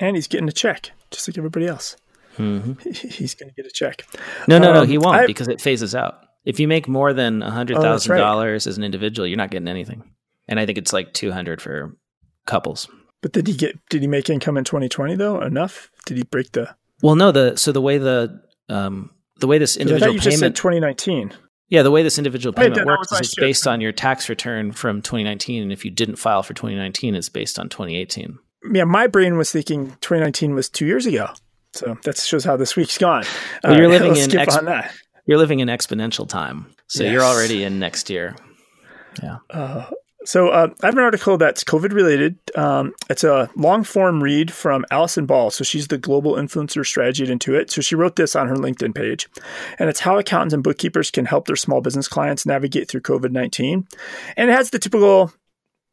And 0.00 0.16
he's 0.16 0.26
getting 0.26 0.48
a 0.48 0.52
check, 0.52 0.90
just 1.12 1.28
like 1.28 1.38
everybody 1.38 1.68
else. 1.68 1.96
Mm-hmm. 2.36 2.90
He's 3.08 3.34
going 3.34 3.48
to 3.48 3.54
get 3.54 3.66
a 3.66 3.70
check. 3.70 4.06
No, 4.48 4.58
no, 4.58 4.68
um, 4.68 4.74
no, 4.74 4.82
he 4.84 4.98
won't 4.98 5.16
I, 5.16 5.26
because 5.26 5.48
it 5.48 5.60
phases 5.60 5.94
out. 5.94 6.20
If 6.44 6.60
you 6.60 6.68
make 6.68 6.88
more 6.88 7.12
than 7.12 7.42
a 7.42 7.50
hundred 7.50 7.78
thousand 7.78 8.12
oh, 8.12 8.14
right. 8.14 8.20
dollars 8.20 8.66
as 8.66 8.76
an 8.76 8.84
individual, 8.84 9.26
you're 9.26 9.38
not 9.38 9.50
getting 9.50 9.68
anything. 9.68 10.02
And 10.46 10.60
I 10.60 10.66
think 10.66 10.78
it's 10.78 10.92
like 10.92 11.14
two 11.14 11.32
hundred 11.32 11.62
for 11.62 11.96
couples. 12.46 12.88
But 13.22 13.32
did 13.32 13.46
he 13.46 13.54
get? 13.54 13.78
Did 13.88 14.02
he 14.02 14.08
make 14.08 14.28
income 14.28 14.58
in 14.58 14.64
2020 14.64 15.16
though? 15.16 15.40
Enough? 15.40 15.90
Did 16.04 16.18
he 16.18 16.24
break 16.24 16.52
the? 16.52 16.76
Well, 17.02 17.16
no. 17.16 17.32
The 17.32 17.56
so 17.56 17.72
the 17.72 17.80
way 17.80 17.96
the 17.96 18.42
um 18.68 19.10
the 19.40 19.46
way 19.46 19.58
this 19.58 19.76
individual 19.76 20.12
you 20.12 20.20
payment 20.20 20.32
just 20.32 20.40
said 20.40 20.56
2019. 20.56 21.32
Yeah, 21.68 21.82
the 21.82 21.90
way 21.90 22.02
this 22.02 22.18
individual 22.18 22.52
payment 22.52 22.86
works 22.86 23.10
is 23.12 23.20
it's 23.20 23.34
based 23.34 23.66
on 23.66 23.80
your 23.80 23.92
tax 23.92 24.28
return 24.28 24.72
from 24.72 25.00
2019, 25.00 25.62
and 25.62 25.72
if 25.72 25.84
you 25.84 25.90
didn't 25.90 26.16
file 26.16 26.42
for 26.42 26.52
2019, 26.52 27.14
it's 27.14 27.30
based 27.30 27.58
on 27.58 27.68
2018. 27.70 28.38
Yeah, 28.72 28.84
my 28.84 29.06
brain 29.06 29.36
was 29.36 29.50
thinking 29.50 29.88
2019 30.00 30.54
was 30.54 30.68
two 30.68 30.86
years 30.86 31.06
ago. 31.06 31.30
So 31.74 31.98
that 32.04 32.16
shows 32.16 32.44
how 32.44 32.56
this 32.56 32.76
week's 32.76 32.98
gone. 32.98 33.24
Well, 33.64 33.76
you're 33.76 33.88
living 33.88 34.16
in 34.16 34.36
ex- 34.36 34.56
You're 35.26 35.38
living 35.38 35.60
in 35.60 35.68
exponential 35.68 36.28
time, 36.28 36.66
so 36.86 37.02
yes. 37.02 37.12
you're 37.12 37.22
already 37.22 37.64
in 37.64 37.78
next 37.78 38.10
year. 38.10 38.36
Yeah. 39.22 39.38
Uh, 39.50 39.90
so 40.24 40.50
uh, 40.50 40.68
I 40.82 40.86
have 40.86 40.96
an 40.96 41.02
article 41.02 41.36
that's 41.36 41.64
COVID 41.64 41.92
related. 41.92 42.38
Um, 42.54 42.94
it's 43.10 43.24
a 43.24 43.50
long 43.56 43.84
form 43.84 44.22
read 44.22 44.52
from 44.52 44.84
Allison 44.90 45.26
Ball. 45.26 45.50
So 45.50 45.64
she's 45.64 45.88
the 45.88 45.98
global 45.98 46.34
influencer 46.34 46.86
strategy 46.86 47.24
at 47.24 47.30
Intuit. 47.30 47.70
So 47.70 47.80
she 47.80 47.94
wrote 47.94 48.16
this 48.16 48.36
on 48.36 48.48
her 48.48 48.56
LinkedIn 48.56 48.94
page, 48.94 49.28
and 49.78 49.88
it's 49.88 50.00
how 50.00 50.18
accountants 50.18 50.54
and 50.54 50.62
bookkeepers 50.62 51.10
can 51.10 51.24
help 51.24 51.46
their 51.46 51.56
small 51.56 51.80
business 51.80 52.06
clients 52.06 52.46
navigate 52.46 52.88
through 52.88 53.00
COVID 53.00 53.32
nineteen. 53.32 53.88
And 54.36 54.48
it 54.48 54.52
has 54.52 54.70
the 54.70 54.78
typical 54.78 55.32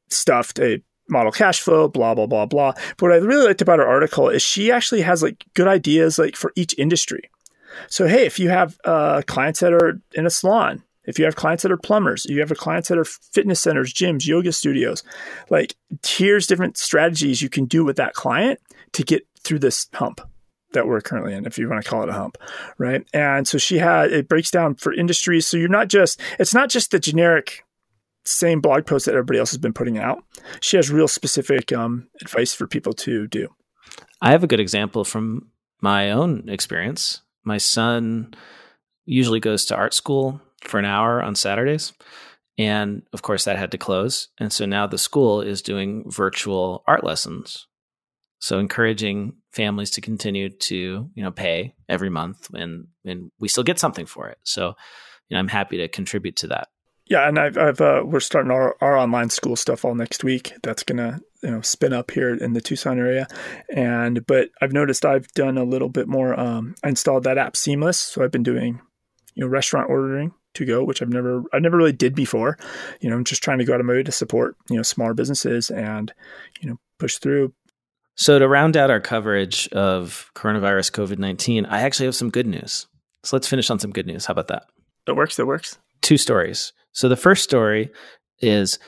stuff 0.09 0.53
to 0.55 0.81
model 1.11 1.31
cash 1.31 1.61
flow, 1.61 1.87
blah, 1.87 2.15
blah, 2.15 2.25
blah, 2.25 2.45
blah. 2.45 2.73
But 2.97 3.01
what 3.01 3.11
I 3.11 3.17
really 3.17 3.47
liked 3.47 3.61
about 3.61 3.79
her 3.79 3.87
article 3.87 4.29
is 4.29 4.41
she 4.41 4.71
actually 4.71 5.01
has 5.01 5.21
like 5.21 5.45
good 5.53 5.67
ideas 5.67 6.17
like 6.17 6.35
for 6.35 6.53
each 6.55 6.73
industry. 6.77 7.29
So, 7.87 8.07
hey, 8.07 8.25
if 8.25 8.39
you 8.39 8.49
have 8.49 8.77
uh, 8.85 9.21
clients 9.27 9.59
that 9.59 9.73
are 9.73 10.01
in 10.13 10.25
a 10.25 10.29
salon, 10.29 10.83
if 11.05 11.17
you 11.17 11.25
have 11.25 11.35
clients 11.35 11.63
that 11.63 11.71
are 11.71 11.77
plumbers, 11.77 12.25
you 12.25 12.39
have 12.39 12.49
clients 12.57 12.89
that 12.89 12.97
are 12.97 13.05
fitness 13.05 13.59
centers, 13.59 13.93
gyms, 13.93 14.25
yoga 14.25 14.51
studios, 14.51 15.03
like 15.49 15.75
here's 16.05 16.47
different 16.47 16.77
strategies 16.77 17.41
you 17.41 17.49
can 17.49 17.65
do 17.65 17.83
with 17.83 17.95
that 17.97 18.13
client 18.13 18.59
to 18.93 19.03
get 19.03 19.25
through 19.43 19.59
this 19.59 19.87
hump 19.93 20.21
that 20.73 20.87
we're 20.87 21.01
currently 21.01 21.33
in, 21.33 21.45
if 21.45 21.57
you 21.57 21.67
want 21.69 21.83
to 21.83 21.89
call 21.89 22.03
it 22.03 22.09
a 22.09 22.13
hump, 22.13 22.37
right? 22.77 23.05
And 23.13 23.47
so 23.47 23.57
she 23.57 23.77
had 23.77 24.11
it 24.11 24.29
breaks 24.29 24.51
down 24.51 24.75
for 24.75 24.93
industries. 24.93 25.47
So 25.47 25.57
you're 25.57 25.69
not 25.69 25.87
just 25.87 26.19
it's 26.39 26.53
not 26.53 26.69
just 26.69 26.91
the 26.91 26.99
generic 26.99 27.65
same 28.25 28.61
blog 28.61 28.85
post 28.85 29.05
that 29.05 29.13
everybody 29.13 29.39
else 29.39 29.51
has 29.51 29.57
been 29.57 29.73
putting 29.73 29.97
out. 29.97 30.23
She 30.59 30.77
has 30.77 30.91
real 30.91 31.07
specific 31.07 31.71
um, 31.73 32.07
advice 32.21 32.53
for 32.53 32.67
people 32.67 32.93
to 32.93 33.27
do. 33.27 33.49
I 34.21 34.31
have 34.31 34.43
a 34.43 34.47
good 34.47 34.59
example 34.59 35.03
from 35.03 35.49
my 35.81 36.11
own 36.11 36.47
experience. 36.47 37.21
My 37.43 37.57
son 37.57 38.33
usually 39.05 39.39
goes 39.39 39.65
to 39.65 39.75
art 39.75 39.93
school 39.93 40.39
for 40.63 40.77
an 40.77 40.85
hour 40.85 41.21
on 41.21 41.35
Saturdays. 41.35 41.93
And 42.57 43.01
of 43.13 43.23
course, 43.23 43.45
that 43.45 43.57
had 43.57 43.71
to 43.71 43.77
close. 43.77 44.27
And 44.37 44.53
so 44.53 44.65
now 44.65 44.85
the 44.85 44.97
school 44.97 45.41
is 45.41 45.61
doing 45.61 46.03
virtual 46.07 46.83
art 46.85 47.03
lessons. 47.03 47.67
So 48.39 48.59
encouraging 48.59 49.33
families 49.51 49.91
to 49.91 50.01
continue 50.01 50.49
to, 50.49 51.09
you 51.13 51.23
know, 51.23 51.31
pay 51.31 51.73
every 51.89 52.09
month 52.09 52.49
and, 52.53 52.87
and 53.05 53.31
we 53.39 53.47
still 53.47 53.63
get 53.63 53.79
something 53.79 54.05
for 54.05 54.29
it. 54.29 54.37
So, 54.43 54.75
you 55.29 55.35
know, 55.35 55.39
I'm 55.39 55.47
happy 55.47 55.77
to 55.77 55.87
contribute 55.87 56.35
to 56.37 56.47
that. 56.47 56.67
Yeah, 57.11 57.27
and 57.27 57.37
I've, 57.37 57.57
I've 57.57 57.81
uh, 57.81 58.03
we're 58.05 58.21
starting 58.21 58.51
our, 58.51 58.77
our 58.79 58.95
online 58.95 59.29
school 59.29 59.57
stuff 59.57 59.83
all 59.83 59.95
next 59.95 60.23
week. 60.23 60.53
That's 60.63 60.81
gonna 60.81 61.19
you 61.43 61.51
know 61.51 61.59
spin 61.59 61.91
up 61.91 62.09
here 62.09 62.33
in 62.33 62.53
the 62.53 62.61
Tucson 62.61 62.97
area, 62.97 63.27
and 63.67 64.25
but 64.25 64.47
I've 64.61 64.71
noticed 64.71 65.03
I've 65.03 65.27
done 65.33 65.57
a 65.57 65.65
little 65.65 65.89
bit 65.89 66.07
more. 66.07 66.39
Um, 66.39 66.73
I 66.85 66.87
installed 66.87 67.25
that 67.25 67.37
app 67.37 67.57
Seamless, 67.57 67.99
so 67.99 68.23
I've 68.23 68.31
been 68.31 68.43
doing 68.43 68.79
you 69.35 69.43
know 69.43 69.49
restaurant 69.49 69.89
ordering 69.89 70.33
to 70.53 70.63
go, 70.63 70.85
which 70.85 71.01
I've 71.01 71.09
never 71.09 71.43
I 71.51 71.59
never 71.59 71.75
really 71.75 71.91
did 71.91 72.15
before. 72.15 72.57
You 73.01 73.09
know, 73.09 73.17
I'm 73.17 73.25
just 73.25 73.43
trying 73.43 73.59
to 73.59 73.65
go 73.65 73.73
out 73.73 73.81
of 73.81 73.85
my 73.85 73.91
way 73.91 74.03
to 74.03 74.11
support 74.13 74.55
you 74.69 74.77
know 74.77 74.83
smaller 74.83 75.13
businesses 75.13 75.69
and 75.69 76.13
you 76.61 76.69
know 76.69 76.79
push 76.97 77.17
through. 77.17 77.51
So 78.15 78.39
to 78.39 78.47
round 78.47 78.77
out 78.77 78.89
our 78.89 79.01
coverage 79.01 79.67
of 79.73 80.31
coronavirus 80.33 80.93
COVID 80.93 81.19
nineteen, 81.19 81.65
I 81.65 81.81
actually 81.81 82.05
have 82.05 82.15
some 82.15 82.29
good 82.29 82.47
news. 82.47 82.87
So 83.25 83.35
let's 83.35 83.49
finish 83.49 83.69
on 83.69 83.79
some 83.79 83.91
good 83.91 84.07
news. 84.07 84.27
How 84.27 84.31
about 84.31 84.47
that? 84.47 84.67
That 85.07 85.15
works. 85.15 85.35
That 85.35 85.45
works. 85.45 85.77
Two 86.01 86.17
stories. 86.17 86.73
So 86.91 87.07
the 87.07 87.15
first 87.15 87.43
story 87.43 87.91
is 88.39 88.79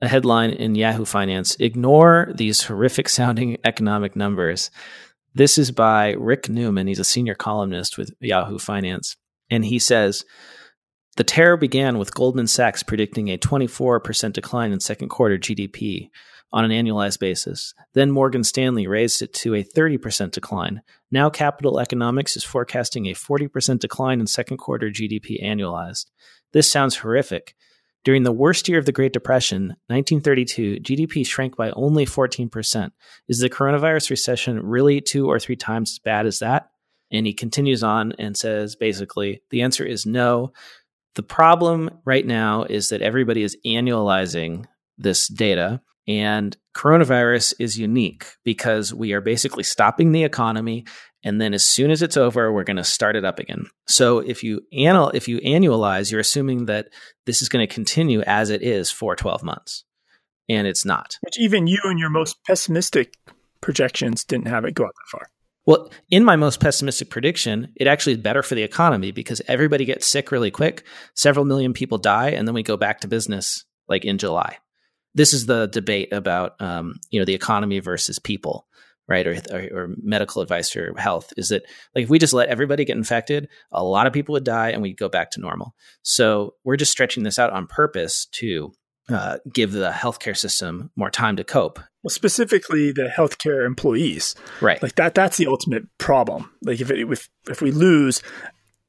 a 0.00 0.08
headline 0.08 0.50
in 0.50 0.74
Yahoo 0.74 1.04
Finance 1.04 1.56
Ignore 1.58 2.32
these 2.34 2.64
horrific 2.64 3.08
sounding 3.08 3.58
economic 3.64 4.14
numbers. 4.14 4.70
This 5.34 5.58
is 5.58 5.70
by 5.70 6.12
Rick 6.12 6.48
Newman. 6.48 6.86
He's 6.86 6.98
a 6.98 7.04
senior 7.04 7.34
columnist 7.34 7.98
with 7.98 8.12
Yahoo 8.20 8.58
Finance. 8.58 9.16
And 9.50 9.64
he 9.64 9.78
says 9.78 10.24
The 11.16 11.24
terror 11.24 11.56
began 11.56 11.98
with 11.98 12.14
Goldman 12.14 12.46
Sachs 12.46 12.82
predicting 12.82 13.28
a 13.28 13.38
24% 13.38 14.32
decline 14.32 14.72
in 14.72 14.80
second 14.80 15.08
quarter 15.08 15.38
GDP 15.38 16.10
on 16.52 16.64
an 16.64 16.70
annualized 16.70 17.18
basis. 17.18 17.74
Then 17.94 18.10
Morgan 18.10 18.42
Stanley 18.42 18.86
raised 18.86 19.20
it 19.20 19.34
to 19.34 19.54
a 19.54 19.64
30% 19.64 20.30
decline. 20.30 20.82
Now 21.10 21.28
Capital 21.28 21.78
Economics 21.78 22.36
is 22.36 22.44
forecasting 22.44 23.06
a 23.06 23.14
40% 23.14 23.80
decline 23.80 24.20
in 24.20 24.26
second 24.26 24.56
quarter 24.56 24.88
GDP 24.88 25.42
annualized. 25.44 26.06
This 26.52 26.70
sounds 26.70 26.96
horrific. 26.96 27.54
During 28.04 28.22
the 28.22 28.32
worst 28.32 28.68
year 28.68 28.78
of 28.78 28.86
the 28.86 28.92
Great 28.92 29.12
Depression, 29.12 29.76
1932, 29.88 30.76
GDP 30.80 31.26
shrank 31.26 31.56
by 31.56 31.70
only 31.72 32.06
14%. 32.06 32.90
Is 33.28 33.40
the 33.40 33.50
coronavirus 33.50 34.10
recession 34.10 34.64
really 34.64 35.00
two 35.00 35.28
or 35.28 35.38
three 35.38 35.56
times 35.56 35.92
as 35.92 35.98
bad 35.98 36.26
as 36.26 36.38
that? 36.38 36.70
And 37.10 37.26
he 37.26 37.34
continues 37.34 37.82
on 37.82 38.12
and 38.18 38.36
says 38.36 38.76
basically, 38.76 39.42
the 39.50 39.62
answer 39.62 39.84
is 39.84 40.06
no. 40.06 40.52
The 41.16 41.22
problem 41.22 41.90
right 42.04 42.26
now 42.26 42.62
is 42.64 42.90
that 42.90 43.02
everybody 43.02 43.42
is 43.42 43.56
annualizing 43.66 44.66
this 44.96 45.28
data 45.28 45.80
and 46.06 46.56
coronavirus 46.74 47.54
is 47.58 47.78
unique 47.78 48.24
because 48.42 48.94
we 48.94 49.12
are 49.12 49.20
basically 49.20 49.64
stopping 49.64 50.12
the 50.12 50.24
economy. 50.24 50.86
And 51.24 51.40
then 51.40 51.52
as 51.52 51.64
soon 51.64 51.90
as 51.90 52.02
it's 52.02 52.16
over, 52.16 52.52
we're 52.52 52.64
going 52.64 52.76
to 52.76 52.84
start 52.84 53.16
it 53.16 53.24
up 53.24 53.38
again. 53.38 53.66
So 53.86 54.18
if 54.18 54.44
you 54.44 54.62
annual, 54.72 55.10
if 55.10 55.26
you 55.26 55.40
annualize, 55.40 56.10
you're 56.10 56.20
assuming 56.20 56.66
that 56.66 56.88
this 57.26 57.42
is 57.42 57.48
going 57.48 57.66
to 57.66 57.72
continue 57.72 58.22
as 58.22 58.50
it 58.50 58.62
is 58.62 58.90
for 58.90 59.16
12 59.16 59.42
months. 59.42 59.84
And 60.48 60.66
it's 60.66 60.84
not. 60.84 61.18
Which 61.22 61.38
even 61.38 61.66
you 61.66 61.80
and 61.84 61.98
your 61.98 62.10
most 62.10 62.36
pessimistic 62.46 63.14
projections 63.60 64.24
didn't 64.24 64.46
have 64.46 64.64
it 64.64 64.74
go 64.74 64.84
out 64.84 64.94
that 64.94 65.10
far. 65.10 65.28
Well, 65.66 65.90
in 66.10 66.24
my 66.24 66.36
most 66.36 66.60
pessimistic 66.60 67.10
prediction, 67.10 67.72
it 67.76 67.86
actually 67.86 68.12
is 68.12 68.18
better 68.18 68.42
for 68.42 68.54
the 68.54 68.62
economy 68.62 69.10
because 69.10 69.42
everybody 69.48 69.84
gets 69.84 70.06
sick 70.06 70.32
really 70.32 70.50
quick. 70.50 70.86
Several 71.14 71.44
million 71.44 71.74
people 71.74 71.98
die, 71.98 72.30
and 72.30 72.48
then 72.48 72.54
we 72.54 72.62
go 72.62 72.78
back 72.78 73.00
to 73.00 73.08
business 73.08 73.66
like 73.86 74.04
in 74.06 74.16
July 74.16 74.56
this 75.18 75.32
is 75.32 75.46
the 75.46 75.66
debate 75.66 76.12
about 76.12 76.60
um, 76.60 76.94
you 77.10 77.18
know 77.18 77.24
the 77.24 77.34
economy 77.34 77.80
versus 77.80 78.18
people 78.18 78.67
right 79.08 79.26
or, 79.26 79.36
or, 79.50 79.68
or, 79.72 79.94
medical 80.02 80.42
advice 80.42 80.70
for 80.70 80.92
health 80.96 81.32
is 81.36 81.48
that 81.48 81.64
like 81.94 82.04
if 82.04 82.10
we 82.10 82.18
just 82.18 82.32
let 82.32 82.48
everybody 82.48 82.84
get 82.84 82.96
infected 82.96 83.48
a 83.72 83.82
lot 83.82 84.06
of 84.06 84.12
people 84.12 84.34
would 84.34 84.44
die 84.44 84.70
and 84.70 84.82
we'd 84.82 84.96
go 84.96 85.08
back 85.08 85.30
to 85.32 85.40
normal. 85.40 85.74
So 86.02 86.54
we're 86.64 86.76
just 86.76 86.92
stretching 86.92 87.22
this 87.22 87.38
out 87.38 87.52
on 87.52 87.66
purpose 87.66 88.26
to 88.32 88.72
uh, 89.08 89.38
give 89.52 89.72
the 89.72 89.90
healthcare 89.90 90.36
system 90.36 90.90
more 90.94 91.10
time 91.10 91.36
to 91.36 91.44
cope. 91.44 91.80
Well 92.02 92.10
specifically 92.10 92.92
the 92.92 93.10
healthcare 93.14 93.64
employees. 93.66 94.34
Right. 94.60 94.82
Like 94.82 94.96
that 94.96 95.14
that's 95.14 95.38
the 95.38 95.46
ultimate 95.46 95.84
problem. 95.98 96.50
Like 96.62 96.80
if 96.80 96.90
it, 96.90 97.10
if, 97.10 97.28
if 97.48 97.62
we 97.62 97.70
lose 97.70 98.22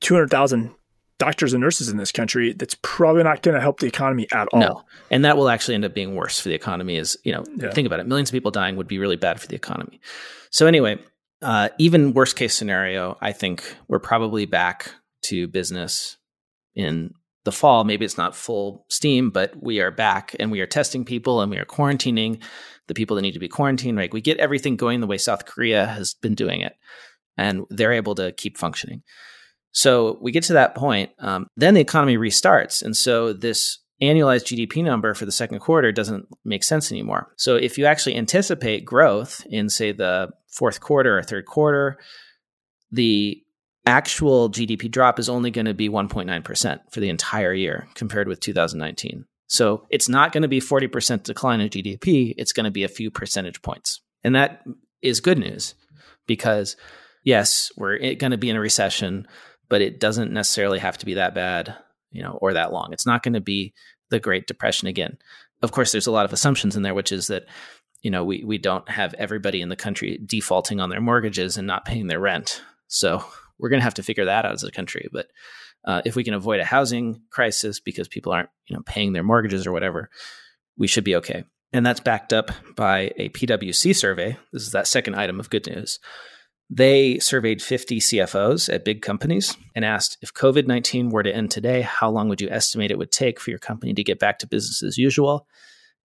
200000 0.01 0.75
doctors 1.19 1.53
and 1.53 1.61
nurses 1.61 1.89
in 1.89 1.97
this 1.97 2.11
country, 2.11 2.53
that's 2.53 2.75
probably 2.81 3.23
not 3.23 3.43
going 3.43 3.53
to 3.53 3.61
help 3.61 3.79
the 3.79 3.85
economy 3.85 4.27
at 4.31 4.47
all. 4.47 4.59
No, 4.59 4.83
and 5.11 5.23
that 5.25 5.37
will 5.37 5.49
actually 5.49 5.75
end 5.75 5.85
up 5.85 5.93
being 5.93 6.15
worse 6.15 6.39
for 6.39 6.49
the 6.49 6.55
economy. 6.55 6.97
Is 6.97 7.17
you 7.23 7.31
know, 7.31 7.43
yeah. 7.57 7.69
think 7.69 7.85
about 7.85 7.99
it, 7.99 8.07
millions 8.07 8.29
of 8.29 8.33
people 8.33 8.49
dying 8.49 8.75
would 8.77 8.87
be 8.87 8.97
really 8.97 9.17
bad 9.17 9.39
for 9.39 9.47
the 9.47 9.55
economy. 9.55 10.01
So 10.49 10.65
anyway, 10.65 10.97
uh, 11.41 11.69
even 11.77 12.13
worst 12.13 12.35
case 12.35 12.55
scenario, 12.55 13.17
I 13.21 13.33
think 13.33 13.75
we're 13.87 13.99
probably 13.99 14.45
back 14.45 14.91
to 15.23 15.47
business 15.47 16.17
in 16.73 17.13
the 17.45 17.51
fall. 17.51 17.83
Maybe 17.83 18.05
it's 18.05 18.17
not 18.17 18.35
full 18.35 18.85
steam, 18.89 19.29
but 19.29 19.53
we 19.61 19.79
are 19.79 19.91
back 19.91 20.35
and 20.39 20.51
we 20.51 20.61
are 20.61 20.65
testing 20.65 21.05
people 21.05 21.41
and 21.41 21.51
we 21.51 21.57
are 21.57 21.65
quarantining 21.65 22.41
the 22.87 22.93
people 22.93 23.15
that 23.15 23.21
need 23.21 23.33
to 23.33 23.39
be 23.39 23.47
quarantined. 23.47 23.97
Right, 23.97 24.13
we 24.13 24.21
get 24.21 24.37
everything 24.39 24.75
going 24.75 24.99
the 24.99 25.07
way 25.07 25.17
South 25.17 25.45
Korea 25.45 25.85
has 25.85 26.13
been 26.13 26.35
doing 26.35 26.61
it, 26.61 26.73
and 27.37 27.65
they're 27.69 27.93
able 27.93 28.15
to 28.15 28.31
keep 28.31 28.57
functioning. 28.57 29.03
So 29.71 30.17
we 30.21 30.31
get 30.31 30.43
to 30.45 30.53
that 30.53 30.75
point, 30.75 31.11
um, 31.19 31.47
then 31.55 31.73
the 31.73 31.81
economy 31.81 32.17
restarts, 32.17 32.81
and 32.81 32.95
so 32.95 33.33
this 33.33 33.79
annualized 34.01 34.45
GDP 34.45 34.83
number 34.83 35.13
for 35.13 35.25
the 35.25 35.31
second 35.31 35.59
quarter 35.59 35.91
doesn't 35.91 36.25
make 36.45 36.63
sense 36.63 36.91
anymore. 36.91 37.33
So 37.37 37.55
if 37.55 37.77
you 37.77 37.85
actually 37.85 38.15
anticipate 38.15 38.85
growth 38.85 39.45
in, 39.49 39.69
say, 39.69 39.91
the 39.91 40.29
fourth 40.47 40.79
quarter 40.79 41.17
or 41.17 41.23
third 41.23 41.45
quarter, 41.45 41.97
the 42.91 43.43
actual 43.85 44.49
GDP 44.49 44.89
drop 44.89 45.19
is 45.19 45.29
only 45.29 45.51
going 45.51 45.65
to 45.65 45.73
be 45.73 45.89
1.9% 45.89 46.79
for 46.91 46.99
the 46.99 47.09
entire 47.09 47.53
year 47.53 47.87
compared 47.95 48.27
with 48.27 48.39
2019. 48.39 49.25
So 49.47 49.85
it's 49.89 50.07
not 50.07 50.31
going 50.31 50.43
to 50.43 50.47
be 50.47 50.61
40% 50.61 51.23
decline 51.23 51.59
in 51.59 51.69
GDP, 51.69 52.35
it's 52.37 52.53
going 52.53 52.65
to 52.65 52.71
be 52.71 52.83
a 52.83 52.89
few 52.89 53.09
percentage 53.09 53.61
points. 53.61 54.01
And 54.23 54.35
that 54.35 54.63
is 55.01 55.21
good 55.21 55.39
news 55.39 55.73
because 56.27 56.77
yes, 57.23 57.71
we're 57.75 57.97
going 58.15 58.31
to 58.31 58.37
be 58.37 58.49
in 58.49 58.55
a 58.55 58.61
recession, 58.61 59.27
but 59.69 59.81
it 59.81 59.99
doesn't 59.99 60.31
necessarily 60.31 60.79
have 60.79 60.97
to 60.97 61.05
be 61.05 61.13
that 61.15 61.33
bad 61.33 61.75
you 62.11 62.23
know, 62.23 62.37
or 62.41 62.53
that 62.53 62.71
long. 62.73 62.89
It's 62.91 63.05
not 63.05 63.23
going 63.23 63.33
to 63.33 63.41
be 63.41 63.73
the 64.09 64.19
Great 64.19 64.47
Depression 64.47 64.87
again. 64.87 65.17
Of 65.61 65.71
course, 65.71 65.91
there's 65.91 66.07
a 66.07 66.11
lot 66.11 66.25
of 66.25 66.33
assumptions 66.33 66.75
in 66.75 66.83
there, 66.83 66.93
which 66.93 67.11
is 67.11 67.27
that 67.27 67.45
you 68.01 68.09
know 68.09 68.23
we 68.23 68.43
we 68.43 68.57
don't 68.57 68.87
have 68.89 69.13
everybody 69.15 69.61
in 69.61 69.69
the 69.69 69.75
country 69.75 70.19
defaulting 70.25 70.79
on 70.79 70.89
their 70.89 71.01
mortgages 71.01 71.57
and 71.57 71.67
not 71.67 71.85
paying 71.85 72.07
their 72.07 72.19
rent. 72.19 72.61
So 72.87 73.23
we're 73.57 73.69
going 73.69 73.81
to 73.81 73.85
have 73.85 73.95
to 73.95 74.03
figure 74.03 74.25
that 74.25 74.45
out 74.45 74.53
as 74.53 74.63
a 74.63 74.71
country. 74.71 75.09
But 75.11 75.27
uh, 75.85 76.01
if 76.05 76.15
we 76.15 76.23
can 76.23 76.33
avoid 76.33 76.59
a 76.59 76.65
housing 76.65 77.21
crisis 77.29 77.79
because 77.79 78.07
people 78.07 78.31
aren't 78.31 78.49
you 78.67 78.75
know 78.75 78.83
paying 78.85 79.13
their 79.13 79.23
mortgages 79.23 79.67
or 79.67 79.71
whatever, 79.71 80.09
we 80.77 80.87
should 80.87 81.03
be 81.03 81.15
okay. 81.15 81.43
And 81.71 81.85
that's 81.85 81.99
backed 81.99 82.33
up 82.33 82.49
by 82.75 83.11
a 83.17 83.29
PwC 83.29 83.95
survey. 83.95 84.37
This 84.51 84.63
is 84.63 84.71
that 84.71 84.87
second 84.87 85.15
item 85.15 85.39
of 85.39 85.51
good 85.51 85.67
news 85.67 85.99
they 86.69 87.17
surveyed 87.19 87.61
50 87.61 87.99
CFOs 87.99 88.71
at 88.71 88.85
big 88.85 89.01
companies 89.01 89.57
and 89.75 89.83
asked 89.83 90.17
if 90.21 90.33
COVID 90.33 90.67
19 90.67 91.09
were 91.09 91.23
to 91.23 91.33
end 91.33 91.49
today, 91.49 91.81
how 91.81 92.09
long 92.09 92.29
would 92.29 92.41
you 92.41 92.49
estimate 92.49 92.91
it 92.91 92.97
would 92.97 93.11
take 93.11 93.39
for 93.39 93.49
your 93.49 93.59
company 93.59 93.93
to 93.93 94.03
get 94.03 94.19
back 94.19 94.39
to 94.39 94.47
business 94.47 94.83
as 94.83 94.97
usual? 94.97 95.47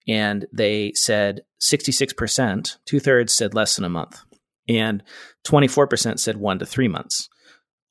And 0.07 0.45
they 0.53 0.93
said 0.95 1.41
66%, 1.61 2.77
two 2.85 2.99
thirds 2.99 3.33
said 3.33 3.53
less 3.53 3.75
than 3.75 3.85
a 3.85 3.89
month, 3.89 4.21
and 4.67 5.03
24% 5.45 6.19
said 6.19 6.37
one 6.37 6.59
to 6.59 6.65
three 6.65 6.87
months. 6.87 7.29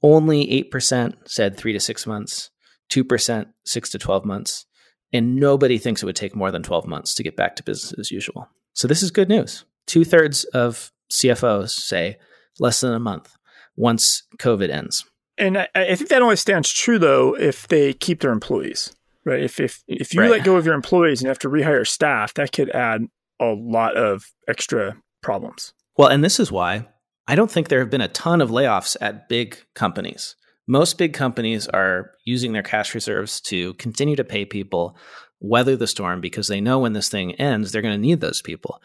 Only 0.03 0.47
8% 0.71 1.15
said 1.27 1.57
three 1.57 1.73
to 1.73 1.81
six 1.81 2.07
months, 2.07 2.51
2% 2.91 3.47
six 3.65 3.91
to 3.91 3.99
12 3.99 4.25
months, 4.25 4.67
and 5.13 5.37
nobody 5.37 5.79
thinks 5.79 6.03
it 6.03 6.07
would 6.07 6.17
take 6.17 6.35
more 6.35 6.51
than 6.51 6.63
12 6.63 6.87
months 6.87 7.15
to 7.15 7.23
get 7.23 7.37
back 7.37 7.57
to 7.57 7.63
business 7.63 7.99
as 7.99 8.11
usual. 8.11 8.49
So 8.73 8.89
this 8.89 9.03
is 9.03 9.11
good 9.11 9.29
news. 9.29 9.65
Two 9.87 10.05
thirds 10.05 10.45
of 10.45 10.91
CFOs 11.11 11.71
say 11.71 12.17
less 12.59 12.81
than 12.81 12.93
a 12.93 13.01
month 13.01 13.37
once 13.77 14.25
COVID 14.39 14.71
ends. 14.71 15.05
And 15.39 15.59
I, 15.59 15.69
I, 15.75 15.95
think 15.95 16.11
that 16.11 16.23
only 16.23 16.37
stands 16.37 16.71
true 16.71 16.99
though 16.99 17.37
if 17.37 17.69
they 17.69 17.95
keep 17.95 18.21
their 18.21 18.33
employees, 18.33 18.95
right? 19.25 19.43
If 19.43 19.59
if 19.61 19.83
if 19.89 20.15
you 20.15 20.21
right. 20.21 20.31
let 20.31 20.45
go 20.45 20.57
of 20.57 20.67
your 20.67 20.75
employees 20.75 21.21
and 21.21 21.25
you 21.25 21.29
have 21.29 21.39
to 21.41 21.49
rehire 21.49 21.87
staff, 21.87 22.35
that 22.35 22.53
could 22.53 22.71
add 22.71 23.07
a 23.41 23.47
lot 23.47 23.97
of 23.97 24.31
extra 24.47 24.97
problems. 25.23 25.73
Well, 25.97 26.09
and 26.09 26.23
this 26.23 26.39
is 26.39 26.53
why 26.53 26.87
I 27.27 27.35
don't 27.35 27.51
think 27.51 27.69
there 27.69 27.81
have 27.81 27.91
been 27.91 28.01
a 28.01 28.09
ton 28.09 28.41
of 28.41 28.51
layoffs 28.51 28.97
at 29.01 29.29
big 29.29 29.59
companies. 29.75 30.37
Most 30.67 30.99
big 30.99 31.13
companies 31.13 31.67
are 31.69 32.13
using 32.25 32.53
their 32.53 32.63
cash 32.63 32.95
reserves 32.95 33.41
to 33.43 33.75
continue 33.75 34.17
to 34.17 34.25
pay 34.25 34.45
people, 34.45 34.97
weather 35.41 35.77
the 35.77 35.87
storm 35.87 36.21
because 36.21 36.49
they 36.49 36.61
know 36.61 36.79
when 36.79 36.93
this 36.93 37.09
thing 37.09 37.35
ends, 37.35 37.73
they're 37.73 37.83
going 37.83 37.95
to 37.95 38.01
need 38.01 38.21
those 38.21 38.43
people. 38.43 38.81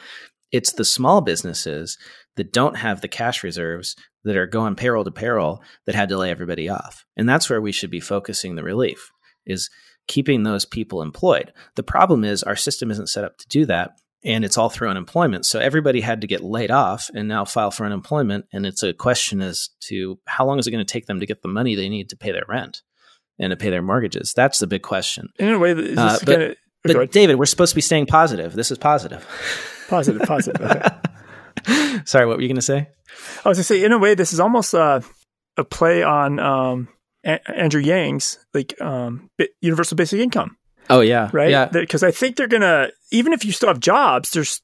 It's 0.51 0.72
the 0.72 0.86
small 0.86 1.22
businesses 1.22 1.97
that 2.38 2.54
don't 2.54 2.78
have 2.78 3.02
the 3.02 3.08
cash 3.08 3.44
reserves 3.44 3.96
that 4.24 4.38
are 4.38 4.48
going 4.48 4.76
payroll 4.76 5.04
to 5.04 5.12
payroll 5.12 5.62
that 5.86 5.96
had 5.96 6.10
to 6.10 6.18
lay 6.18 6.32
everybody 6.32 6.70
off. 6.70 7.06
And 7.16 7.28
that's 7.28 7.50
where 7.50 7.62
we 7.62 7.72
should 7.72 7.92
be 7.92 8.00
focusing 8.00 8.56
the 8.56 8.64
relief 8.64 9.12
is 9.46 9.70
keeping 10.08 10.44
those 10.44 10.66
people 10.66 11.02
employed. 11.02 11.52
The 11.76 11.84
problem 11.84 12.24
is 12.24 12.44
our 12.44 12.56
system 12.56 12.92
isn't 12.92 13.10
set 13.10 13.24
up 13.24 13.38
to 13.38 13.48
do 13.48 13.66
that 13.66 13.92
and 14.24 14.44
it's 14.44 14.58
all 14.58 14.70
through 14.70 14.90
unemployment. 14.90 15.46
So 15.46 15.60
everybody 15.60 16.02
had 16.02 16.22
to 16.22 16.28
get 16.28 16.44
laid 16.44 16.72
off 16.72 17.10
and 17.14 17.28
now 17.28 17.46
file 17.46 17.72
for 17.72 17.86
unemployment 17.86 18.46
and 18.52 18.66
it's 18.66 18.84
a 18.84 18.94
question 18.94 19.42
as 19.42 19.70
to 19.82 20.20
how 20.26 20.46
long 20.46 20.60
is 20.60 20.68
it 20.68 20.72
going 20.72 20.86
to 20.86 20.92
take 20.92 21.06
them 21.06 21.20
to 21.20 21.26
get 21.26 21.42
the 21.42 21.48
money 21.48 21.76
they 21.76 21.90
need 21.90 22.10
to 22.10 22.18
pay 22.18 22.32
their 22.32 22.46
rent 22.48 22.82
and 23.40 23.52
to 23.52 23.58
pay 23.58 23.70
their 23.70 23.82
mortgages. 23.82 24.34
That's 24.36 24.60
the 24.60 24.68
big 24.68 24.82
question. 24.82 25.30
In 25.40 25.50
a 25.50 25.60
way, 25.60 25.72
uh, 25.72 26.18
but, 26.26 26.26
gonna, 26.26 26.56
but 26.84 27.12
David, 27.12 27.36
we're 27.36 27.46
supposed 27.46 27.72
to 27.72 27.76
be 27.76 27.82
staying 27.82 28.08
positive. 28.08 28.54
This 28.54 28.72
is 28.72 28.78
positive. 28.78 29.26
Positive, 29.88 30.22
positive. 30.24 30.62
Sorry, 32.05 32.26
what 32.26 32.38
were 32.38 32.41
you 32.41 32.47
going 32.47 32.55
to 32.55 32.62
say? 32.62 32.89
I 33.43 33.49
was 33.49 33.58
going 33.58 33.62
to 33.62 33.64
say, 33.64 33.84
in 33.84 33.91
a 33.91 33.97
way, 33.97 34.16
this 34.16 34.34
is 34.34 34.39
almost 34.39 34.74
a, 34.74 35.03
a 35.58 35.64
play 35.64 36.03
on 36.03 36.39
um, 36.39 36.88
a- 37.26 37.51
Andrew 37.51 37.82
Yang's 37.82 38.39
like 38.53 38.80
um, 38.82 39.30
universal 39.62 39.95
basic 39.95 40.20
income. 40.20 40.58
Oh 40.89 41.01
yeah, 41.01 41.30
right. 41.34 41.49
Yeah, 41.49 41.66
because 41.66 42.03
I 42.03 42.12
think 42.12 42.38
they're 42.38 42.47
gonna 42.47 42.89
even 43.12 43.34
if 43.34 43.43
you 43.43 43.51
still 43.51 43.68
have 43.68 43.80
jobs, 43.80 44.32
there's 44.32 44.62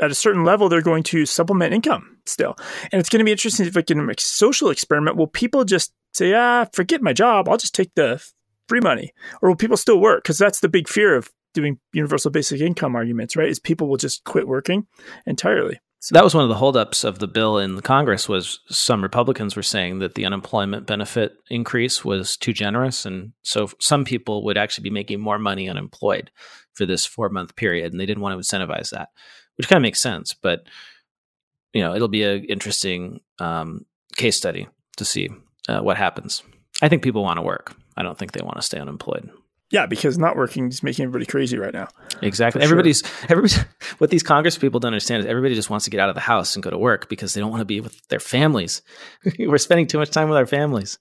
at 0.00 0.10
a 0.10 0.14
certain 0.14 0.44
level 0.44 0.68
they're 0.68 0.82
going 0.82 1.02
to 1.02 1.26
supplement 1.26 1.74
income 1.74 2.18
still, 2.24 2.56
and 2.92 3.00
it's 3.00 3.08
going 3.08 3.18
to 3.18 3.24
be 3.24 3.32
interesting 3.32 3.66
if 3.66 3.74
we 3.74 3.82
can 3.82 4.04
make 4.06 4.20
social 4.20 4.70
experiment. 4.70 5.16
Will 5.16 5.26
people 5.26 5.64
just 5.64 5.92
say, 6.12 6.34
ah, 6.34 6.66
forget 6.72 7.02
my 7.02 7.12
job, 7.12 7.48
I'll 7.48 7.56
just 7.56 7.74
take 7.74 7.92
the 7.94 8.22
free 8.68 8.80
money, 8.80 9.12
or 9.42 9.48
will 9.48 9.56
people 9.56 9.76
still 9.76 9.98
work? 9.98 10.22
Because 10.22 10.38
that's 10.38 10.60
the 10.60 10.68
big 10.68 10.88
fear 10.88 11.16
of 11.16 11.30
doing 11.52 11.78
universal 11.92 12.30
basic 12.30 12.60
income 12.60 12.94
arguments, 12.94 13.34
right? 13.36 13.48
Is 13.48 13.58
people 13.58 13.88
will 13.88 13.96
just 13.96 14.22
quit 14.24 14.46
working 14.46 14.86
entirely. 15.26 15.80
So 16.06 16.14
that 16.14 16.22
was 16.22 16.36
one 16.36 16.44
of 16.44 16.48
the 16.48 16.54
holdups 16.54 17.02
of 17.02 17.18
the 17.18 17.26
bill 17.26 17.58
in 17.58 17.80
Congress 17.80 18.28
was 18.28 18.60
some 18.68 19.02
Republicans 19.02 19.56
were 19.56 19.62
saying 19.64 19.98
that 19.98 20.14
the 20.14 20.24
unemployment 20.24 20.86
benefit 20.86 21.32
increase 21.50 22.04
was 22.04 22.36
too 22.36 22.52
generous, 22.52 23.04
and 23.04 23.32
so 23.42 23.70
some 23.80 24.04
people 24.04 24.44
would 24.44 24.56
actually 24.56 24.84
be 24.84 24.90
making 24.90 25.18
more 25.18 25.36
money 25.36 25.68
unemployed 25.68 26.30
for 26.74 26.86
this 26.86 27.04
four 27.04 27.28
month 27.28 27.56
period, 27.56 27.90
and 27.90 28.00
they 28.00 28.06
didn't 28.06 28.22
want 28.22 28.40
to 28.40 28.56
incentivize 28.56 28.90
that, 28.90 29.08
which 29.56 29.66
kind 29.66 29.78
of 29.78 29.82
makes 29.82 29.98
sense. 29.98 30.32
But 30.32 30.68
you 31.72 31.82
know, 31.82 31.92
it'll 31.92 32.06
be 32.06 32.22
an 32.22 32.44
interesting 32.44 33.18
um, 33.40 33.84
case 34.14 34.36
study 34.36 34.68
to 34.98 35.04
see 35.04 35.28
uh, 35.68 35.80
what 35.80 35.96
happens. 35.96 36.44
I 36.80 36.88
think 36.88 37.02
people 37.02 37.24
want 37.24 37.38
to 37.38 37.42
work. 37.42 37.74
I 37.96 38.04
don't 38.04 38.16
think 38.16 38.30
they 38.30 38.44
want 38.44 38.58
to 38.58 38.62
stay 38.62 38.78
unemployed. 38.78 39.28
Yeah, 39.70 39.86
because 39.86 40.16
not 40.16 40.36
working 40.36 40.68
is 40.68 40.82
making 40.82 41.04
everybody 41.04 41.26
crazy 41.26 41.58
right 41.58 41.74
now. 41.74 41.88
Exactly. 42.22 42.62
Everybody's 42.62 43.00
sure. 43.00 43.26
everybody. 43.28 43.54
What 43.98 44.10
these 44.10 44.22
Congress 44.22 44.58
people 44.58 44.78
don't 44.78 44.88
understand 44.88 45.20
is 45.20 45.26
everybody 45.26 45.54
just 45.54 45.70
wants 45.70 45.86
to 45.86 45.90
get 45.90 46.00
out 46.00 46.10
of 46.10 46.14
the 46.14 46.20
house 46.20 46.54
and 46.54 46.62
go 46.62 46.70
to 46.70 46.76
work 46.76 47.08
because 47.08 47.32
they 47.32 47.40
don't 47.40 47.50
want 47.50 47.62
to 47.62 47.66
be 47.66 47.80
with 47.80 48.06
their 48.08 48.20
families. 48.20 48.82
We're 49.38 49.58
spending 49.58 49.86
too 49.86 49.98
much 49.98 50.10
time 50.10 50.28
with 50.28 50.36
our 50.36 50.46
families. 50.46 50.98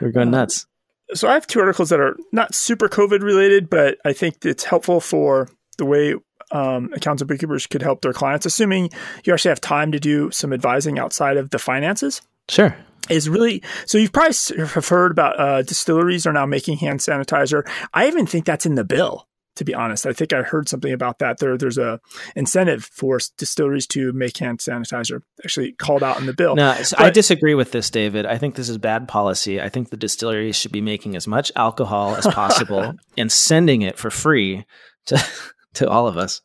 We're 0.00 0.10
going 0.10 0.30
nuts. 0.30 0.66
So 1.14 1.28
I 1.28 1.34
have 1.34 1.46
two 1.46 1.60
articles 1.60 1.90
that 1.90 2.00
are 2.00 2.16
not 2.32 2.54
super 2.54 2.88
COVID 2.88 3.22
related, 3.22 3.68
but 3.68 3.98
I 4.04 4.12
think 4.12 4.44
it's 4.44 4.64
helpful 4.64 5.00
for 5.00 5.48
the 5.76 5.84
way 5.84 6.14
um, 6.50 6.90
accountants 6.94 7.22
and 7.22 7.28
bookkeepers 7.28 7.66
could 7.66 7.82
help 7.82 8.00
their 8.00 8.12
clients, 8.12 8.46
assuming 8.46 8.90
you 9.24 9.32
actually 9.32 9.50
have 9.50 9.60
time 9.60 9.92
to 9.92 10.00
do 10.00 10.30
some 10.30 10.52
advising 10.52 10.98
outside 10.98 11.36
of 11.36 11.50
the 11.50 11.58
finances. 11.58 12.22
Sure 12.48 12.76
is 13.08 13.28
really 13.28 13.62
so 13.86 13.98
you've 13.98 14.12
probably 14.12 14.34
have 14.58 14.88
heard 14.88 15.12
about 15.12 15.40
uh, 15.40 15.62
distilleries 15.62 16.26
are 16.26 16.32
now 16.32 16.46
making 16.46 16.78
hand 16.78 17.00
sanitizer. 17.00 17.68
I 17.94 18.06
even 18.06 18.26
think 18.26 18.44
that's 18.44 18.66
in 18.66 18.74
the 18.74 18.84
bill. 18.84 19.26
To 19.56 19.64
be 19.64 19.74
honest, 19.74 20.06
I 20.06 20.12
think 20.12 20.32
I 20.32 20.42
heard 20.42 20.68
something 20.68 20.92
about 20.92 21.18
that. 21.18 21.38
There, 21.38 21.58
there's 21.58 21.78
a 21.78 21.98
incentive 22.36 22.84
for 22.84 23.18
distilleries 23.38 23.88
to 23.88 24.12
make 24.12 24.36
hand 24.36 24.60
sanitizer. 24.60 25.22
Actually, 25.42 25.72
called 25.72 26.04
out 26.04 26.20
in 26.20 26.26
the 26.26 26.32
bill. 26.32 26.54
No, 26.54 26.76
but, 26.78 27.00
I 27.00 27.10
disagree 27.10 27.56
with 27.56 27.72
this, 27.72 27.90
David. 27.90 28.24
I 28.24 28.38
think 28.38 28.54
this 28.54 28.68
is 28.68 28.78
bad 28.78 29.08
policy. 29.08 29.60
I 29.60 29.68
think 29.68 29.90
the 29.90 29.96
distilleries 29.96 30.54
should 30.54 30.70
be 30.70 30.80
making 30.80 31.16
as 31.16 31.26
much 31.26 31.50
alcohol 31.56 32.14
as 32.14 32.24
possible 32.24 32.94
and 33.18 33.32
sending 33.32 33.82
it 33.82 33.98
for 33.98 34.10
free 34.10 34.64
to 35.06 35.20
to 35.74 35.88
all 35.90 36.06
of 36.06 36.16
us. 36.16 36.40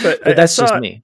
But, 0.00 0.22
but 0.22 0.36
that's 0.36 0.56
just 0.56 0.76
me 0.76 1.02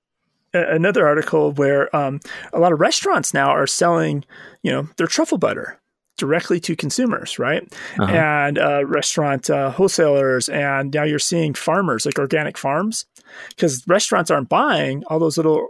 another 0.55 1.07
article 1.07 1.53
where 1.53 1.95
um, 1.95 2.21
a 2.53 2.59
lot 2.59 2.73
of 2.73 2.81
restaurants 2.81 3.35
now 3.35 3.51
are 3.51 3.67
selling, 3.67 4.25
you 4.63 4.71
know, 4.71 4.89
their 4.97 5.07
truffle 5.07 5.39
butter 5.39 5.81
directly 6.17 6.61
to 6.61 6.77
consumers, 6.77 7.39
right? 7.39 7.63
Uh-huh. 7.99 8.13
And 8.13 8.59
uh, 8.59 8.87
restaurant 8.87 9.51
uh, 9.51 9.71
wholesalers, 9.71 10.49
and 10.49 10.95
now 10.95 11.03
you're 11.03 11.19
seeing 11.19 11.55
farmers 11.55 12.07
like 12.07 12.19
organic 12.19 12.57
farms, 12.57 13.05
because 13.51 13.85
restaurants 13.87 14.31
aren't 14.31 14.49
buying 14.49 15.03
all 15.09 15.19
those 15.19 15.37
little 15.37 15.69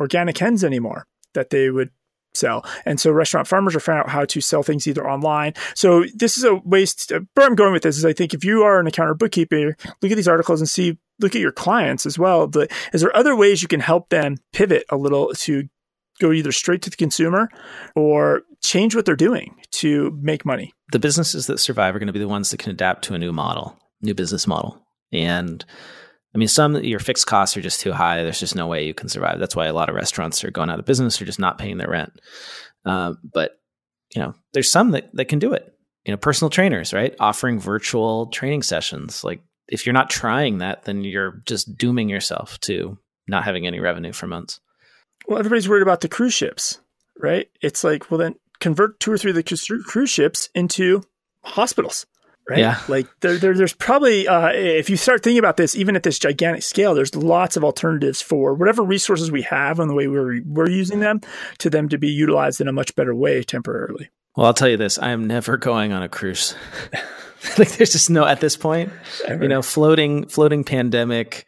organic 0.00 0.38
hens 0.38 0.64
anymore 0.64 1.06
that 1.34 1.50
they 1.50 1.70
would 1.70 1.90
sell. 2.34 2.64
And 2.86 2.98
so 2.98 3.10
restaurant 3.10 3.46
farmers 3.46 3.76
are 3.76 3.80
finding 3.80 4.04
out 4.04 4.08
how 4.08 4.24
to 4.24 4.40
sell 4.40 4.62
things 4.62 4.86
either 4.86 5.06
online. 5.08 5.52
So 5.74 6.04
this 6.14 6.38
is 6.38 6.44
a 6.44 6.54
waste. 6.64 7.10
where 7.10 7.46
I'm 7.46 7.54
going 7.54 7.72
with 7.72 7.82
this 7.82 7.98
is 7.98 8.04
I 8.04 8.14
think 8.14 8.32
if 8.32 8.44
you 8.44 8.62
are 8.62 8.80
an 8.80 8.86
accountant 8.86 9.12
or 9.12 9.18
bookkeeper, 9.18 9.76
look 10.00 10.10
at 10.10 10.16
these 10.16 10.28
articles 10.28 10.60
and 10.60 10.68
see, 10.68 10.98
look 11.22 11.34
at 11.34 11.40
your 11.40 11.52
clients 11.52 12.06
as 12.06 12.18
well. 12.18 12.46
But 12.46 12.70
is 12.92 13.00
there 13.00 13.16
other 13.16 13.36
ways 13.36 13.62
you 13.62 13.68
can 13.68 13.80
help 13.80 14.08
them 14.08 14.36
pivot 14.52 14.84
a 14.90 14.96
little 14.96 15.32
to 15.34 15.68
go 16.20 16.32
either 16.32 16.52
straight 16.52 16.82
to 16.82 16.90
the 16.90 16.96
consumer 16.96 17.48
or 17.96 18.42
change 18.62 18.94
what 18.94 19.04
they're 19.04 19.16
doing 19.16 19.54
to 19.72 20.16
make 20.20 20.44
money? 20.44 20.72
The 20.92 20.98
businesses 20.98 21.46
that 21.46 21.58
survive 21.58 21.94
are 21.94 21.98
going 21.98 22.06
to 22.08 22.12
be 22.12 22.18
the 22.18 22.28
ones 22.28 22.50
that 22.50 22.58
can 22.58 22.70
adapt 22.70 23.04
to 23.04 23.14
a 23.14 23.18
new 23.18 23.32
model, 23.32 23.78
new 24.00 24.14
business 24.14 24.46
model. 24.46 24.80
And 25.12 25.64
I 26.34 26.38
mean, 26.38 26.48
some 26.48 26.76
your 26.82 26.98
fixed 26.98 27.26
costs 27.26 27.56
are 27.56 27.62
just 27.62 27.80
too 27.80 27.92
high. 27.92 28.22
There's 28.22 28.40
just 28.40 28.56
no 28.56 28.66
way 28.66 28.86
you 28.86 28.94
can 28.94 29.08
survive. 29.08 29.38
That's 29.38 29.56
why 29.56 29.66
a 29.66 29.74
lot 29.74 29.88
of 29.88 29.94
restaurants 29.94 30.42
are 30.44 30.50
going 30.50 30.70
out 30.70 30.78
of 30.78 30.86
business 30.86 31.20
or 31.20 31.24
just 31.24 31.38
not 31.38 31.58
paying 31.58 31.76
their 31.78 31.90
rent. 31.90 32.12
Uh, 32.84 33.14
but 33.32 33.52
you 34.14 34.22
know, 34.22 34.34
there's 34.52 34.70
some 34.70 34.90
that, 34.92 35.10
that 35.14 35.26
can 35.26 35.38
do 35.38 35.52
it. 35.52 35.68
You 36.04 36.12
know, 36.12 36.16
personal 36.16 36.50
trainers, 36.50 36.92
right? 36.92 37.14
Offering 37.20 37.60
virtual 37.60 38.26
training 38.26 38.62
sessions. 38.62 39.22
Like 39.22 39.42
if 39.68 39.86
you're 39.86 39.92
not 39.92 40.10
trying 40.10 40.58
that, 40.58 40.84
then 40.84 41.04
you're 41.04 41.42
just 41.46 41.76
dooming 41.76 42.08
yourself 42.08 42.58
to 42.60 42.98
not 43.28 43.44
having 43.44 43.66
any 43.66 43.80
revenue 43.80 44.12
for 44.12 44.26
months. 44.26 44.60
Well, 45.26 45.38
everybody's 45.38 45.68
worried 45.68 45.82
about 45.82 46.00
the 46.00 46.08
cruise 46.08 46.34
ships, 46.34 46.80
right? 47.20 47.48
It's 47.60 47.84
like, 47.84 48.10
well, 48.10 48.18
then 48.18 48.34
convert 48.60 49.00
two 49.00 49.12
or 49.12 49.18
three 49.18 49.30
of 49.30 49.36
the 49.36 49.82
cruise 49.84 50.10
ships 50.10 50.48
into 50.54 51.02
hospitals 51.44 52.06
right? 52.48 52.58
Yeah. 52.58 52.80
Like 52.88 53.06
there, 53.20 53.38
there 53.38 53.54
there's 53.54 53.72
probably 53.72 54.26
uh, 54.26 54.50
if 54.52 54.90
you 54.90 54.96
start 54.96 55.22
thinking 55.22 55.38
about 55.38 55.56
this, 55.56 55.74
even 55.74 55.96
at 55.96 56.02
this 56.02 56.18
gigantic 56.18 56.62
scale, 56.62 56.94
there's 56.94 57.14
lots 57.14 57.56
of 57.56 57.64
alternatives 57.64 58.20
for 58.20 58.54
whatever 58.54 58.82
resources 58.82 59.30
we 59.30 59.42
have 59.42 59.78
and 59.78 59.88
the 59.88 59.94
way 59.94 60.08
we're 60.08 60.40
we're 60.44 60.68
using 60.68 61.00
them 61.00 61.20
to 61.58 61.70
them 61.70 61.88
to 61.88 61.98
be 61.98 62.08
utilized 62.08 62.60
in 62.60 62.68
a 62.68 62.72
much 62.72 62.94
better 62.94 63.14
way 63.14 63.42
temporarily. 63.42 64.10
Well, 64.36 64.46
I'll 64.46 64.54
tell 64.54 64.68
you 64.68 64.76
this: 64.76 64.98
I 64.98 65.10
am 65.10 65.26
never 65.26 65.56
going 65.56 65.92
on 65.92 66.02
a 66.02 66.08
cruise. 66.08 66.54
like, 67.58 67.72
there's 67.72 67.92
just 67.92 68.10
no 68.10 68.24
at 68.24 68.40
this 68.40 68.56
point. 68.56 68.92
Ever. 69.26 69.42
You 69.42 69.48
know, 69.48 69.62
floating 69.62 70.26
floating 70.26 70.64
pandemic 70.64 71.46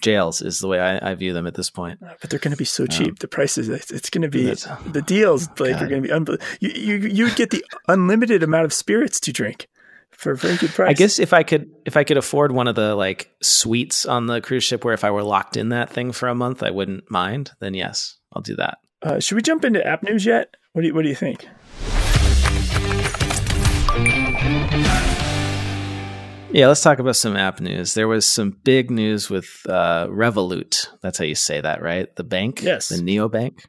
jails 0.00 0.42
is 0.42 0.58
the 0.58 0.68
way 0.68 0.78
I, 0.78 1.12
I, 1.12 1.14
view 1.14 1.32
them 1.32 1.46
at 1.46 1.54
this 1.54 1.70
point. 1.70 1.98
But 2.00 2.28
they're 2.28 2.38
going 2.38 2.52
to 2.52 2.58
be 2.58 2.64
so 2.64 2.86
cheap. 2.86 3.08
Um, 3.08 3.16
the 3.20 3.28
prices, 3.28 3.68
it's, 3.70 3.90
it's 3.90 4.10
going 4.10 4.22
to 4.22 4.28
be 4.28 4.44
the 4.90 5.02
deals. 5.04 5.48
Like 5.58 5.72
God. 5.72 5.82
are 5.82 5.88
going 5.88 6.02
to 6.02 6.08
be 6.08 6.12
unbelievable. 6.12 6.46
You, 6.60 6.70
you 6.70 7.08
you 7.08 7.34
get 7.34 7.50
the 7.50 7.64
unlimited 7.88 8.42
amount 8.42 8.66
of 8.66 8.72
spirits 8.72 9.18
to 9.20 9.32
drink 9.32 9.68
for 10.10 10.32
a 10.32 10.36
very 10.36 10.56
good 10.56 10.70
price. 10.70 10.90
I 10.90 10.92
guess 10.92 11.18
if 11.18 11.32
I 11.32 11.42
could 11.42 11.70
if 11.84 11.96
I 11.96 12.04
could 12.04 12.16
afford 12.16 12.52
one 12.52 12.68
of 12.68 12.74
the 12.74 12.94
like 12.94 13.30
suites 13.42 14.06
on 14.06 14.26
the 14.26 14.40
cruise 14.40 14.64
ship 14.64 14.84
where 14.84 14.94
if 14.94 15.04
I 15.04 15.10
were 15.10 15.22
locked 15.22 15.56
in 15.56 15.70
that 15.70 15.90
thing 15.90 16.12
for 16.12 16.28
a 16.28 16.34
month 16.34 16.62
I 16.62 16.70
wouldn't 16.70 17.10
mind, 17.10 17.52
then 17.60 17.74
yes, 17.74 18.18
I'll 18.32 18.42
do 18.42 18.56
that. 18.56 18.78
Uh, 19.02 19.20
should 19.20 19.36
we 19.36 19.42
jump 19.42 19.64
into 19.64 19.86
app 19.86 20.02
news 20.02 20.24
yet? 20.24 20.54
What 20.72 20.82
do 20.82 20.88
you, 20.88 20.94
what 20.94 21.02
do 21.02 21.08
you 21.08 21.14
think? 21.14 21.46
Yeah, 26.54 26.68
let's 26.68 26.82
talk 26.82 27.00
about 27.00 27.16
some 27.16 27.36
app 27.36 27.58
news. 27.58 27.94
There 27.94 28.06
was 28.06 28.24
some 28.24 28.52
big 28.62 28.88
news 28.88 29.28
with 29.28 29.66
uh, 29.68 30.06
Revolut. 30.06 30.86
That's 31.02 31.18
how 31.18 31.24
you 31.24 31.34
say 31.34 31.60
that, 31.60 31.82
right? 31.82 32.14
The 32.14 32.22
bank, 32.22 32.62
yes, 32.62 32.90
the 32.90 33.02
neobank. 33.02 33.64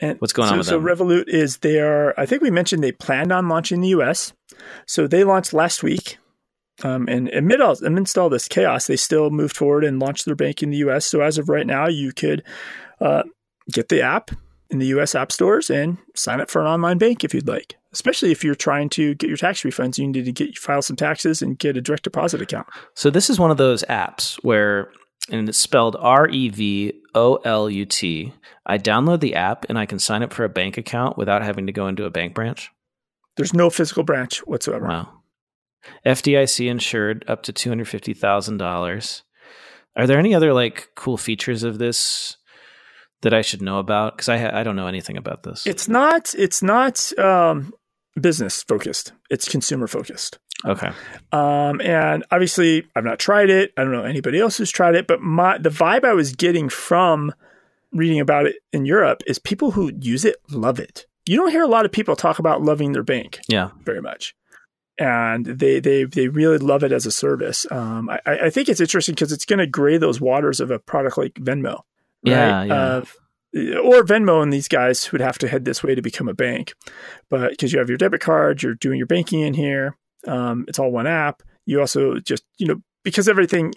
And 0.00 0.18
What's 0.22 0.32
going 0.32 0.48
so, 0.48 0.52
on 0.52 0.58
with 0.58 0.66
so 0.66 0.80
them? 0.80 0.86
Revolut 0.86 1.28
is 1.28 1.58
they 1.58 1.80
are. 1.80 2.18
I 2.18 2.24
think 2.24 2.40
we 2.40 2.50
mentioned 2.50 2.82
they 2.82 2.92
planned 2.92 3.30
on 3.30 3.50
launching 3.50 3.76
in 3.76 3.82
the 3.82 3.88
U.S. 3.88 4.32
So 4.86 5.06
they 5.06 5.22
launched 5.22 5.52
last 5.52 5.82
week. 5.82 6.16
Um, 6.82 7.08
and 7.08 7.28
amid 7.28 7.60
all, 7.60 7.76
amidst 7.84 8.16
all 8.16 8.30
this 8.30 8.48
chaos, 8.48 8.86
they 8.86 8.96
still 8.96 9.28
moved 9.28 9.54
forward 9.54 9.84
and 9.84 10.00
launched 10.00 10.24
their 10.24 10.34
bank 10.34 10.62
in 10.62 10.70
the 10.70 10.78
U.S. 10.78 11.04
So 11.04 11.20
as 11.20 11.36
of 11.36 11.50
right 11.50 11.66
now, 11.66 11.88
you 11.88 12.10
could 12.10 12.42
uh, 13.02 13.24
get 13.70 13.90
the 13.90 14.00
app 14.00 14.30
in 14.70 14.78
the 14.78 14.86
U.S. 14.86 15.14
app 15.14 15.32
stores 15.32 15.70
and 15.70 15.98
sign 16.14 16.40
up 16.40 16.50
for 16.50 16.60
an 16.60 16.66
online 16.66 16.98
bank 16.98 17.24
if 17.24 17.34
you'd 17.34 17.48
like. 17.48 17.76
Especially 17.92 18.30
if 18.30 18.44
you're 18.44 18.54
trying 18.54 18.88
to 18.90 19.14
get 19.16 19.28
your 19.28 19.36
tax 19.36 19.62
refunds, 19.62 19.98
you 19.98 20.06
need 20.06 20.24
to 20.24 20.32
get 20.32 20.56
file 20.56 20.80
some 20.80 20.96
taxes 20.96 21.42
and 21.42 21.58
get 21.58 21.76
a 21.76 21.80
direct 21.80 22.04
deposit 22.04 22.40
account. 22.40 22.68
So 22.94 23.10
this 23.10 23.28
is 23.28 23.40
one 23.40 23.50
of 23.50 23.56
those 23.56 23.82
apps 23.84 24.36
where 24.44 24.92
and 25.28 25.48
it's 25.48 25.58
spelled 25.58 25.96
R 25.98 26.28
E 26.28 26.48
V 26.48 26.92
O 27.14 27.36
L 27.36 27.68
U 27.68 27.84
T. 27.84 28.32
I 28.66 28.78
download 28.78 29.20
the 29.20 29.34
app 29.34 29.66
and 29.68 29.78
I 29.78 29.86
can 29.86 29.98
sign 29.98 30.22
up 30.22 30.32
for 30.32 30.44
a 30.44 30.48
bank 30.48 30.78
account 30.78 31.18
without 31.18 31.42
having 31.42 31.66
to 31.66 31.72
go 31.72 31.88
into 31.88 32.04
a 32.04 32.10
bank 32.10 32.34
branch. 32.34 32.70
There's 33.36 33.54
no 33.54 33.70
physical 33.70 34.02
branch 34.02 34.38
whatsoever. 34.40 34.86
Wow. 34.86 35.08
FDIC 36.04 36.68
insured 36.68 37.24
up 37.28 37.42
to 37.44 37.52
two 37.52 37.70
hundred 37.70 37.88
fifty 37.88 38.14
thousand 38.14 38.58
dollars. 38.58 39.22
Are 39.96 40.06
there 40.06 40.18
any 40.18 40.34
other 40.34 40.52
like 40.52 40.88
cool 40.94 41.16
features 41.16 41.62
of 41.62 41.78
this 41.78 42.36
that 43.22 43.34
I 43.34 43.42
should 43.42 43.62
know 43.62 43.78
about? 43.78 44.16
Because 44.16 44.28
I 44.28 44.38
ha- 44.38 44.50
I 44.52 44.62
don't 44.62 44.76
know 44.76 44.86
anything 44.86 45.16
about 45.16 45.42
this. 45.42 45.66
It's 45.66 45.88
not. 45.88 46.34
It's 46.36 46.62
not 46.62 47.16
um, 47.18 47.72
business 48.20 48.62
focused. 48.62 49.12
It's 49.30 49.48
consumer 49.48 49.86
focused. 49.86 50.38
Okay. 50.64 50.90
Um, 51.32 51.80
and 51.80 52.24
obviously, 52.30 52.86
I've 52.94 53.04
not 53.04 53.18
tried 53.18 53.50
it. 53.50 53.72
I 53.76 53.82
don't 53.82 53.92
know 53.92 54.04
anybody 54.04 54.40
else 54.40 54.58
who's 54.58 54.70
tried 54.70 54.94
it, 54.94 55.06
but 55.06 55.20
my 55.20 55.58
the 55.58 55.70
vibe 55.70 56.04
I 56.04 56.12
was 56.12 56.34
getting 56.34 56.68
from 56.68 57.32
reading 57.92 58.20
about 58.20 58.46
it 58.46 58.56
in 58.72 58.84
Europe 58.84 59.22
is 59.26 59.38
people 59.38 59.72
who 59.72 59.92
use 60.00 60.24
it 60.24 60.36
love 60.50 60.78
it. 60.78 61.06
You 61.26 61.36
don't 61.36 61.50
hear 61.50 61.62
a 61.62 61.68
lot 61.68 61.84
of 61.84 61.92
people 61.92 62.16
talk 62.16 62.38
about 62.38 62.62
loving 62.62 62.92
their 62.92 63.02
bank. 63.02 63.40
Yeah. 63.48 63.70
Very 63.84 64.00
much. 64.02 64.34
And 64.98 65.46
they 65.46 65.80
they 65.80 66.04
they 66.04 66.28
really 66.28 66.58
love 66.58 66.84
it 66.84 66.92
as 66.92 67.06
a 67.06 67.12
service. 67.12 67.66
Um, 67.70 68.10
I, 68.10 68.20
I 68.26 68.50
think 68.50 68.68
it's 68.68 68.80
interesting 68.80 69.14
because 69.14 69.32
it's 69.32 69.46
going 69.46 69.60
to 69.60 69.66
gray 69.66 69.96
those 69.96 70.20
waters 70.20 70.60
of 70.60 70.70
a 70.70 70.78
product 70.78 71.16
like 71.16 71.34
Venmo. 71.34 71.82
Right? 72.24 72.32
Yeah, 72.32 72.64
yeah. 72.64 72.74
Uh, 72.74 73.04
or 73.82 74.04
Venmo 74.04 74.42
and 74.42 74.52
these 74.52 74.68
guys 74.68 75.10
would 75.10 75.20
have 75.20 75.38
to 75.38 75.48
head 75.48 75.64
this 75.64 75.82
way 75.82 75.94
to 75.94 76.02
become 76.02 76.28
a 76.28 76.34
bank. 76.34 76.74
But 77.28 77.50
because 77.50 77.72
you 77.72 77.78
have 77.78 77.88
your 77.88 77.98
debit 77.98 78.20
card, 78.20 78.62
you're 78.62 78.74
doing 78.74 78.98
your 78.98 79.06
banking 79.06 79.40
in 79.40 79.54
here. 79.54 79.96
Um, 80.26 80.64
it's 80.68 80.78
all 80.78 80.92
one 80.92 81.06
app. 81.06 81.42
You 81.66 81.80
also 81.80 82.18
just 82.20 82.44
you 82.58 82.66
know 82.66 82.80
because 83.02 83.28
everything 83.28 83.72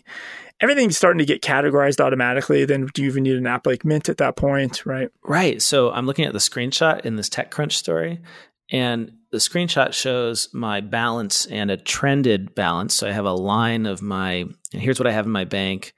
everything's 0.60 0.98
starting 0.98 1.20
to 1.20 1.26
get 1.26 1.42
categorized 1.42 2.00
automatically. 2.00 2.66
Then 2.66 2.88
do 2.94 3.02
you 3.02 3.10
even 3.10 3.24
need 3.24 3.36
an 3.36 3.48
app 3.48 3.66
like 3.66 3.84
Mint 3.84 4.10
at 4.10 4.18
that 4.18 4.36
point, 4.36 4.86
right? 4.86 5.10
Right. 5.24 5.62
So 5.62 5.92
I'm 5.92 6.06
looking 6.06 6.26
at 6.26 6.34
the 6.34 6.40
screenshot 6.40 7.02
in 7.02 7.16
this 7.16 7.30
TechCrunch 7.30 7.72
story, 7.72 8.22
and 8.72 9.12
the 9.32 9.40
screenshot 9.40 9.94
shows 9.94 10.50
my 10.54 10.82
balance 10.82 11.48
and 11.48 11.72
a 11.72 11.78
trended 11.78 12.54
balance. 12.54 12.94
So 12.94 13.08
I 13.08 13.12
have 13.12 13.26
a 13.26 13.34
line 13.34 13.88
of 13.88 14.02
my 14.02 14.46
and 14.74 14.82
here's 14.82 15.00
what 15.00 15.08
I 15.08 15.12
have 15.12 15.26
in 15.26 15.32
my 15.32 15.46
bank 15.46 15.94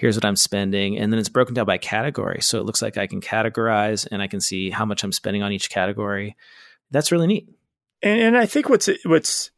here's 0.00 0.16
what 0.16 0.24
I'm 0.24 0.36
spending. 0.36 0.96
And 0.96 1.12
then 1.12 1.20
it's 1.20 1.28
broken 1.28 1.54
down 1.54 1.66
by 1.66 1.76
category. 1.76 2.40
So 2.40 2.58
it 2.58 2.64
looks 2.64 2.80
like 2.80 2.96
I 2.96 3.06
can 3.06 3.20
categorize 3.20 4.08
and 4.10 4.22
I 4.22 4.28
can 4.28 4.40
see 4.40 4.70
how 4.70 4.86
much 4.86 5.04
I'm 5.04 5.12
spending 5.12 5.42
on 5.42 5.52
each 5.52 5.68
category. 5.68 6.36
That's 6.90 7.12
really 7.12 7.26
neat. 7.26 7.50
And, 8.02 8.18
and 8.18 8.36
I 8.38 8.46
think 8.46 8.70
what's 8.70 8.88
what's 9.04 9.50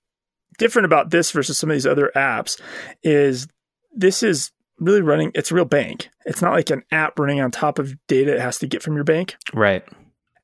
different 0.59 0.87
about 0.87 1.11
this 1.11 1.31
versus 1.31 1.57
some 1.59 1.71
of 1.71 1.77
these 1.77 1.87
other 1.87 2.11
apps 2.17 2.61
is 3.05 3.47
this 3.95 4.25
is 4.25 4.51
really 4.81 5.01
running 5.01 5.31
it's 5.37 5.53
a 5.53 5.55
real 5.55 5.65
bank. 5.65 6.11
It's 6.27 6.43
not 6.43 6.55
like 6.55 6.71
an 6.71 6.83
app 6.91 7.21
running 7.21 7.41
on 7.41 7.53
top 7.53 7.79
of 7.79 7.95
data 8.09 8.35
it 8.35 8.41
has 8.41 8.59
to 8.59 8.67
get 8.67 8.83
from 8.83 8.97
your 8.97 9.05
bank. 9.05 9.37
Right. 9.55 9.85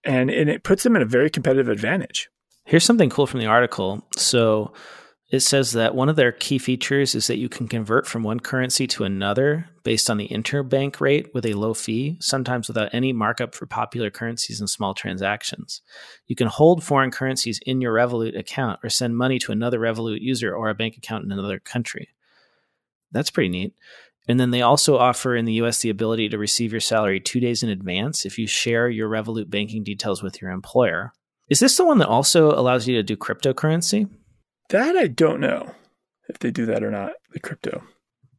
And 0.04 0.30
and 0.30 0.48
it 0.48 0.62
puts 0.62 0.84
them 0.84 0.94
in 0.94 1.02
a 1.02 1.06
very 1.06 1.28
competitive 1.28 1.68
advantage. 1.68 2.30
Here's 2.64 2.84
something 2.84 3.10
cool 3.10 3.26
from 3.26 3.40
the 3.40 3.46
article. 3.46 4.06
So 4.16 4.72
it 5.30 5.40
says 5.40 5.72
that 5.72 5.94
one 5.94 6.08
of 6.08 6.16
their 6.16 6.32
key 6.32 6.56
features 6.56 7.14
is 7.14 7.26
that 7.26 7.36
you 7.36 7.50
can 7.50 7.68
convert 7.68 8.06
from 8.06 8.22
one 8.22 8.40
currency 8.40 8.86
to 8.86 9.04
another 9.04 9.68
based 9.82 10.08
on 10.08 10.16
the 10.16 10.28
interbank 10.28 11.00
rate 11.00 11.34
with 11.34 11.44
a 11.44 11.52
low 11.52 11.74
fee, 11.74 12.16
sometimes 12.18 12.66
without 12.66 12.88
any 12.94 13.12
markup 13.12 13.54
for 13.54 13.66
popular 13.66 14.10
currencies 14.10 14.58
and 14.58 14.70
small 14.70 14.94
transactions. 14.94 15.82
You 16.26 16.34
can 16.34 16.48
hold 16.48 16.82
foreign 16.82 17.10
currencies 17.10 17.60
in 17.66 17.82
your 17.82 17.94
Revolut 17.94 18.38
account 18.38 18.80
or 18.82 18.88
send 18.88 19.18
money 19.18 19.38
to 19.40 19.52
another 19.52 19.78
Revolut 19.78 20.22
user 20.22 20.54
or 20.54 20.70
a 20.70 20.74
bank 20.74 20.96
account 20.96 21.26
in 21.26 21.32
another 21.32 21.58
country. 21.58 22.08
That's 23.12 23.30
pretty 23.30 23.50
neat. 23.50 23.74
And 24.28 24.40
then 24.40 24.50
they 24.50 24.62
also 24.62 24.96
offer 24.96 25.36
in 25.36 25.44
the 25.44 25.54
US 25.54 25.80
the 25.80 25.90
ability 25.90 26.30
to 26.30 26.38
receive 26.38 26.72
your 26.72 26.80
salary 26.80 27.20
two 27.20 27.40
days 27.40 27.62
in 27.62 27.68
advance 27.68 28.24
if 28.24 28.38
you 28.38 28.46
share 28.46 28.88
your 28.88 29.10
Revolut 29.10 29.50
banking 29.50 29.84
details 29.84 30.22
with 30.22 30.40
your 30.40 30.50
employer. 30.52 31.12
Is 31.50 31.60
this 31.60 31.76
the 31.76 31.84
one 31.84 31.98
that 31.98 32.08
also 32.08 32.50
allows 32.50 32.88
you 32.88 32.96
to 32.96 33.02
do 33.02 33.16
cryptocurrency? 33.16 34.08
That 34.70 34.96
I 34.96 35.06
don't 35.06 35.40
know 35.40 35.74
if 36.28 36.38
they 36.38 36.50
do 36.50 36.66
that 36.66 36.82
or 36.82 36.90
not, 36.90 37.12
the 37.32 37.40
crypto. 37.40 37.82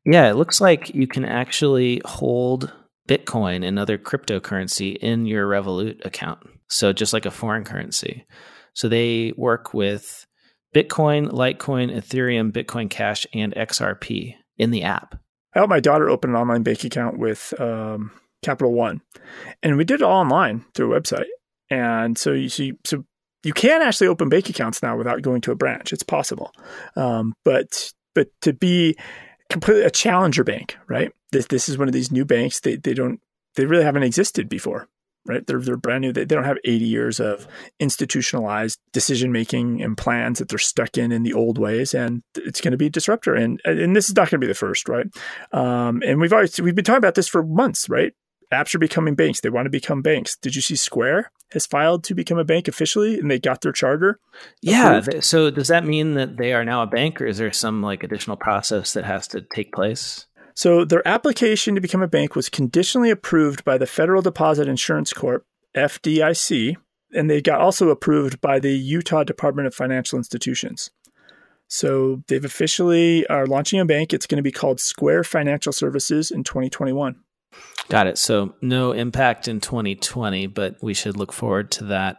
Yeah, 0.05 0.29
it 0.29 0.35
looks 0.35 0.61
like 0.61 0.93
you 0.93 1.07
can 1.07 1.25
actually 1.25 2.01
hold 2.05 2.71
Bitcoin 3.07 3.65
and 3.65 3.79
other 3.79 3.97
cryptocurrency 3.97 4.95
in 4.97 5.25
your 5.25 5.47
Revolut 5.47 6.05
account. 6.05 6.39
So 6.67 6.93
just 6.93 7.13
like 7.13 7.25
a 7.25 7.31
foreign 7.31 7.63
currency. 7.63 8.25
So 8.73 8.87
they 8.87 9.33
work 9.35 9.73
with 9.73 10.27
Bitcoin, 10.75 11.31
Litecoin, 11.31 11.93
Ethereum, 11.95 12.51
Bitcoin 12.51 12.89
Cash, 12.89 13.25
and 13.33 13.53
XRP 13.55 14.35
in 14.57 14.71
the 14.71 14.83
app. 14.83 15.15
I 15.55 15.59
helped 15.59 15.71
my 15.71 15.79
daughter 15.79 16.09
open 16.09 16.29
an 16.29 16.35
online 16.35 16.61
bank 16.61 16.83
account 16.83 17.17
with 17.17 17.59
um, 17.59 18.11
Capital 18.43 18.71
One, 18.71 19.01
and 19.63 19.77
we 19.77 19.83
did 19.83 20.01
it 20.01 20.03
all 20.03 20.21
online 20.21 20.65
through 20.75 20.93
a 20.93 21.01
website. 21.01 21.25
And 21.71 22.17
so 22.17 22.33
you 22.33 22.49
see, 22.49 22.73
so 22.85 23.05
you 23.43 23.53
can 23.53 23.81
actually 23.81 24.07
open 24.07 24.29
bank 24.29 24.49
accounts 24.49 24.83
now 24.83 24.97
without 24.97 25.21
going 25.21 25.41
to 25.41 25.51
a 25.51 25.55
branch. 25.55 25.93
It's 25.93 26.03
possible, 26.03 26.51
um, 26.95 27.33
but 27.45 27.93
but 28.13 28.27
to 28.41 28.53
be 28.53 28.97
completely 29.49 29.83
a 29.83 29.89
challenger 29.89 30.43
bank, 30.43 30.77
right? 30.87 31.11
This 31.31 31.47
this 31.47 31.69
is 31.69 31.77
one 31.77 31.87
of 31.87 31.93
these 31.93 32.11
new 32.11 32.25
banks. 32.25 32.59
They 32.59 32.75
they 32.75 32.93
don't 32.93 33.19
they 33.55 33.65
really 33.65 33.83
haven't 33.83 34.03
existed 34.03 34.49
before, 34.49 34.87
right? 35.25 35.45
They're 35.45 35.61
they're 35.61 35.77
brand 35.77 36.01
new. 36.01 36.11
They, 36.11 36.25
they 36.25 36.35
don't 36.35 36.43
have 36.43 36.57
80 36.65 36.85
years 36.85 37.19
of 37.19 37.47
institutionalized 37.79 38.79
decision 38.91 39.31
making 39.31 39.81
and 39.81 39.97
plans 39.97 40.39
that 40.39 40.49
they're 40.49 40.57
stuck 40.57 40.97
in 40.97 41.11
in 41.11 41.23
the 41.23 41.33
old 41.33 41.57
ways, 41.57 41.93
and 41.93 42.23
it's 42.35 42.61
going 42.61 42.71
to 42.71 42.77
be 42.77 42.87
a 42.87 42.91
disruptor. 42.91 43.35
And 43.35 43.61
and 43.63 43.95
this 43.95 44.09
is 44.09 44.15
not 44.15 44.29
going 44.29 44.41
to 44.41 44.45
be 44.45 44.47
the 44.47 44.53
first, 44.53 44.89
right? 44.89 45.07
Um, 45.51 46.01
and 46.05 46.19
we've 46.19 46.33
always 46.33 46.59
we've 46.59 46.75
been 46.75 46.85
talking 46.85 46.97
about 46.97 47.15
this 47.15 47.27
for 47.27 47.43
months, 47.43 47.89
right? 47.89 48.13
Apps 48.51 48.73
are 48.73 48.79
becoming 48.79 49.15
banks. 49.15 49.41
They 49.41 49.49
want 49.49 49.67
to 49.67 49.71
become 49.71 50.01
banks. 50.01 50.35
Did 50.35 50.55
you 50.55 50.61
see 50.61 50.75
Square 50.75 51.31
has 51.51 51.65
filed 51.65 52.03
to 52.05 52.15
become 52.15 52.37
a 52.37 52.43
bank 52.43 52.67
officially, 52.67 53.19
and 53.19 53.29
they 53.29 53.39
got 53.39 53.61
their 53.61 53.71
charter? 53.71 54.19
Yeah. 54.61 54.97
Approved? 54.97 55.23
So 55.23 55.51
does 55.51 55.67
that 55.67 55.85
mean 55.85 56.15
that 56.15 56.37
they 56.37 56.53
are 56.53 56.65
now 56.65 56.81
a 56.81 56.87
bank, 56.87 57.21
or 57.21 57.25
is 57.25 57.37
there 57.37 57.51
some 57.51 57.81
like 57.81 58.03
additional 58.03 58.37
process 58.37 58.93
that 58.93 59.05
has 59.05 59.27
to 59.29 59.41
take 59.41 59.71
place? 59.71 60.25
So 60.55 60.83
their 60.83 61.07
application 61.07 61.75
to 61.75 61.81
become 61.81 62.01
a 62.01 62.07
bank 62.07 62.35
was 62.35 62.49
conditionally 62.49 63.11
approved 63.11 63.63
by 63.63 63.77
the 63.77 63.87
Federal 63.87 64.21
Deposit 64.21 64.67
Insurance 64.67 65.13
Corp, 65.13 65.45
FDIC, 65.75 66.75
and 67.13 67.29
they 67.29 67.41
got 67.41 67.61
also 67.61 67.89
approved 67.89 68.41
by 68.41 68.59
the 68.59 68.73
Utah 68.73 69.23
Department 69.23 69.67
of 69.67 69.75
Financial 69.75 70.17
Institutions. 70.17 70.91
So 71.67 72.23
they've 72.27 72.43
officially 72.43 73.25
are 73.27 73.45
launching 73.45 73.79
a 73.79 73.85
bank. 73.85 74.11
It's 74.11 74.25
going 74.25 74.37
to 74.37 74.43
be 74.43 74.51
called 74.51 74.79
Square 74.79 75.23
Financial 75.25 75.71
Services 75.71 76.31
in 76.31 76.43
2021. 76.43 77.15
Got 77.89 78.07
it. 78.07 78.17
So 78.17 78.55
no 78.61 78.91
impact 78.91 79.47
in 79.47 79.59
2020, 79.59 80.47
but 80.47 80.75
we 80.81 80.93
should 80.93 81.17
look 81.17 81.33
forward 81.33 81.71
to 81.73 81.85
that 81.85 82.17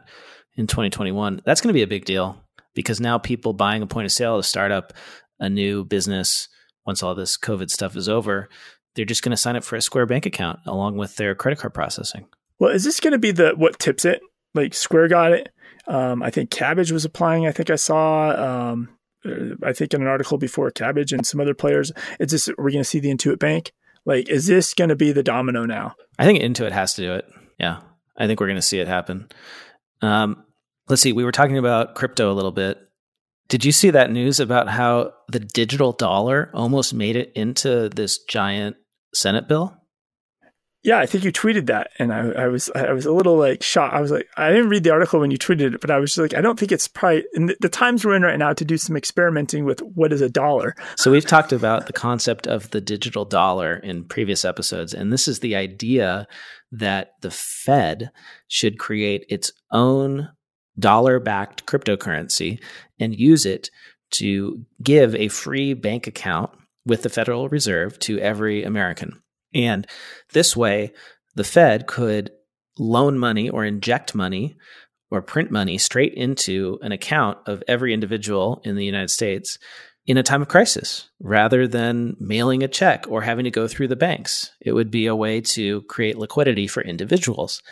in 0.57 0.67
2021. 0.67 1.43
That's 1.45 1.61
going 1.61 1.69
to 1.69 1.75
be 1.75 1.83
a 1.83 1.87
big 1.87 2.05
deal 2.05 2.43
because 2.75 3.01
now 3.01 3.19
people 3.19 3.53
buying 3.53 3.83
a 3.83 3.87
point 3.87 4.07
of 4.07 4.13
sale 4.13 4.37
to 4.37 4.43
start 4.43 4.73
up 4.73 4.93
a 5.39 5.49
new 5.49 5.85
business 5.85 6.49
once 6.87 7.03
all 7.03 7.15
this 7.15 7.37
COVID 7.37 7.71
stuff 7.71 7.97
is 7.97 8.09
over, 8.09 8.49
they're 8.95 9.05
just 9.05 9.23
going 9.23 9.31
to 9.31 9.37
sign 9.37 9.57
up 9.57 9.65
for 9.65 9.77
a 9.77 9.81
Square 9.81 10.07
bank 10.07 10.27
account 10.27 10.61
along 10.67 10.97
with 10.97 11.17
their 11.17 11.35
credit 11.35 11.59
card 11.59 11.75
processing. 11.75 12.27
Well, 12.59 12.71
is 12.71 12.85
this 12.85 13.01
going 13.01 13.13
to 13.13 13.19
be 13.19 13.31
the 13.31 13.53
what 13.57 13.79
tips 13.79 14.05
it? 14.05 14.21
Like 14.55 14.75
Square 14.75 15.09
got 15.09 15.33
it. 15.33 15.51
Um, 15.87 16.23
I 16.23 16.31
think 16.31 16.51
Kabbage 16.51 16.91
was 16.91 17.05
applying. 17.05 17.47
I 17.47 17.53
think 17.53 17.71
I 17.71 17.77
saw. 17.77 18.31
Um, 18.31 18.89
uh, 19.25 19.55
I 19.63 19.73
think 19.73 19.95
in 19.95 20.03
an 20.03 20.09
article 20.09 20.39
before 20.39 20.71
Kabbage 20.71 21.13
and 21.13 21.27
some 21.27 21.41
other 21.41 21.55
players. 21.55 21.93
It's 22.19 22.33
just 22.33 22.49
we're 22.59 22.71
going 22.71 22.83
to 22.83 22.85
see 22.85 23.01
the 23.01 23.11
Intuit 23.11 23.39
Bank. 23.39 23.73
Like, 24.07 24.29
is 24.29 24.47
this 24.47 24.75
going 24.75 24.89
to 24.89 24.97
be 24.97 25.13
the 25.13 25.23
domino 25.23 25.67
now? 25.67 25.95
I 26.19 26.25
think 26.25 26.41
Intuit 26.41 26.73
has 26.73 26.95
to 26.95 27.03
do 27.03 27.15
it. 27.15 27.27
Yeah, 27.59 27.81
I 28.17 28.27
think 28.27 28.41
we're 28.41 28.47
going 28.47 28.57
to 28.57 28.63
see 28.63 28.81
it 28.81 28.89
happen. 28.89 29.29
Um, 30.03 30.45
let's 30.89 31.03
see. 31.03 31.13
We 31.13 31.25
were 31.25 31.33
talking 31.33 31.59
about 31.59 31.95
crypto 31.95 32.33
a 32.33 32.35
little 32.35 32.53
bit. 32.53 32.79
Did 33.49 33.65
you 33.65 33.73
see 33.73 33.91
that 33.91 34.13
news 34.13 34.39
about 34.39 34.69
how 34.69 35.13
the 35.29 35.41
digital 35.41 35.93
dollar 35.93 36.51
almost 36.55 36.95
made 36.95 37.17
it 37.17 37.33
into 37.35 37.89
this 37.89 38.19
giant 38.29 38.77
Senate 39.13 39.49
bill? 39.49 39.77
Yeah, 40.83 40.99
I 40.99 41.05
think 41.05 41.25
you 41.25 41.33
tweeted 41.33 41.67
that, 41.67 41.91
and 41.99 42.11
I, 42.11 42.31
I, 42.31 42.47
was 42.47 42.71
I 42.75 42.93
was 42.93 43.05
a 43.05 43.13
little 43.13 43.37
like 43.37 43.63
shocked. 43.63 43.95
I 43.95 44.01
was 44.01 44.11
like, 44.11 44.27
I 44.39 44.51
didn't 44.51 44.71
read 44.71 44.83
the 44.83 44.93
article 44.93 45.21
when 45.21 45.31
you 45.31 45.37
tweeted 45.37 45.75
it, 45.75 45.81
but 45.83 45.91
I 45.91 45.99
was 45.99 46.15
just 46.15 46.19
like, 46.19 46.35
I 46.35 46.41
don't 46.41 46.59
think 46.59 46.73
it's 46.73 46.89
probably 46.89 47.27
the, 47.35 47.55
the 47.61 47.69
times 47.69 48.03
we're 48.03 48.15
in 48.15 48.23
right 48.23 48.39
now 48.39 48.55
to 48.55 48.65
do 48.65 48.79
some 48.79 48.97
experimenting 48.97 49.67
with 49.67 49.81
what 49.81 50.11
is 50.11 50.23
a 50.23 50.31
dollar. 50.31 50.75
So 50.97 51.11
we've 51.11 51.27
talked 51.27 51.53
about 51.53 51.87
the 51.87 51.93
concept 51.93 52.47
of 52.47 52.71
the 52.71 52.81
digital 52.81 53.27
dollar 53.27 53.77
in 53.77 54.05
previous 54.05 54.43
episodes, 54.43 54.95
and 54.95 55.13
this 55.13 55.29
is 55.29 55.41
the 55.41 55.55
idea 55.55 56.27
that 56.73 57.11
the 57.21 57.31
Fed 57.31 58.11
should 58.49 58.79
create 58.79 59.27
its 59.29 59.53
own 59.73 60.31
dollar 60.79 61.21
backed 61.21 61.67
cryptocurrency 61.67 62.59
and 62.99 63.15
use 63.15 63.45
it 63.45 63.71
to 64.13 64.65
give 64.83 65.15
a 65.15 65.29
free 65.29 65.75
bank 65.75 66.07
account 66.07 66.51
with 66.87 67.03
the 67.03 67.11
Federal 67.11 67.51
Reserve 67.51 67.99
to 67.99 68.19
every 68.21 68.65
American. 68.65 69.21
And 69.55 69.87
this 70.33 70.57
way, 70.57 70.93
the 71.35 71.45
Fed 71.45 71.87
could 71.87 72.31
loan 72.79 73.19
money 73.19 73.49
or 73.49 73.65
inject 73.65 74.15
money 74.15 74.57
or 75.11 75.21
print 75.23 75.51
money 75.51 75.77
straight 75.77 76.15
into 76.15 76.79
an 76.83 76.93
account 76.93 77.39
of 77.47 77.63
every 77.67 77.93
individual 77.93 78.61
in 78.65 78.77
the 78.77 78.85
United 78.85 79.11
States 79.11 79.59
in 80.07 80.17
a 80.17 80.23
time 80.23 80.43
of 80.43 80.49
crisis 80.49 81.09
rather 81.21 81.67
than 81.69 82.17
mailing 82.19 82.63
a 82.63 82.69
check 82.69 83.07
or 83.09 83.23
having 83.23 83.45
to 83.45 83.51
go 83.51 83.69
through 83.69 83.89
the 83.89 83.97
banks. 83.97 84.51
It 84.61 84.73
would 84.73 84.91
be 84.91 85.07
a 85.07 85.17
way 85.17 85.41
to 85.43 85.83
create 85.83 86.19
liquidity 86.19 86.67
for 86.67 86.83
individuals. 86.83 87.63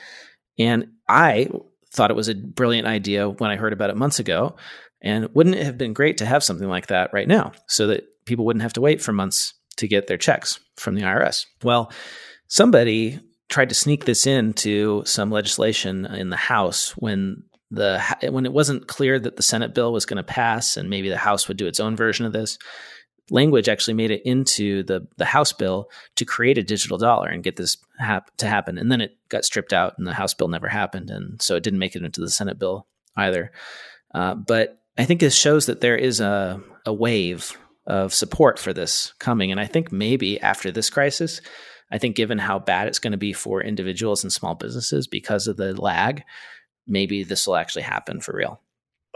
And 0.58 0.88
I 1.08 1.48
thought 1.92 2.10
it 2.10 2.16
was 2.16 2.28
a 2.28 2.34
brilliant 2.34 2.86
idea 2.86 3.28
when 3.28 3.50
I 3.50 3.56
heard 3.56 3.72
about 3.72 3.90
it 3.90 3.96
months 3.96 4.18
ago. 4.18 4.56
And 5.00 5.28
wouldn't 5.34 5.56
it 5.56 5.64
have 5.64 5.78
been 5.78 5.92
great 5.92 6.18
to 6.18 6.26
have 6.26 6.44
something 6.44 6.68
like 6.68 6.88
that 6.88 7.12
right 7.12 7.28
now 7.28 7.52
so 7.66 7.86
that 7.88 8.04
people 8.26 8.44
wouldn't 8.44 8.62
have 8.62 8.72
to 8.74 8.80
wait 8.80 9.00
for 9.00 9.12
months 9.12 9.54
to 9.78 9.88
get 9.88 10.06
their 10.06 10.16
checks 10.16 10.60
from 10.76 10.94
the 10.94 11.02
IRS? 11.02 11.46
Well, 11.62 11.90
somebody 12.46 13.20
tried 13.48 13.70
to 13.70 13.74
sneak 13.74 14.04
this 14.04 14.26
into 14.26 15.02
some 15.04 15.30
legislation 15.30 16.06
in 16.06 16.30
the 16.30 16.36
House 16.36 16.90
when 16.96 17.44
the 17.70 18.00
when 18.30 18.46
it 18.46 18.52
wasn't 18.52 18.88
clear 18.88 19.18
that 19.18 19.36
the 19.36 19.42
Senate 19.42 19.74
bill 19.74 19.92
was 19.92 20.06
going 20.06 20.16
to 20.16 20.22
pass 20.22 20.76
and 20.76 20.88
maybe 20.88 21.08
the 21.08 21.16
House 21.16 21.48
would 21.48 21.56
do 21.56 21.66
its 21.66 21.80
own 21.80 21.96
version 21.96 22.24
of 22.24 22.32
this 22.32 22.58
language 23.30 23.68
actually 23.68 23.94
made 23.94 24.10
it 24.10 24.22
into 24.24 24.82
the 24.84 25.06
the 25.16 25.24
House 25.24 25.52
bill 25.52 25.90
to 26.16 26.24
create 26.24 26.58
a 26.58 26.62
digital 26.62 26.98
dollar 26.98 27.28
and 27.28 27.44
get 27.44 27.56
this 27.56 27.76
hap- 27.98 28.34
to 28.38 28.46
happen. 28.46 28.78
And 28.78 28.90
then 28.90 29.00
it 29.00 29.16
got 29.28 29.44
stripped 29.44 29.72
out, 29.72 29.94
and 29.98 30.06
the 30.06 30.14
House 30.14 30.34
bill 30.34 30.48
never 30.48 30.68
happened, 30.68 31.10
and 31.10 31.40
so 31.40 31.56
it 31.56 31.62
didn't 31.62 31.78
make 31.78 31.96
it 31.96 32.02
into 32.02 32.20
the 32.20 32.30
Senate 32.30 32.58
bill 32.58 32.86
either. 33.16 33.52
Uh, 34.14 34.34
but 34.34 34.80
I 34.96 35.04
think 35.04 35.20
this 35.20 35.36
shows 35.36 35.66
that 35.66 35.80
there 35.80 35.96
is 35.96 36.20
a 36.20 36.60
a 36.86 36.92
wave 36.92 37.56
of 37.88 38.14
support 38.14 38.58
for 38.58 38.72
this 38.72 39.12
coming, 39.18 39.50
and 39.50 39.60
I 39.60 39.66
think 39.66 39.90
maybe 39.90 40.40
after 40.40 40.70
this 40.70 40.90
crisis. 40.90 41.40
I 41.90 41.96
think, 41.96 42.16
given 42.16 42.36
how 42.36 42.58
bad 42.58 42.86
it's 42.86 42.98
going 42.98 43.12
to 43.12 43.16
be 43.16 43.32
for 43.32 43.62
individuals 43.62 44.22
and 44.22 44.30
small 44.30 44.54
businesses 44.54 45.06
because 45.06 45.46
of 45.46 45.56
the 45.56 45.72
lag, 45.80 46.22
maybe 46.86 47.24
this 47.24 47.46
will 47.46 47.56
actually 47.56 47.82
happen 47.82 48.20
for 48.20 48.36
real. 48.36 48.60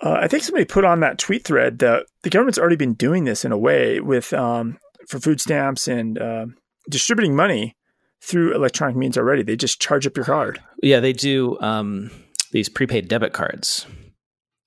Uh, 0.03 0.13
I 0.15 0.27
think 0.27 0.43
somebody 0.43 0.65
put 0.65 0.85
on 0.85 1.01
that 1.01 1.19
tweet 1.19 1.45
thread 1.45 1.81
that 1.81 2.07
the 2.23 2.31
government's 2.31 2.59
already 2.59 2.77
been 2.77 2.95
doing 2.95 3.25
this 3.25 3.45
in 3.45 3.53
a 3.53 3.59
way 3.59 4.01
with 4.01 4.33
um, 4.33 4.79
for 5.07 5.21
food 5.21 5.41
stamps 5.41 5.87
and 5.87 6.19
uh, 6.19 6.47
distributing 6.91 7.37
money 7.37 7.77
through 8.23 8.55
electronic 8.55 8.97
means 8.97 9.19
already. 9.19 9.43
They 9.43 9.57
just 9.57 9.81
charge 9.81 10.07
up 10.07 10.17
your 10.17 10.25
card. 10.25 10.61
Yeah, 10.83 11.01
they 11.01 11.13
do 11.13 11.61
um, 11.61 12.11
these 12.53 12.69
prepaid 12.69 13.09
debit 13.09 13.33
cards. 13.33 13.87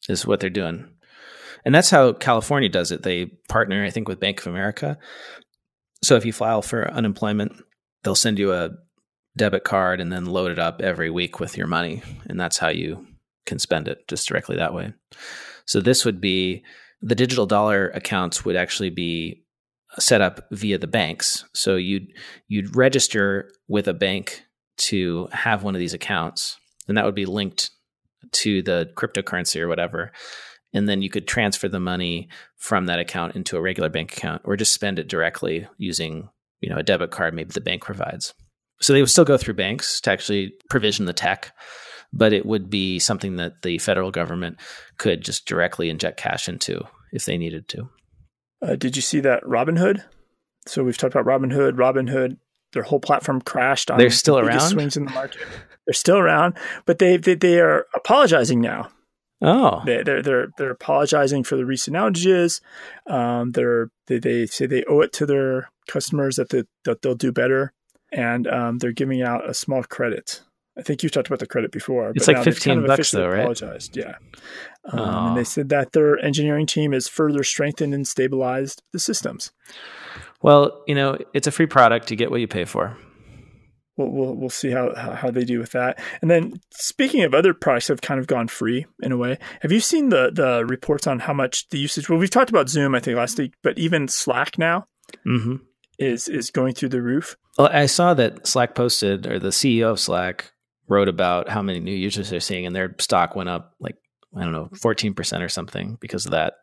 Is 0.08 0.28
what 0.28 0.40
they're 0.40 0.52
doing, 0.52 0.88
and 1.66 1.74
that's 1.74 1.90
how 1.90 2.14
California 2.14 2.70
does 2.70 2.92
it. 2.92 3.04
They 3.04 3.26
partner, 3.50 3.84
I 3.84 3.90
think, 3.90 4.08
with 4.08 4.20
Bank 4.20 4.40
of 4.40 4.48
America. 4.48 4.98
So 6.04 6.16
if 6.16 6.26
you 6.26 6.32
file 6.32 6.62
for 6.62 6.90
unemployment, 6.92 7.54
they'll 8.04 8.16
send 8.16 8.40
you 8.40 8.54
a 8.54 8.70
debit 9.36 9.64
card 9.64 10.00
and 10.00 10.12
then 10.12 10.26
load 10.26 10.52
it 10.52 10.60
up 10.60 10.82
every 10.82 11.10
week 11.10 11.40
with 11.40 11.58
your 11.58 11.68
money, 11.68 12.02
and 12.30 12.40
that's 12.40 12.58
how 12.58 12.70
you 12.70 13.06
can 13.46 13.60
spend 13.60 13.88
it 13.88 14.08
just 14.08 14.28
directly 14.28 14.56
that 14.56 14.74
way. 14.74 14.94
So 15.66 15.82
this 15.82 16.06
would 16.06 16.22
be 16.22 16.64
the 17.02 17.16
digital 17.16 17.46
dollar 17.46 17.90
accounts 17.90 18.46
would 18.46 18.56
actually 18.56 18.90
be 18.90 19.44
set 20.00 20.22
up 20.22 20.48
via 20.52 20.78
the 20.78 20.88
banks. 20.88 21.46
So 21.54 21.76
you'd 21.76 22.08
you'd 22.48 22.76
register 22.76 23.52
with 23.68 23.88
a 23.88 23.94
bank 23.94 24.44
to 24.78 25.28
have 25.32 25.64
one 25.64 25.76
of 25.76 25.80
these 25.80 25.94
accounts, 25.94 26.58
and 26.88 26.98
that 26.98 27.06
would 27.06 27.16
be 27.16 27.26
linked 27.26 27.72
to 28.32 28.62
the 28.62 28.92
cryptocurrency 28.96 29.60
or 29.60 29.68
whatever. 29.68 30.12
And 30.76 30.88
then 30.88 31.02
you 31.02 31.10
could 31.10 31.28
transfer 31.28 31.68
the 31.68 31.80
money 31.80 32.30
from 32.58 32.86
that 32.86 33.00
account 33.00 33.36
into 33.36 33.58
a 33.58 33.62
regular 33.62 33.90
bank 33.90 34.16
account, 34.16 34.44
or 34.46 34.56
just 34.56 34.74
spend 34.74 35.00
it 35.00 35.08
directly 35.08 35.68
using 35.78 36.30
you 36.62 36.70
know 36.70 36.78
a 36.78 36.84
debit 36.84 37.12
card 37.12 37.34
maybe 37.34 37.52
the 37.52 37.62
bank 37.62 37.84
provides. 37.84 38.34
So 38.82 38.94
they 38.94 39.02
would 39.02 39.10
still 39.10 39.26
go 39.26 39.38
through 39.38 39.54
banks 39.56 40.02
to 40.02 40.12
actually 40.12 40.54
provision 40.70 41.06
the 41.06 41.14
tech 41.14 41.54
but 42.16 42.34
it 42.34 42.46
would 42.46 42.70
be 42.70 42.98
something 42.98 43.36
that 43.36 43.62
the 43.62 43.78
federal 43.78 44.10
government 44.10 44.58
could 44.98 45.22
just 45.22 45.46
directly 45.46 45.90
inject 45.90 46.18
cash 46.18 46.48
into 46.48 46.82
if 47.12 47.26
they 47.26 47.38
needed 47.38 47.68
to. 47.68 47.90
Uh, 48.62 48.76
did 48.76 48.96
you 48.96 49.02
see 49.02 49.20
that 49.20 49.44
Robinhood? 49.44 50.04
So 50.66 50.84
we've 50.84 50.98
talked 50.98 51.14
about 51.14 51.26
Robinhood. 51.26 51.74
Robinhood, 51.74 52.38
their 52.72 52.84
whole 52.84 53.02
platform 53.02 53.42
crashed 53.42 53.92
on. 53.92 54.00
They're 54.00 54.10
still 54.10 54.36
the 54.36 54.44
around. 54.44 54.62
Swings 54.62 54.98
in 54.98 55.06
the 55.06 55.12
market. 55.12 55.42
They're 55.86 55.94
still 55.94 56.18
around, 56.18 56.56
but 56.86 57.00
they 57.00 57.18
they, 57.18 57.36
they 57.36 57.60
are 57.60 57.86
apologizing 57.94 58.62
now. 58.62 58.90
Oh, 59.42 59.82
they, 59.86 60.02
they're 60.02 60.22
they're 60.22 60.48
they're 60.58 60.72
apologizing 60.72 61.44
for 61.44 61.58
the 61.58 61.66
recent 61.66 61.96
outages. 61.98 62.62
Um, 63.06 63.52
they're 63.52 63.90
they, 64.08 64.20
they 64.20 64.46
say 64.46 64.66
they 64.66 64.84
owe 64.86 65.02
it 65.02 65.12
to 65.14 65.26
their 65.26 65.70
customers 65.88 66.38
that 66.38 66.50
they, 66.50 66.64
that 66.86 67.02
they'll 67.02 67.16
do 67.16 67.32
better, 67.32 67.74
and 68.12 68.48
um, 68.48 68.78
they're 68.78 68.94
giving 68.94 69.22
out 69.22 69.48
a 69.48 69.54
small 69.54 69.84
credit. 69.84 70.42
I 70.78 70.82
think 70.82 71.04
you 71.04 71.10
talked 71.10 71.28
about 71.28 71.40
the 71.40 71.48
credit 71.48 71.72
before. 71.72 72.12
It's 72.16 72.28
like 72.28 72.44
fifteen 72.44 72.76
kind 72.76 72.86
of 72.86 72.88
bucks, 72.88 73.12
though, 73.12 73.28
right? 73.28 73.40
Apologized, 73.40 73.96
yeah. 73.96 74.16
Um, 74.86 75.00
oh. 75.00 75.28
And 75.28 75.38
they 75.38 75.44
said 75.44 75.70
that 75.70 75.92
their 75.92 76.18
engineering 76.20 76.66
team 76.66 76.92
has 76.92 77.08
further 77.08 77.44
strengthened 77.44 77.94
and 77.94 78.08
stabilized 78.08 78.84
the 78.94 79.00
systems. 79.00 79.52
Well, 80.42 80.82
you 80.88 80.96
know, 80.96 81.18
it's 81.34 81.48
a 81.48 81.52
free 81.52 81.66
product. 81.66 82.12
You 82.12 82.18
get 82.18 82.30
what 82.30 82.42
you 82.42 82.48
pay 82.48 82.66
for. 82.66 82.98
We'll, 83.98 84.10
we'll, 84.10 84.36
we'll 84.36 84.50
see 84.50 84.72
how, 84.72 84.94
how 84.94 85.32
they 85.32 85.46
do 85.46 85.60
with 85.60 85.72
that. 85.72 86.00
And 86.22 86.30
then 86.30 86.60
speaking 86.72 87.24
of 87.24 87.34
other 87.34 87.54
products 87.54 87.88
that 87.88 87.94
have 87.94 88.02
kind 88.02 88.20
of 88.20 88.28
gone 88.28 88.50
free 88.50 88.86
in 89.02 89.14
a 89.14 89.18
way, 89.18 89.38
have 89.62 89.72
you 89.72 89.80
seen 89.80 90.10
the 90.10 90.32
the 90.34 90.66
reports 90.66 91.08
on 91.08 91.20
how 91.20 91.34
much 91.34 91.70
the 91.70 91.80
usage? 91.80 92.10
Well, 92.10 92.20
we've 92.20 92.30
talked 92.30 92.50
about 92.50 92.70
Zoom, 92.70 92.94
I 92.94 93.00
think 93.00 93.18
last 93.18 93.38
week, 93.38 93.54
but 93.64 93.78
even 93.78 94.08
Slack 94.08 94.58
now 94.58 94.88
mm-hmm. 95.26 95.58
is 95.98 96.28
is 96.28 96.52
going 96.52 96.74
through 96.74 96.90
the 96.90 97.02
roof. 97.02 97.38
Well, 97.58 97.70
I 97.72 97.86
saw 97.86 98.14
that 98.16 98.46
Slack 98.46 98.76
posted, 98.76 99.28
or 99.28 99.40
the 99.40 99.50
CEO 99.50 99.92
of 99.92 100.00
Slack 100.00 100.52
wrote 100.88 101.08
about 101.08 101.50
how 101.50 101.62
many 101.62 101.80
new 101.80 101.96
users 101.96 102.30
they're 102.30 102.40
seeing, 102.40 102.66
and 102.66 102.76
their 102.76 102.96
stock 103.00 103.36
went 103.36 103.50
up 103.50 103.76
like 103.80 103.96
I 104.36 104.44
don't 104.44 104.52
know, 104.52 104.70
fourteen 104.82 105.14
percent 105.14 105.42
or 105.42 105.50
something 105.50 105.98
because 106.02 106.26
of 106.26 106.32
that. 106.32 106.56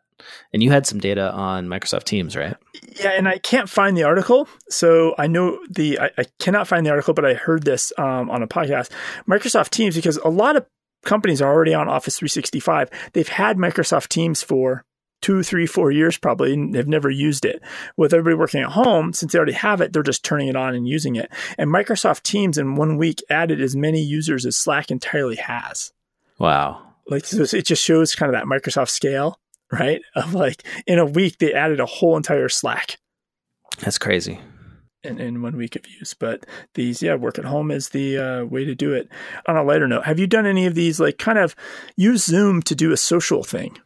And 0.51 0.63
you 0.63 0.71
had 0.71 0.85
some 0.85 0.99
data 0.99 1.31
on 1.31 1.67
Microsoft 1.67 2.03
Teams, 2.03 2.35
right? 2.35 2.55
Yeah, 2.99 3.09
and 3.09 3.27
I 3.27 3.37
can't 3.37 3.69
find 3.69 3.97
the 3.97 4.03
article, 4.03 4.47
so 4.69 5.15
I 5.17 5.27
know 5.27 5.59
the 5.69 5.99
I, 5.99 6.11
I 6.17 6.25
cannot 6.39 6.67
find 6.67 6.85
the 6.85 6.91
article, 6.91 7.13
but 7.13 7.25
I 7.25 7.33
heard 7.33 7.63
this 7.63 7.91
um, 7.97 8.29
on 8.29 8.43
a 8.43 8.47
podcast. 8.47 8.89
Microsoft 9.27 9.69
Teams, 9.69 9.95
because 9.95 10.17
a 10.17 10.29
lot 10.29 10.55
of 10.55 10.65
companies 11.03 11.41
are 11.41 11.51
already 11.51 11.73
on 11.73 11.89
Office 11.89 12.17
365. 12.17 12.89
They've 13.13 13.27
had 13.27 13.57
Microsoft 13.57 14.09
Teams 14.09 14.41
for 14.41 14.85
two, 15.23 15.41
three, 15.41 15.65
four 15.65 15.89
years 15.89 16.17
probably, 16.17 16.53
and 16.53 16.75
they've 16.75 16.87
never 16.87 17.09
used 17.09 17.45
it. 17.45 17.63
With 17.97 18.13
everybody 18.13 18.35
working 18.35 18.61
at 18.61 18.71
home, 18.71 19.13
since 19.13 19.31
they 19.31 19.37
already 19.37 19.53
have 19.53 19.81
it, 19.81 19.93
they're 19.93 20.03
just 20.03 20.23
turning 20.23 20.49
it 20.49 20.55
on 20.55 20.75
and 20.75 20.87
using 20.87 21.15
it. 21.15 21.31
And 21.57 21.71
Microsoft 21.71 22.23
Teams 22.23 22.57
in 22.57 22.75
one 22.75 22.97
week 22.97 23.23
added 23.29 23.61
as 23.61 23.75
many 23.75 24.01
users 24.01 24.45
as 24.45 24.57
Slack 24.57 24.91
entirely 24.91 25.37
has. 25.37 25.93
Wow. 26.37 26.81
Like 27.07 27.25
so 27.25 27.43
it 27.43 27.65
just 27.65 27.83
shows 27.83 28.15
kind 28.15 28.33
of 28.33 28.39
that 28.39 28.47
Microsoft 28.47 28.89
scale, 28.89 29.39
right? 29.73 30.01
Of 30.15 30.33
like 30.33 30.63
in 30.87 30.99
a 30.99 31.05
week 31.05 31.39
they 31.39 31.53
added 31.53 31.79
a 31.79 31.85
whole 31.85 32.15
entire 32.17 32.49
Slack. 32.49 32.97
That's 33.79 33.97
crazy. 33.97 34.39
In, 35.03 35.19
in 35.19 35.41
one 35.41 35.57
week 35.57 35.75
of 35.75 35.85
use, 35.99 36.13
but 36.13 36.45
these, 36.75 37.01
yeah, 37.01 37.15
work 37.15 37.37
at 37.37 37.43
home 37.43 37.71
is 37.71 37.89
the 37.89 38.17
uh, 38.17 38.45
way 38.45 38.63
to 38.63 38.73
do 38.73 38.93
it. 38.93 39.09
On 39.47 39.57
a 39.57 39.63
lighter 39.63 39.85
note, 39.85 40.05
have 40.05 40.17
you 40.17 40.27
done 40.27 40.45
any 40.45 40.65
of 40.65 40.75
these, 40.75 40.97
like, 40.97 41.17
kind 41.17 41.37
of 41.37 41.57
use 41.97 42.23
Zoom 42.23 42.61
to 42.61 42.73
do 42.73 42.93
a 42.93 42.97
social 42.97 43.43
thing? 43.43 43.77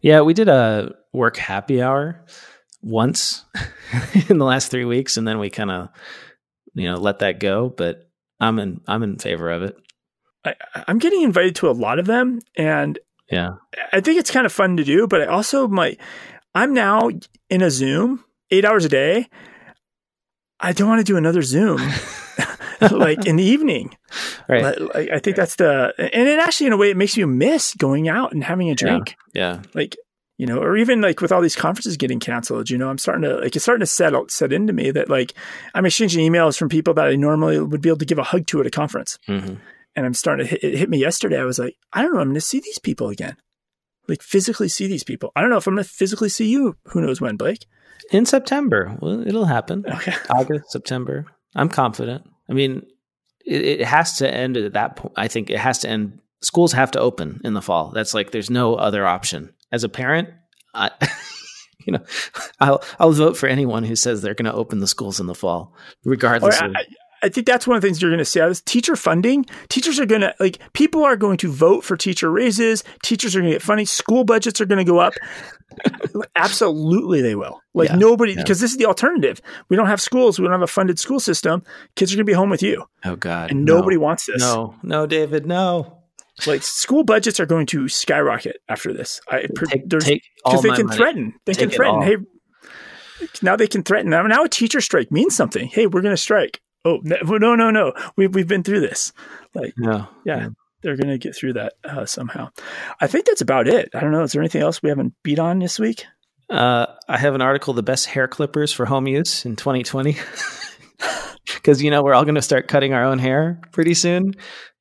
Yeah, 0.00 0.22
we 0.22 0.32
did 0.32 0.48
a 0.48 0.94
work 1.12 1.36
happy 1.36 1.82
hour 1.82 2.24
once 2.80 3.44
in 4.30 4.38
the 4.38 4.46
last 4.46 4.70
three 4.70 4.86
weeks, 4.86 5.18
and 5.18 5.28
then 5.28 5.38
we 5.38 5.50
kind 5.50 5.70
of, 5.70 5.88
you 6.72 6.90
know, 6.90 6.96
let 6.96 7.18
that 7.18 7.38
go. 7.38 7.68
But 7.68 8.08
I'm 8.40 8.58
in 8.58 8.80
I'm 8.86 9.02
in 9.02 9.18
favor 9.18 9.50
of 9.50 9.62
it. 9.62 9.76
I, 10.44 10.54
I'm 10.88 10.98
getting 10.98 11.22
invited 11.22 11.54
to 11.56 11.70
a 11.70 11.72
lot 11.72 11.98
of 11.98 12.06
them, 12.06 12.40
and 12.56 12.98
yeah, 13.32 13.50
I 13.92 14.00
think 14.00 14.18
it's 14.18 14.30
kind 14.30 14.46
of 14.46 14.52
fun 14.52 14.76
to 14.76 14.84
do. 14.84 15.06
But 15.06 15.22
I 15.22 15.26
also 15.26 15.66
might. 15.66 15.98
I'm 16.54 16.74
now 16.74 17.10
in 17.48 17.62
a 17.62 17.70
Zoom 17.70 18.24
eight 18.50 18.64
hours 18.64 18.84
a 18.84 18.88
day. 18.88 19.28
I 20.60 20.72
don't 20.72 20.88
want 20.88 21.00
to 21.00 21.04
do 21.04 21.16
another 21.16 21.42
Zoom. 21.42 21.80
like 22.90 23.26
in 23.26 23.36
the 23.36 23.44
evening. 23.44 23.96
Right. 24.48 24.80
Like, 24.80 25.10
I 25.10 25.18
think 25.18 25.36
that's 25.36 25.56
the, 25.56 25.94
and 25.98 26.28
it 26.28 26.38
actually, 26.38 26.68
in 26.68 26.72
a 26.72 26.76
way, 26.76 26.90
it 26.90 26.96
makes 26.96 27.16
you 27.16 27.26
miss 27.26 27.74
going 27.74 28.08
out 28.08 28.32
and 28.32 28.42
having 28.42 28.70
a 28.70 28.74
drink. 28.74 29.16
Yeah. 29.34 29.54
yeah. 29.54 29.62
Like, 29.74 29.96
you 30.38 30.46
know, 30.46 30.58
or 30.58 30.76
even 30.76 31.00
like 31.00 31.20
with 31.20 31.30
all 31.30 31.40
these 31.40 31.54
conferences 31.54 31.96
getting 31.96 32.18
canceled, 32.18 32.70
you 32.70 32.78
know, 32.78 32.88
I'm 32.88 32.98
starting 32.98 33.22
to 33.22 33.36
like 33.36 33.54
it's 33.54 33.64
starting 33.64 33.80
to 33.80 33.86
set 33.86 34.12
set 34.30 34.52
into 34.52 34.72
me 34.72 34.90
that 34.90 35.08
like 35.08 35.34
I'm 35.74 35.86
exchanging 35.86 36.28
emails 36.28 36.58
from 36.58 36.68
people 36.68 36.94
that 36.94 37.06
I 37.06 37.14
normally 37.14 37.60
would 37.60 37.80
be 37.80 37.90
able 37.90 37.98
to 37.98 38.04
give 38.04 38.18
a 38.18 38.24
hug 38.24 38.46
to 38.48 38.60
at 38.60 38.66
a 38.66 38.70
conference, 38.70 39.18
mm-hmm. 39.28 39.54
And 39.94 40.06
I'm 40.06 40.14
starting 40.14 40.46
to 40.46 40.50
hit, 40.50 40.64
it 40.64 40.78
hit 40.78 40.90
me 40.90 40.98
yesterday. 40.98 41.40
I 41.40 41.44
was 41.44 41.58
like, 41.58 41.76
I 41.92 42.02
don't 42.02 42.14
know, 42.14 42.20
I'm 42.20 42.28
going 42.28 42.34
to 42.34 42.40
see 42.40 42.60
these 42.60 42.78
people 42.78 43.08
again, 43.08 43.36
like 44.08 44.22
physically 44.22 44.68
see 44.68 44.86
these 44.86 45.04
people. 45.04 45.32
I 45.36 45.40
don't 45.40 45.50
know 45.50 45.56
if 45.56 45.66
I'm 45.66 45.74
going 45.74 45.84
to 45.84 45.90
physically 45.90 46.28
see 46.28 46.48
you. 46.48 46.76
Who 46.88 47.00
knows 47.00 47.20
when, 47.20 47.36
Blake? 47.36 47.66
In 48.10 48.26
September, 48.26 48.96
well, 49.00 49.26
it'll 49.26 49.44
happen. 49.44 49.84
Okay, 49.86 50.14
August, 50.30 50.70
September. 50.70 51.26
I'm 51.54 51.68
confident. 51.68 52.24
I 52.48 52.52
mean, 52.52 52.86
it, 53.44 53.62
it 53.62 53.84
has 53.84 54.18
to 54.18 54.32
end 54.32 54.56
at 54.56 54.72
that 54.72 54.96
point. 54.96 55.14
I 55.16 55.28
think 55.28 55.50
it 55.50 55.58
has 55.58 55.78
to 55.80 55.88
end. 55.88 56.18
Schools 56.40 56.72
have 56.72 56.90
to 56.92 57.00
open 57.00 57.40
in 57.44 57.54
the 57.54 57.62
fall. 57.62 57.90
That's 57.90 58.14
like 58.14 58.32
there's 58.32 58.50
no 58.50 58.74
other 58.74 59.06
option. 59.06 59.52
As 59.70 59.84
a 59.84 59.88
parent, 59.88 60.28
I, 60.74 60.90
you 61.86 61.92
know, 61.92 62.04
I'll 62.60 62.82
I'll 62.98 63.12
vote 63.12 63.36
for 63.36 63.48
anyone 63.48 63.84
who 63.84 63.96
says 63.96 64.22
they're 64.22 64.34
going 64.34 64.50
to 64.50 64.54
open 64.54 64.80
the 64.80 64.88
schools 64.88 65.20
in 65.20 65.26
the 65.26 65.34
fall, 65.34 65.74
regardless. 66.04 66.60
Or, 66.60 66.66
of, 66.66 66.72
I, 66.76 66.84
I 67.22 67.28
think 67.28 67.46
that's 67.46 67.66
one 67.66 67.76
of 67.76 67.82
the 67.82 67.86
things 67.88 68.02
you're 68.02 68.10
going 68.10 68.18
to 68.18 68.24
see. 68.24 68.40
out 68.40 68.46
of 68.46 68.50
This 68.50 68.60
teacher 68.62 68.96
funding, 68.96 69.46
teachers 69.68 70.00
are 70.00 70.06
going 70.06 70.22
to 70.22 70.34
like 70.40 70.58
people 70.72 71.04
are 71.04 71.16
going 71.16 71.36
to 71.38 71.50
vote 71.50 71.84
for 71.84 71.96
teacher 71.96 72.30
raises. 72.30 72.82
Teachers 73.02 73.36
are 73.36 73.40
going 73.40 73.50
to 73.50 73.54
get 73.54 73.62
funding. 73.62 73.86
School 73.86 74.24
budgets 74.24 74.60
are 74.60 74.66
going 74.66 74.84
to 74.84 74.90
go 74.90 74.98
up. 74.98 75.14
Absolutely, 76.36 77.22
they 77.22 77.34
will. 77.34 77.60
Like 77.74 77.90
yeah, 77.90 77.96
nobody, 77.96 78.34
because 78.34 78.60
this 78.60 78.72
is 78.72 78.76
the 78.76 78.86
alternative. 78.86 79.40
We 79.68 79.76
don't 79.76 79.86
have 79.86 80.00
schools. 80.00 80.38
We 80.38 80.44
don't 80.44 80.52
have 80.52 80.62
a 80.62 80.66
funded 80.66 80.98
school 80.98 81.20
system. 81.20 81.62
Kids 81.94 82.12
are 82.12 82.16
going 82.16 82.26
to 82.26 82.30
be 82.30 82.34
home 82.34 82.50
with 82.50 82.62
you. 82.62 82.84
Oh 83.04 83.16
God, 83.16 83.50
and 83.50 83.64
nobody 83.64 83.96
wants 83.96 84.26
this. 84.26 84.40
No, 84.40 84.74
no, 84.82 85.06
David, 85.06 85.46
no. 85.46 85.98
Like 86.46 86.62
school 86.62 87.04
budgets 87.04 87.38
are 87.38 87.46
going 87.46 87.66
to 87.66 87.88
skyrocket 87.88 88.56
after 88.68 88.92
this. 88.92 89.20
I 89.28 89.42
take, 89.42 89.88
because 89.88 90.62
they 90.62 90.70
can 90.70 90.86
money. 90.86 90.96
threaten. 90.96 91.34
They 91.44 91.52
take 91.52 91.68
can 91.68 91.70
threaten. 91.70 92.02
Hey, 92.02 92.16
now 93.42 93.54
they 93.54 93.68
can 93.68 93.82
threaten. 93.82 94.10
Now 94.10 94.44
a 94.44 94.48
teacher 94.48 94.80
strike 94.80 95.12
means 95.12 95.36
something. 95.36 95.68
Hey, 95.68 95.86
we're 95.86 96.00
going 96.00 96.14
to 96.14 96.20
strike. 96.20 96.60
Oh 96.84 97.00
no, 97.04 97.54
no, 97.54 97.70
no! 97.70 97.92
We've 98.16 98.34
we've 98.34 98.48
been 98.48 98.62
through 98.62 98.80
this. 98.80 99.12
Like, 99.54 99.74
yeah, 99.78 100.06
yeah 100.24 100.48
they're 100.82 100.96
going 100.96 101.08
to 101.08 101.18
get 101.18 101.34
through 101.34 101.54
that 101.54 101.74
uh, 101.84 102.04
somehow. 102.04 102.50
I 103.00 103.06
think 103.06 103.26
that's 103.26 103.40
about 103.40 103.68
it. 103.68 103.88
I 103.94 104.00
don't 104.00 104.12
know. 104.12 104.22
Is 104.22 104.32
there 104.32 104.42
anything 104.42 104.62
else 104.62 104.82
we 104.82 104.88
haven't 104.88 105.14
beat 105.22 105.38
on 105.38 105.60
this 105.60 105.78
week? 105.78 106.04
Uh, 106.50 106.86
I 107.08 107.16
have 107.16 107.34
an 107.34 107.40
article, 107.40 107.72
the 107.72 107.82
best 107.82 108.06
hair 108.06 108.28
clippers 108.28 108.72
for 108.72 108.84
home 108.84 109.06
use 109.06 109.46
in 109.46 109.56
2020. 109.56 110.16
Because, 111.54 111.82
you 111.82 111.90
know, 111.90 112.02
we're 112.02 112.14
all 112.14 112.24
going 112.24 112.34
to 112.34 112.42
start 112.42 112.68
cutting 112.68 112.92
our 112.92 113.04
own 113.04 113.18
hair 113.18 113.60
pretty 113.72 113.94
soon. 113.94 114.34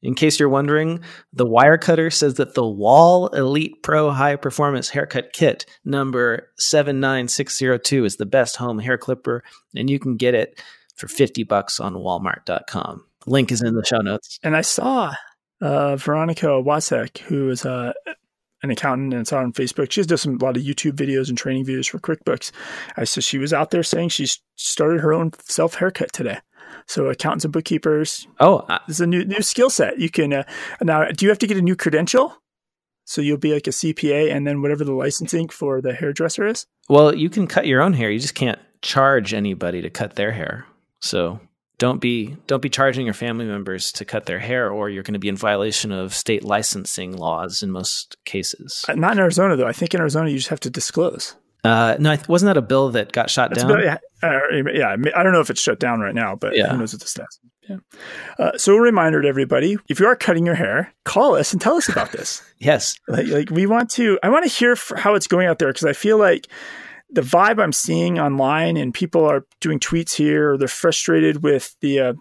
In 0.04 0.16
case 0.16 0.40
you're 0.40 0.50
wondering, 0.50 1.02
the 1.32 1.46
Wirecutter 1.46 2.12
says 2.12 2.34
that 2.36 2.56
the 2.56 2.68
Wahl 2.68 3.28
Elite 3.28 3.84
Pro 3.84 4.10
High 4.10 4.36
Performance 4.36 4.90
Haircut 4.90 5.32
Kit 5.32 5.68
number 5.86 6.50
79602 6.58 8.06
is 8.06 8.18
the 8.18 8.26
best 8.26 8.56
home 8.56 8.80
hair 8.80 8.98
clipper, 8.98 9.44
and 9.76 9.92
you 9.92 10.00
can 10.00 10.18
get 10.18 10.34
it 10.34 10.60
for 11.02 11.08
50 11.08 11.44
bucks 11.44 11.80
on 11.80 11.96
walmart.com. 11.96 13.04
Link 13.26 13.52
is 13.52 13.62
in 13.62 13.76
the 13.76 13.84
show 13.84 13.98
notes. 13.98 14.40
And 14.44 14.56
I 14.56 14.62
saw 14.62 15.14
uh, 15.60 15.96
Veronica 15.96 16.48
Wasek, 16.48 17.18
who 17.20 17.50
is 17.50 17.66
uh, 17.66 17.94
an 18.64 18.70
accountant 18.70 19.14
and 19.14 19.22
it's 19.22 19.34
on 19.34 19.52
Facebook. 19.52 19.92
She 19.92 20.04
does 20.04 20.22
some, 20.22 20.38
a 20.38 20.44
lot 20.44 20.58
of 20.58 20.64
YouTube 20.64 20.94
videos 20.94 21.30
and 21.30 21.38
training 21.38 21.66
videos 21.66 21.90
for 21.90 22.00
QuickBooks. 22.00 22.52
I 22.96 23.04
said 23.04 23.24
she 23.24 23.40
was 23.40 23.52
out 23.52 23.72
there 23.72 23.84
saying 23.84 24.10
she's 24.10 24.40
started 24.56 25.02
her 25.02 25.12
own 25.12 25.32
self 25.44 25.76
haircut 25.76 26.14
today. 26.14 26.40
So 26.88 27.08
accountants 27.08 27.46
and 27.46 27.54
bookkeepers. 27.54 28.28
Oh, 28.40 28.66
this 28.88 28.98
is 28.98 29.02
a 29.02 29.08
new 29.08 29.26
new 29.26 29.42
skill 29.42 29.70
set. 29.70 30.00
You 30.00 30.10
can 30.10 30.34
uh, 30.34 30.44
now. 30.82 31.06
Do 31.06 31.26
you 31.26 31.30
have 31.30 31.40
to 31.40 31.48
get 31.48 31.58
a 31.58 31.62
new 31.62 31.76
credential? 31.76 32.36
So 33.04 33.22
you'll 33.22 33.38
be 33.38 33.54
like 33.54 33.68
a 33.68 33.72
CPA, 33.72 34.34
and 34.34 34.48
then 34.48 34.62
whatever 34.62 34.86
the 34.86 34.94
licensing 34.94 35.50
for 35.50 35.82
the 35.82 35.94
hairdresser 35.94 36.48
is. 36.48 36.66
Well, 36.88 37.14
you 37.14 37.30
can 37.30 37.46
cut 37.46 37.68
your 37.68 37.82
own 37.82 37.94
hair. 37.94 38.10
You 38.10 38.20
just 38.20 38.36
can't 38.36 38.60
charge 38.82 39.34
anybody 39.34 39.82
to 39.82 39.90
cut 39.90 40.16
their 40.16 40.32
hair. 40.32 40.66
So 41.02 41.40
don't 41.82 42.00
be 42.00 42.38
don't 42.46 42.62
be 42.62 42.70
charging 42.70 43.06
your 43.06 43.14
family 43.16 43.46
members 43.46 43.92
to 43.92 44.06
cut 44.06 44.28
their 44.28 44.38
hair 44.38 44.70
or 44.70 44.88
you're 44.88 45.02
going 45.02 45.14
to 45.14 45.20
be 45.20 45.30
in 45.30 45.36
violation 45.36 45.92
of 45.92 46.14
state 46.14 46.44
licensing 46.44 47.18
laws 47.18 47.64
in 47.64 47.72
most 47.72 48.18
cases 48.24 48.86
uh, 48.88 48.94
not 48.94 49.14
in 49.14 49.20
arizona 49.20 49.56
though 49.56 49.66
i 49.66 49.74
think 49.74 49.92
in 49.96 50.00
arizona 50.00 50.30
you 50.30 50.38
just 50.38 50.50
have 50.50 50.60
to 50.60 50.70
disclose 50.70 51.36
uh, 51.64 51.96
no 52.00 52.16
wasn't 52.28 52.48
that 52.48 52.58
a 52.58 52.62
bill 52.62 52.90
that 52.90 53.12
got 53.12 53.32
shot 53.32 53.50
That's 53.50 53.64
down 53.64 53.82
yeah, 53.82 53.98
uh, 54.22 54.40
yeah 54.74 54.96
i 55.16 55.24
don't 55.24 55.32
know 55.32 55.42
if 55.42 55.50
it's 55.50 55.62
shut 55.62 55.80
down 55.80 56.02
right 56.02 56.14
now 56.14 56.36
but 56.36 56.56
yeah. 56.56 56.70
who 56.70 56.78
knows 56.78 56.94
what 56.94 57.02
the 57.02 57.08
yeah. 57.70 57.78
Uh, 58.40 58.58
so 58.58 58.76
a 58.76 58.82
reminder 58.82 59.22
to 59.22 59.28
everybody: 59.28 59.78
if 59.88 60.00
you 60.00 60.08
are 60.08 60.16
cutting 60.16 60.46
your 60.46 60.56
hair, 60.56 60.92
call 61.06 61.36
us 61.36 61.54
and 61.54 61.62
tell 61.62 61.76
us 61.76 61.88
about 61.88 62.12
this. 62.12 62.42
yes, 62.58 62.98
like, 63.08 63.28
like, 63.28 63.50
we 63.52 63.68
want 63.68 63.92
to. 63.92 64.18
I 64.24 64.30
want 64.30 64.46
to 64.46 64.52
hear 64.52 64.76
how 64.98 65.14
it's 65.14 65.28
going 65.28 65.48
out 65.48 65.60
there 65.60 65.70
because 65.70 65.86
I 65.86 65.94
feel 65.94 66.18
like 66.18 66.48
the 67.12 67.22
vibe 67.22 67.62
I'm 67.62 67.74
seeing 67.74 68.20
online, 68.20 68.78
and 68.78 68.94
people 68.94 69.26
are 69.26 69.46
doing 69.60 69.80
tweets 69.80 70.16
here, 70.16 70.54
or 70.54 70.58
they're 70.58 70.68
frustrated 70.68 71.44
with 71.44 71.76
the 71.82 72.00
uh, 72.00 72.14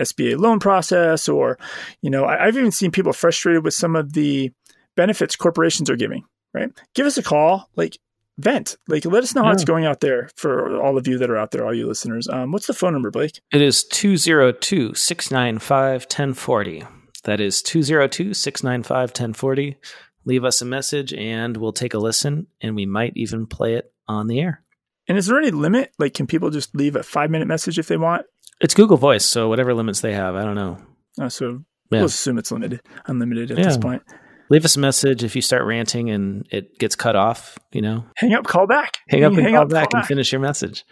SBA 0.00 0.38
loan 0.38 0.60
process, 0.60 1.28
or 1.28 1.58
you 2.02 2.10
know, 2.10 2.24
I, 2.24 2.46
I've 2.46 2.56
even 2.56 2.72
seen 2.72 2.90
people 2.90 3.12
frustrated 3.12 3.64
with 3.64 3.74
some 3.74 3.96
of 3.96 4.12
the 4.12 4.52
benefits 4.96 5.36
corporations 5.36 5.90
are 5.90 5.96
giving. 5.96 6.24
Right? 6.54 6.70
Give 6.94 7.06
us 7.06 7.18
a 7.18 7.22
call, 7.22 7.68
like 7.76 7.98
vent, 8.38 8.76
like 8.88 9.04
let 9.04 9.22
us 9.22 9.34
know 9.34 9.42
how 9.42 9.48
yeah. 9.48 9.54
it's 9.54 9.64
going 9.64 9.84
out 9.84 10.00
there 10.00 10.30
for 10.36 10.80
all 10.80 10.96
of 10.96 11.06
you 11.06 11.18
that 11.18 11.30
are 11.30 11.36
out 11.36 11.50
there, 11.50 11.64
all 11.66 11.74
you 11.74 11.86
listeners. 11.86 12.28
Um, 12.28 12.52
what's 12.52 12.66
the 12.66 12.74
phone 12.74 12.92
number, 12.92 13.10
Blake? 13.10 13.40
It 13.52 13.60
is 13.60 13.84
202 13.84 14.94
695 14.94 16.02
1040. 16.02 16.84
That 17.24 17.40
is 17.40 17.62
202 17.62 18.34
695 18.34 19.08
1040. 19.10 19.76
Leave 20.24 20.44
us 20.44 20.62
a 20.62 20.64
message 20.64 21.12
and 21.12 21.56
we'll 21.56 21.72
take 21.72 21.94
a 21.94 21.98
listen 21.98 22.46
and 22.60 22.74
we 22.74 22.86
might 22.86 23.12
even 23.16 23.46
play 23.46 23.74
it 23.74 23.92
on 24.08 24.26
the 24.26 24.40
air. 24.40 24.62
And 25.08 25.16
is 25.16 25.26
there 25.26 25.38
any 25.38 25.50
limit? 25.50 25.92
Like, 25.98 26.14
can 26.14 26.26
people 26.26 26.50
just 26.50 26.74
leave 26.74 26.96
a 26.96 27.02
five 27.02 27.30
minute 27.30 27.46
message 27.46 27.78
if 27.78 27.88
they 27.88 27.96
want? 27.96 28.26
It's 28.60 28.74
Google 28.74 28.96
Voice, 28.96 29.24
so 29.24 29.48
whatever 29.48 29.74
limits 29.74 30.00
they 30.00 30.14
have, 30.14 30.34
I 30.34 30.44
don't 30.44 30.54
know. 30.54 30.78
Oh, 31.20 31.28
so 31.28 31.62
yeah. 31.90 31.98
we'll 31.98 32.06
assume 32.06 32.38
it's 32.38 32.50
limited, 32.50 32.80
unlimited 33.06 33.50
at 33.50 33.58
yeah. 33.58 33.64
this 33.64 33.76
point. 33.76 34.02
Leave 34.48 34.64
us 34.64 34.76
a 34.76 34.80
message 34.80 35.24
if 35.24 35.34
you 35.34 35.42
start 35.42 35.64
ranting 35.64 36.10
and 36.10 36.46
it 36.50 36.78
gets 36.78 36.94
cut 36.94 37.16
off. 37.16 37.58
You 37.72 37.82
know, 37.82 38.04
hang 38.16 38.34
up, 38.34 38.46
call 38.46 38.66
back. 38.66 38.98
Hang 39.08 39.24
up 39.24 39.32
and 39.32 39.42
hang 39.42 39.54
call 39.54 39.62
up, 39.62 39.68
back 39.68 39.90
call 39.90 39.98
and 39.98 40.02
back. 40.02 40.08
finish 40.08 40.32
your 40.32 40.40
message. 40.40 40.84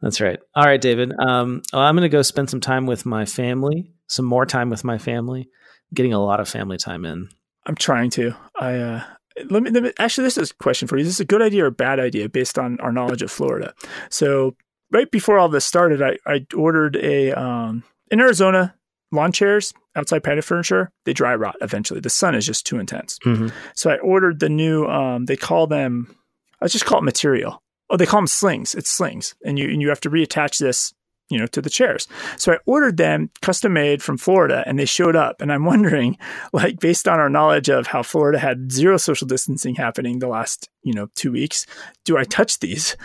That's 0.00 0.20
right. 0.20 0.38
All 0.54 0.64
right, 0.64 0.80
David. 0.80 1.12
Um, 1.18 1.62
well, 1.72 1.82
I'm 1.82 1.94
going 1.94 2.02
to 2.02 2.08
go 2.08 2.22
spend 2.22 2.50
some 2.50 2.60
time 2.60 2.86
with 2.86 3.06
my 3.06 3.24
family, 3.24 3.92
some 4.08 4.24
more 4.24 4.44
time 4.44 4.70
with 4.70 4.84
my 4.84 4.98
family. 4.98 5.48
getting 5.94 6.12
a 6.12 6.22
lot 6.22 6.40
of 6.40 6.48
family 6.48 6.76
time 6.76 7.04
in. 7.04 7.28
I'm 7.64 7.74
trying 7.74 8.10
to. 8.10 8.34
I 8.58 8.74
uh, 8.76 9.04
let 9.50 9.62
me, 9.62 9.70
let 9.70 9.82
me, 9.82 9.92
actually 9.98 10.24
this 10.24 10.38
is 10.38 10.50
a 10.50 10.54
question 10.54 10.88
for 10.88 10.96
you. 10.96 11.02
Is 11.02 11.08
this 11.08 11.20
a 11.20 11.24
good 11.24 11.42
idea 11.42 11.64
or 11.64 11.68
a 11.68 11.72
bad 11.72 12.00
idea 12.00 12.28
based 12.28 12.58
on 12.58 12.80
our 12.80 12.92
knowledge 12.92 13.22
of 13.22 13.30
Florida? 13.30 13.74
So 14.10 14.56
right 14.90 15.10
before 15.10 15.38
all 15.38 15.48
this 15.48 15.64
started, 15.64 16.02
I, 16.02 16.18
I 16.26 16.46
ordered 16.56 16.96
a 16.96 17.32
um, 17.32 17.84
in 18.10 18.20
Arizona. 18.20 18.74
lawn 19.12 19.32
chairs, 19.32 19.72
outside 19.94 20.22
patio 20.22 20.42
furniture, 20.42 20.90
they 21.04 21.12
dry 21.12 21.34
rot 21.34 21.56
eventually. 21.60 22.00
The 22.00 22.10
sun 22.10 22.34
is 22.34 22.46
just 22.46 22.66
too 22.66 22.78
intense. 22.78 23.18
Mm-hmm. 23.24 23.48
So 23.74 23.90
I 23.90 23.98
ordered 23.98 24.40
the 24.40 24.48
new. 24.48 24.86
Um, 24.86 25.26
they 25.26 25.36
call 25.36 25.66
them. 25.66 26.14
I 26.60 26.68
just 26.68 26.84
call 26.84 26.98
it 26.98 27.04
material. 27.04 27.62
Oh, 27.88 27.96
they 27.96 28.06
call 28.06 28.20
them 28.20 28.26
slings. 28.26 28.74
It's 28.74 28.90
slings, 28.90 29.34
and 29.44 29.58
you 29.58 29.68
and 29.68 29.80
you 29.80 29.88
have 29.88 30.00
to 30.00 30.10
reattach 30.10 30.58
this, 30.58 30.92
you 31.28 31.38
know, 31.38 31.46
to 31.46 31.60
the 31.60 31.70
chairs. 31.70 32.06
So 32.36 32.52
I 32.52 32.58
ordered 32.66 32.96
them 32.96 33.30
custom 33.42 33.72
made 33.72 34.02
from 34.02 34.16
Florida, 34.16 34.62
and 34.66 34.78
they 34.78 34.84
showed 34.84 35.16
up. 35.16 35.40
And 35.40 35.52
I'm 35.52 35.64
wondering, 35.72 36.18
like, 36.52 36.78
based 36.78 37.08
on 37.08 37.18
our 37.18 37.28
knowledge 37.28 37.68
of 37.68 37.88
how 37.88 38.02
Florida 38.02 38.38
had 38.38 38.72
zero 38.72 38.96
social 38.96 39.26
distancing 39.26 39.74
happening 39.74 40.18
the 40.18 40.28
last, 40.28 40.68
you 40.82 40.92
know, 40.92 41.08
two 41.14 41.32
weeks, 41.32 41.66
do 42.04 42.16
I 42.16 42.24
touch 42.24 42.60
these? 42.60 42.96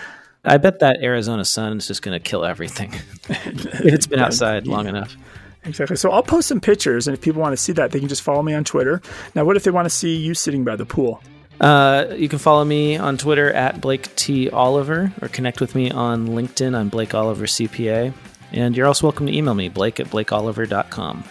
I 0.43 0.57
bet 0.57 0.79
that 0.79 1.03
Arizona 1.03 1.45
sun 1.45 1.77
is 1.77 1.87
just 1.87 2.01
going 2.01 2.19
to 2.19 2.23
kill 2.23 2.45
everything 2.45 2.93
if 3.29 3.93
it's 3.93 4.07
been 4.07 4.19
outside 4.19 4.65
long 4.65 4.87
enough. 4.87 5.15
Exactly. 5.63 5.95
So 5.95 6.09
I'll 6.09 6.23
post 6.23 6.47
some 6.47 6.59
pictures, 6.59 7.07
and 7.07 7.15
if 7.15 7.21
people 7.21 7.41
want 7.41 7.53
to 7.53 7.61
see 7.61 7.73
that, 7.73 7.91
they 7.91 7.99
can 7.99 8.09
just 8.09 8.23
follow 8.23 8.41
me 8.41 8.53
on 8.53 8.63
Twitter. 8.63 9.01
Now, 9.35 9.45
what 9.45 9.55
if 9.55 9.63
they 9.63 9.71
want 9.71 9.85
to 9.85 9.91
see 9.91 10.15
you 10.15 10.33
sitting 10.33 10.63
by 10.63 10.75
the 10.75 10.85
pool? 10.85 11.21
Uh, 11.61 12.15
you 12.17 12.27
can 12.27 12.39
follow 12.39 12.65
me 12.65 12.97
on 12.97 13.17
Twitter 13.17 13.53
at 13.53 13.79
Blake 13.79 14.13
T. 14.15 14.49
Oliver 14.49 15.13
or 15.21 15.27
connect 15.27 15.61
with 15.61 15.75
me 15.75 15.91
on 15.91 16.29
LinkedIn. 16.29 16.75
I'm 16.75 16.89
Blake 16.89 17.13
Oliver 17.13 17.45
CPA. 17.45 18.11
And 18.51 18.75
you're 18.75 18.87
also 18.87 19.05
welcome 19.05 19.27
to 19.27 19.33
email 19.33 19.53
me, 19.53 19.69
blake 19.69 19.99
at 19.99 20.07
blakeoliver.com. 20.07 21.23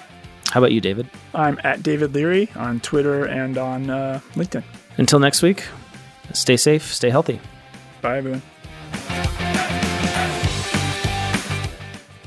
How 0.52 0.60
about 0.60 0.70
you, 0.70 0.80
David? 0.80 1.08
I'm 1.34 1.58
at 1.64 1.82
David 1.82 2.14
Leary 2.14 2.48
on 2.54 2.78
Twitter 2.78 3.24
and 3.24 3.58
on 3.58 3.90
uh, 3.90 4.20
LinkedIn. 4.34 4.62
Until 4.98 5.18
next 5.18 5.42
week, 5.42 5.64
stay 6.32 6.56
safe, 6.56 6.94
stay 6.94 7.10
healthy. 7.10 7.40
Bye, 8.00 8.18
everyone. 8.18 8.42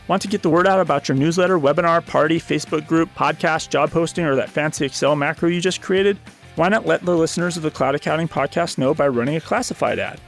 Want 0.10 0.22
to 0.24 0.28
get 0.28 0.42
the 0.42 0.50
word 0.50 0.68
out 0.68 0.82
about 0.82 1.08
your 1.08 1.18
newsletter, 1.18 1.58
webinar, 1.58 2.06
party, 2.06 2.38
Facebook 2.38 2.86
group, 2.86 3.10
podcast, 3.16 3.70
job 3.70 3.92
posting, 3.92 4.26
or 4.26 4.36
that 4.36 4.50
fancy 4.50 4.86
Excel 4.86 5.16
macro 5.16 5.48
you 5.48 5.62
just 5.62 5.82
created? 5.82 6.20
Why 6.56 6.70
not 6.70 6.86
let 6.86 7.02
the 7.02 7.18
listeners 7.18 7.58
of 7.58 7.64
the 7.64 7.72
Cloud 7.72 7.96
Accounting 7.96 8.28
Podcast 8.28 8.78
know 8.78 8.94
by 8.94 9.08
running 9.08 9.36
a 9.36 9.42
classified 9.42 9.98
ad? 9.98 10.22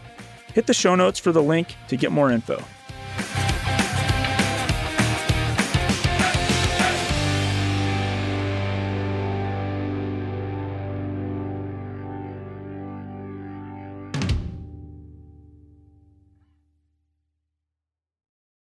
Hit 0.53 0.65
the 0.65 0.73
show 0.73 0.95
notes 0.95 1.19
for 1.19 1.31
the 1.31 1.43
link 1.43 1.75
to 1.87 1.97
get 1.97 2.11
more 2.11 2.31
info. 2.31 2.63